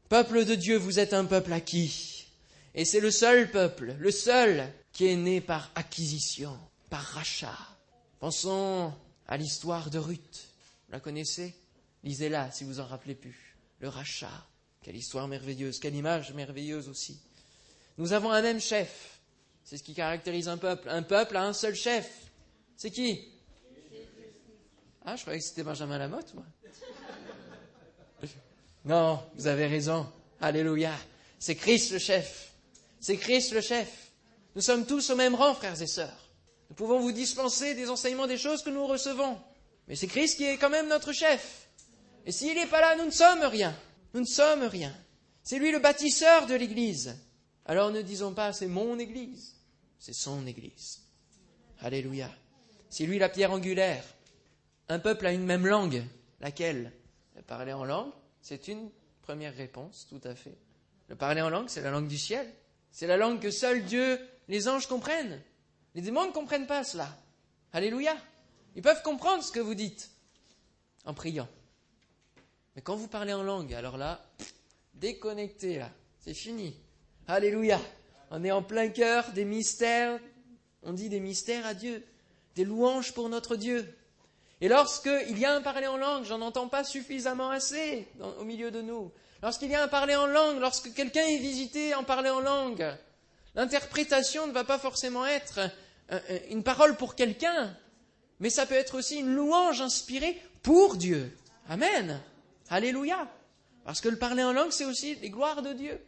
Peuple 0.07 0.45
de 0.45 0.55
Dieu, 0.55 0.77
vous 0.77 0.99
êtes 0.99 1.13
un 1.13 1.25
peuple 1.25 1.51
acquis. 1.51 2.27
Et 2.75 2.85
c'est 2.85 2.99
le 3.01 3.11
seul 3.11 3.51
peuple, 3.51 3.95
le 3.99 4.11
seul 4.11 4.71
qui 4.93 5.07
est 5.07 5.15
né 5.15 5.41
par 5.41 5.71
acquisition, 5.75 6.57
par 6.89 7.01
rachat. 7.01 7.57
Pensons 8.19 8.93
à 9.27 9.35
l'histoire 9.35 9.89
de 9.89 9.99
Ruth. 9.99 10.47
Vous 10.87 10.93
la 10.93 10.99
connaissez? 10.99 11.55
Lisez-la 12.03 12.51
si 12.51 12.63
vous 12.63 12.79
en 12.79 12.85
rappelez 12.85 13.15
plus. 13.15 13.55
Le 13.79 13.89
rachat. 13.89 14.47
Quelle 14.81 14.95
histoire 14.95 15.27
merveilleuse, 15.27 15.79
quelle 15.79 15.95
image 15.95 16.33
merveilleuse 16.33 16.89
aussi. 16.89 17.19
Nous 17.97 18.13
avons 18.13 18.31
un 18.31 18.41
même 18.41 18.59
chef. 18.59 19.19
C'est 19.63 19.77
ce 19.77 19.83
qui 19.83 19.93
caractérise 19.93 20.47
un 20.47 20.57
peuple. 20.57 20.89
Un 20.89 21.03
peuple 21.03 21.37
a 21.37 21.43
un 21.43 21.53
seul 21.53 21.75
chef. 21.75 22.09
C'est 22.75 22.89
qui? 22.89 23.27
Ah, 25.05 25.15
je 25.15 25.21
croyais 25.21 25.39
que 25.39 25.45
c'était 25.45 25.63
Benjamin 25.63 25.97
Lamotte, 25.97 26.33
moi. 26.33 26.45
Non, 28.83 29.23
vous 29.35 29.45
avez 29.45 29.67
raison. 29.67 30.11
Alléluia. 30.39 30.93
C'est 31.37 31.55
Christ 31.55 31.91
le 31.91 31.99
chef. 31.99 32.53
C'est 32.99 33.17
Christ 33.17 33.53
le 33.53 33.61
chef. 33.61 34.11
Nous 34.55 34.61
sommes 34.61 34.87
tous 34.87 35.11
au 35.11 35.15
même 35.15 35.35
rang, 35.35 35.53
frères 35.53 35.79
et 35.79 35.87
sœurs. 35.87 36.17
Nous 36.69 36.75
pouvons 36.75 36.99
vous 36.99 37.11
dispenser 37.11 37.75
des 37.75 37.89
enseignements 37.89 38.27
des 38.27 38.37
choses 38.37 38.63
que 38.63 38.69
nous 38.71 38.87
recevons. 38.87 39.37
Mais 39.87 39.95
c'est 39.95 40.07
Christ 40.07 40.37
qui 40.37 40.45
est 40.45 40.57
quand 40.57 40.69
même 40.69 40.87
notre 40.87 41.11
chef. 41.11 41.67
Et 42.25 42.31
s'il 42.31 42.55
n'est 42.55 42.67
pas 42.67 42.81
là, 42.81 42.95
nous 42.95 43.05
ne 43.05 43.11
sommes 43.11 43.43
rien. 43.43 43.75
Nous 44.13 44.21
ne 44.21 44.25
sommes 44.25 44.63
rien. 44.63 44.93
C'est 45.43 45.59
lui 45.59 45.71
le 45.71 45.79
bâtisseur 45.79 46.45
de 46.45 46.55
l'Église. 46.55 47.15
Alors 47.65 47.91
ne 47.91 48.01
disons 48.01 48.33
pas 48.33 48.53
c'est 48.53 48.67
mon 48.67 48.99
Église, 48.99 49.55
c'est 49.97 50.13
son 50.13 50.45
Église. 50.45 51.01
Alléluia. 51.79 52.29
C'est 52.89 53.05
lui 53.05 53.17
la 53.17 53.29
pierre 53.29 53.51
angulaire. 53.51 54.03
Un 54.89 54.99
peuple 54.99 55.25
a 55.25 55.31
une 55.31 55.45
même 55.45 55.65
langue. 55.65 56.03
Laquelle? 56.39 56.91
Le 57.35 57.41
parler 57.41 57.73
en 57.73 57.85
langue, 57.85 58.11
c'est 58.41 58.67
une 58.67 58.89
première 59.21 59.55
réponse, 59.55 60.07
tout 60.09 60.21
à 60.23 60.35
fait. 60.35 60.57
Le 61.07 61.15
parler 61.15 61.41
en 61.41 61.49
langue, 61.49 61.69
c'est 61.69 61.81
la 61.81 61.91
langue 61.91 62.07
du 62.07 62.17
ciel. 62.17 62.51
C'est 62.91 63.07
la 63.07 63.17
langue 63.17 63.39
que 63.39 63.51
seul 63.51 63.85
Dieu, 63.85 64.19
les 64.47 64.67
anges 64.67 64.87
comprennent. 64.87 65.41
Les 65.95 66.01
démons 66.01 66.27
ne 66.27 66.31
comprennent 66.31 66.67
pas 66.67 66.83
cela. 66.83 67.09
Alléluia. 67.73 68.15
Ils 68.75 68.81
peuvent 68.81 69.01
comprendre 69.01 69.43
ce 69.43 69.51
que 69.51 69.59
vous 69.59 69.75
dites 69.75 70.11
en 71.05 71.13
priant. 71.13 71.47
Mais 72.75 72.81
quand 72.81 72.95
vous 72.95 73.07
parlez 73.07 73.33
en 73.33 73.43
langue, 73.43 73.73
alors 73.73 73.97
là, 73.97 74.23
déconnectez 74.93 75.79
là, 75.79 75.89
c'est 76.19 76.33
fini. 76.33 76.75
Alléluia. 77.27 77.79
On 78.29 78.43
est 78.43 78.51
en 78.51 78.63
plein 78.63 78.87
cœur 78.89 79.31
des 79.33 79.45
mystères, 79.45 80.19
on 80.83 80.93
dit 80.93 81.09
des 81.09 81.19
mystères 81.19 81.65
à 81.65 81.73
Dieu, 81.73 82.03
des 82.55 82.63
louanges 82.63 83.13
pour 83.13 83.27
notre 83.27 83.55
Dieu. 83.55 83.93
Et 84.61 84.69
lorsqu'il 84.69 85.37
y 85.37 85.45
a 85.45 85.53
un 85.53 85.61
parler 85.61 85.87
en 85.87 85.97
langue, 85.97 86.23
j'en 86.23 86.41
entends 86.41 86.67
pas 86.67 86.83
suffisamment 86.83 87.49
assez 87.49 88.07
au 88.39 88.43
milieu 88.43 88.71
de 88.71 88.81
nous. 88.81 89.11
Lorsqu'il 89.41 89.71
y 89.71 89.75
a 89.75 89.83
un 89.83 89.87
parler 89.87 90.15
en 90.15 90.27
langue, 90.27 90.59
lorsque 90.59 90.93
quelqu'un 90.93 91.25
est 91.25 91.39
visité 91.39 91.95
en 91.95 92.03
parler 92.03 92.29
en 92.29 92.39
langue, 92.39 92.85
l'interprétation 93.55 94.47
ne 94.47 94.51
va 94.51 94.63
pas 94.63 94.77
forcément 94.77 95.25
être 95.25 95.59
euh, 96.11 96.19
euh, 96.29 96.39
une 96.51 96.63
parole 96.63 96.95
pour 96.95 97.15
quelqu'un, 97.15 97.75
mais 98.39 98.49
ça 98.49 98.65
peut 98.65 98.75
être 98.75 98.95
aussi 98.95 99.17
une 99.17 99.33
louange 99.33 99.81
inspirée 99.81 100.39
pour 100.61 100.95
Dieu. 100.95 101.35
Amen. 101.67 102.21
Alléluia. 102.71 103.29
Parce 103.83 103.99
que 103.99 104.07
le 104.07 104.17
parler 104.17 104.43
en 104.43 104.53
langue, 104.53 104.71
c'est 104.71 104.85
aussi 104.85 105.15
les 105.15 105.29
gloires 105.29 105.61
de 105.61 105.73
Dieu. 105.73 105.99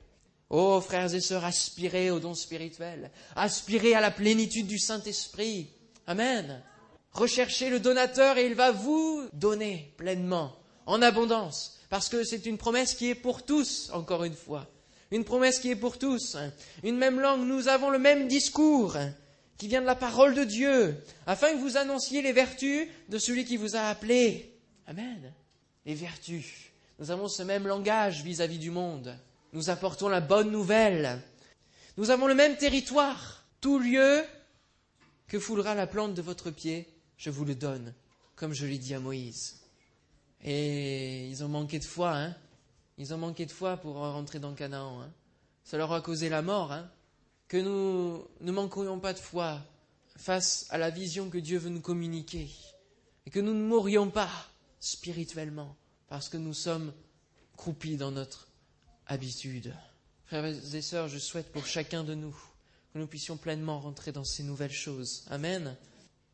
Oh, 0.50 0.80
frères 0.80 1.14
et 1.14 1.20
sœurs, 1.20 1.44
aspirez 1.44 2.10
au 2.10 2.20
don 2.20 2.34
spirituel. 2.34 3.12
Aspirez 3.36 3.94
à 3.96 4.02
la 4.02 4.12
plénitude 4.12 4.68
du 4.68 4.80
Saint-Esprit. 4.80 5.70
Amen. 6.08 6.64
Recherchez 7.12 7.70
le 7.70 7.82
donateur 7.82 8.38
et 8.38 8.46
il 8.46 8.56
va 8.56 8.72
vous 8.72 9.28
donner 9.34 9.94
pleinement, 9.98 10.56
en 10.86 11.02
abondance. 11.02 11.80
Parce 11.90 12.08
que 12.08 12.24
c'est 12.24 12.46
une 12.46 12.58
promesse 12.58 12.94
qui 12.94 13.10
est 13.10 13.16
pour 13.16 13.44
tous, 13.44 13.90
encore 13.92 14.24
une 14.24 14.34
fois. 14.34 14.66
Une 15.12 15.26
promesse 15.26 15.60
qui 15.60 15.70
est 15.70 15.76
pour 15.76 16.00
tous. 16.00 16.38
Une 16.82 16.98
même 16.98 17.20
langue, 17.20 17.46
nous 17.46 17.68
avons 17.68 17.90
le 17.90 18.00
même 18.00 18.30
discours 18.30 18.98
qui 19.58 19.68
vient 19.68 19.82
de 19.82 19.86
la 19.86 19.96
parole 19.96 20.34
de 20.34 20.46
Dieu, 20.46 20.96
afin 21.28 21.52
que 21.52 21.60
vous 21.60 21.78
annonciez 21.78 22.22
les 22.22 22.32
vertus 22.32 22.88
de 23.10 23.18
celui 23.18 23.44
qui 23.44 23.58
vous 23.58 23.76
a 23.76 23.82
appelé. 23.82 24.58
Amen 24.88 25.34
les 25.86 25.96
vertus. 25.96 26.72
Nous 27.00 27.12
avons 27.12 27.28
ce 27.28 27.44
même 27.44 27.68
langage 27.68 28.24
vis-à-vis 28.24 28.60
du 28.60 28.72
monde. 28.72 29.18
Nous 29.52 29.70
apportons 29.70 30.10
la 30.10 30.22
bonne 30.22 30.52
nouvelle. 30.52 31.22
Nous 31.98 32.10
avons 32.10 32.28
le 32.28 32.36
même 32.36 32.58
territoire. 32.58 33.46
Tout 33.62 33.80
lieu 33.80 34.24
que 35.28 35.40
foulera 35.40 35.76
la 35.76 35.88
plante 35.88 36.14
de 36.14 36.22
votre 36.22 36.52
pied, 36.52 36.88
je 37.18 37.30
vous 37.30 37.46
le 37.46 37.56
donne, 37.56 37.94
comme 38.36 38.54
je 38.54 38.66
l'ai 38.66 38.78
dit 38.78 38.94
à 38.94 39.00
Moïse. 39.00 39.60
Et 40.44 41.28
ils 41.28 41.44
ont 41.44 41.48
manqué 41.48 41.80
de 41.80 41.86
foi, 41.86 42.16
hein. 42.16 42.36
Ils 42.98 43.14
ont 43.14 43.18
manqué 43.18 43.46
de 43.46 43.52
foi 43.52 43.78
pour 43.78 43.96
rentrer 43.96 44.40
dans 44.40 44.54
Canaan. 44.54 45.02
Hein. 45.02 45.12
Ça 45.64 45.78
leur 45.78 45.92
a 45.94 46.02
causé 46.02 46.30
la 46.30 46.42
mort. 46.42 46.72
Hein. 46.72 46.90
Que 47.48 47.58
nous 47.58 48.28
ne 48.42 48.52
manquerions 48.52 49.00
pas 49.00 49.14
de 49.14 49.20
foi 49.20 49.62
face 50.16 50.68
à 50.70 50.78
la 50.78 50.90
vision 50.90 51.30
que 51.30 51.38
Dieu 51.40 51.58
veut 51.58 51.70
nous 51.70 51.82
communiquer. 51.82 52.50
Et 53.26 53.30
que 53.30 53.40
nous 53.40 53.54
ne 53.54 53.64
mourions 53.64 54.10
pas 54.10 54.30
spirituellement, 54.84 55.78
parce 56.10 56.28
que 56.28 56.36
nous 56.36 56.54
sommes 56.54 56.94
croupis 57.56 57.96
dans 57.96 58.12
notre 58.12 58.50
habitude. 59.08 59.74
Frères 60.26 60.46
et 60.46 60.82
sœurs, 60.82 61.08
je 61.08 61.18
souhaite 61.18 61.54
pour 61.54 61.66
chacun 61.66 62.04
de 62.04 62.14
nous 62.14 62.36
que 62.94 63.00
nous 63.00 63.08
puissions 63.08 63.38
pleinement 63.38 63.80
rentrer 63.80 64.12
dans 64.12 64.26
ces 64.26 64.44
nouvelles 64.44 64.74
choses. 64.74 65.24
Amen. 65.30 65.78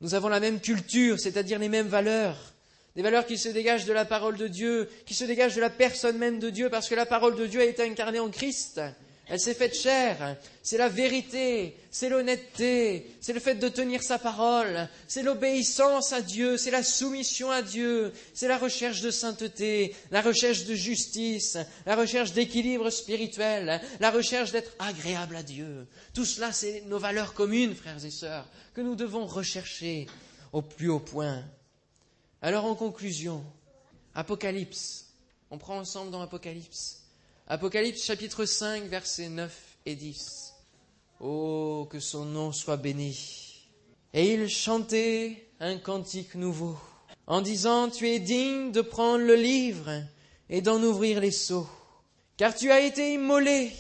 Nous 0.01 0.15
avons 0.15 0.29
la 0.29 0.39
même 0.39 0.59
culture, 0.59 1.19
c'est-à-dire 1.19 1.59
les 1.59 1.69
mêmes 1.69 1.87
valeurs, 1.87 2.53
des 2.95 3.03
valeurs 3.03 3.27
qui 3.27 3.37
se 3.37 3.49
dégagent 3.49 3.85
de 3.85 3.93
la 3.93 4.05
parole 4.05 4.35
de 4.35 4.47
Dieu, 4.47 4.89
qui 5.05 5.13
se 5.13 5.25
dégagent 5.25 5.55
de 5.55 5.61
la 5.61 5.69
personne 5.69 6.17
même 6.17 6.39
de 6.39 6.49
Dieu, 6.49 6.71
parce 6.71 6.89
que 6.89 6.95
la 6.95 7.05
parole 7.05 7.35
de 7.35 7.45
Dieu 7.45 7.61
a 7.61 7.65
été 7.65 7.83
incarnée 7.83 8.19
en 8.19 8.31
Christ. 8.31 8.81
Elle 9.29 9.39
s'est 9.39 9.53
faite 9.53 9.75
chair. 9.75 10.37
C'est 10.63 10.77
la 10.77 10.89
vérité, 10.89 11.75
c'est 11.91 12.09
l'honnêteté, 12.09 13.05
c'est 13.21 13.33
le 13.33 13.39
fait 13.39 13.55
de 13.55 13.69
tenir 13.69 14.01
sa 14.01 14.17
parole, 14.17 14.89
c'est 15.07 15.21
l'obéissance 15.21 16.13
à 16.13 16.21
Dieu, 16.21 16.57
c'est 16.57 16.71
la 16.71 16.83
soumission 16.83 17.51
à 17.51 17.61
Dieu, 17.61 18.11
c'est 18.33 18.47
la 18.47 18.57
recherche 18.57 19.01
de 19.01 19.11
sainteté, 19.11 19.95
la 20.09 20.21
recherche 20.21 20.65
de 20.65 20.73
justice, 20.73 21.57
la 21.85 21.95
recherche 21.95 22.33
d'équilibre 22.33 22.89
spirituel, 22.89 23.79
la 23.99 24.11
recherche 24.11 24.51
d'être 24.51 24.73
agréable 24.79 25.35
à 25.35 25.43
Dieu. 25.43 25.87
Tout 26.13 26.25
cela, 26.25 26.51
c'est 26.51 26.81
nos 26.87 26.99
valeurs 26.99 27.35
communes, 27.35 27.75
frères 27.75 28.03
et 28.03 28.11
sœurs, 28.11 28.47
que 28.73 28.81
nous 28.81 28.95
devons 28.95 29.27
rechercher 29.27 30.07
au 30.53 30.63
plus 30.63 30.89
haut 30.89 30.99
point. 30.99 31.43
Alors 32.41 32.65
en 32.65 32.73
conclusion, 32.73 33.43
Apocalypse, 34.15 35.05
on 35.51 35.57
prend 35.57 35.77
ensemble 35.77 36.09
dans 36.09 36.21
Apocalypse. 36.21 36.98
Apocalypse 37.51 38.05
chapitre 38.05 38.45
5, 38.45 38.83
versets 38.83 39.27
9 39.27 39.51
et 39.87 39.95
10. 39.95 40.53
Oh, 41.19 41.87
que 41.89 41.99
son 41.99 42.25
nom 42.25 42.51
soit 42.51 42.77
béni. 42.77 43.65
Et 44.13 44.35
il 44.35 44.47
chantait 44.47 45.47
un 45.59 45.77
cantique 45.79 46.35
nouveau, 46.35 46.77
en 47.25 47.41
disant, 47.41 47.89
Tu 47.89 48.07
es 48.07 48.19
digne 48.19 48.71
de 48.71 48.81
prendre 48.81 49.25
le 49.25 49.33
livre 49.33 49.89
et 50.47 50.61
d'en 50.61 50.79
ouvrir 50.83 51.21
les 51.21 51.31
seaux, 51.31 51.67
car 52.37 52.53
tu 52.53 52.69
as 52.69 52.81
été 52.81 53.13
immolé, 53.13 53.71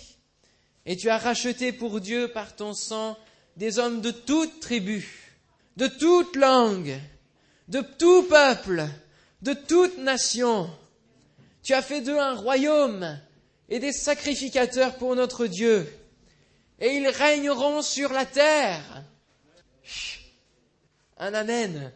et 0.87 0.97
tu 0.97 1.11
as 1.11 1.19
racheté 1.19 1.71
pour 1.71 2.01
Dieu 2.01 2.27
par 2.29 2.55
ton 2.55 2.73
sang 2.73 3.19
des 3.55 3.77
hommes 3.77 4.01
de 4.01 4.09
toute 4.09 4.61
tribu, 4.61 5.29
de 5.77 5.85
toute 5.85 6.35
langue, 6.35 6.99
de 7.67 7.81
tout 7.99 8.23
peuple, 8.23 8.87
de 9.43 9.53
toute 9.53 9.99
nation. 9.99 10.67
Tu 11.61 11.75
as 11.75 11.83
fait 11.83 12.01
d'eux 12.01 12.17
un 12.17 12.33
royaume 12.33 13.19
et 13.69 13.79
des 13.79 13.93
sacrificateurs 13.93 14.95
pour 14.97 15.15
notre 15.15 15.47
Dieu, 15.47 15.87
et 16.79 16.93
ils 16.95 17.07
régneront 17.07 17.81
sur 17.81 18.11
la 18.11 18.25
terre. 18.25 19.03
Un 21.17 21.33
Amen. 21.33 21.91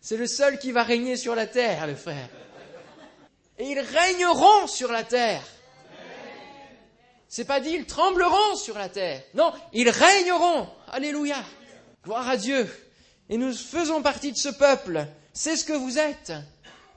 C'est 0.00 0.16
le 0.16 0.26
seul 0.26 0.58
qui 0.58 0.72
va 0.72 0.82
régner 0.82 1.16
sur 1.16 1.34
la 1.34 1.46
terre, 1.46 1.86
le 1.86 1.94
frère. 1.94 2.28
Et 3.58 3.64
ils 3.64 3.80
régneront 3.80 4.66
sur 4.66 4.90
la 4.90 5.04
terre. 5.04 5.44
C'est 7.28 7.44
pas 7.44 7.60
dit 7.60 7.70
ils 7.70 7.86
trembleront 7.86 8.56
sur 8.56 8.76
la 8.78 8.88
terre. 8.88 9.22
Non, 9.34 9.52
ils 9.72 9.90
régneront. 9.90 10.66
Alléluia. 10.88 11.44
Gloire 12.04 12.28
à 12.28 12.36
Dieu. 12.36 12.68
Et 13.28 13.36
nous 13.36 13.52
faisons 13.52 14.02
partie 14.02 14.32
de 14.32 14.38
ce 14.38 14.48
peuple. 14.48 15.06
C'est 15.32 15.56
ce 15.56 15.64
que 15.64 15.74
vous 15.74 15.98
êtes. 15.98 16.32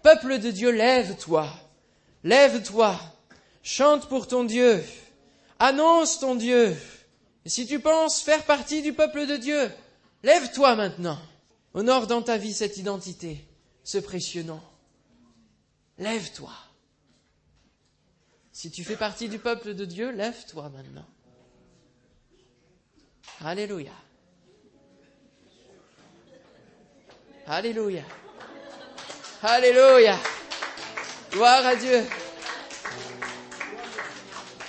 Peuple 0.04 0.40
de 0.40 0.50
Dieu, 0.50 0.72
lève-toi. 0.72 1.48
Lève-toi. 2.24 2.98
Chante 3.64 4.10
pour 4.10 4.28
ton 4.28 4.44
Dieu. 4.44 4.84
Annonce 5.60 6.20
ton 6.20 6.36
Dieu. 6.36 6.76
Et 7.46 7.50
si 7.50 7.68
tu 7.68 7.80
penses 7.80 8.22
faire 8.22 8.44
partie 8.46 8.82
du 8.82 8.94
peuple 8.94 9.28
de 9.28 9.38
Dieu, 9.38 9.72
lève-toi 10.24 10.76
maintenant. 10.76 11.20
Honore 11.74 12.08
dans 12.08 12.22
ta 12.22 12.38
vie 12.38 12.54
cette 12.54 12.78
identité, 12.78 13.46
ce 13.84 13.98
précieux 13.98 14.44
nom. 14.44 14.62
Lève-toi. 15.98 16.52
Si 18.52 18.70
tu 18.70 18.84
fais 18.84 18.98
partie 18.98 19.30
du 19.30 19.40
peuple 19.40 19.74
de 19.74 19.86
Dieu, 19.86 20.12
lève-toi 20.12 20.70
maintenant. 20.70 21.06
Alléluia. 23.44 23.94
Alléluia. 27.48 28.04
Alléluia. 29.42 30.20
Gloire 31.32 31.66
à 31.66 31.76
Dieu. 31.76 32.04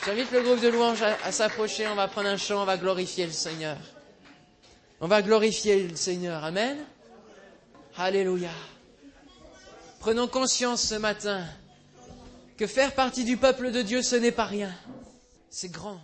J'invite 0.05 0.33
le 0.33 0.43
groupe 0.43 0.61
de 0.61 0.69
louanges 0.69 1.03
à, 1.03 1.31
s'approcher. 1.31 1.87
On 1.87 1.95
va 1.95 2.09
prendre 2.09 2.29
un 2.29 2.37
chant. 2.37 2.63
On 2.63 2.65
va 2.65 2.77
glorifier 2.77 3.25
le 3.25 3.33
Seigneur. 3.33 3.77
On 5.01 5.07
va 5.07 5.23
glorifier 5.23 5.87
le 5.87 5.95
Seigneur. 5.95 6.43
Amen. 6.43 6.79
Alléluia. 7.97 8.51
Prenons 10.01 10.27
conscience 10.27 10.83
ce 10.83 10.97
matin 10.97 11.45
que 12.57 12.67
faire 12.67 12.95
partie 12.95 13.23
du 13.25 13.37
peuple 13.37 13.71
de 13.71 13.83
Dieu, 13.83 14.03
ce 14.03 14.17
n'est 14.17 14.33
pas 14.33 14.47
rien. 14.47 14.75
C'est 15.51 15.71
grand. 15.71 16.01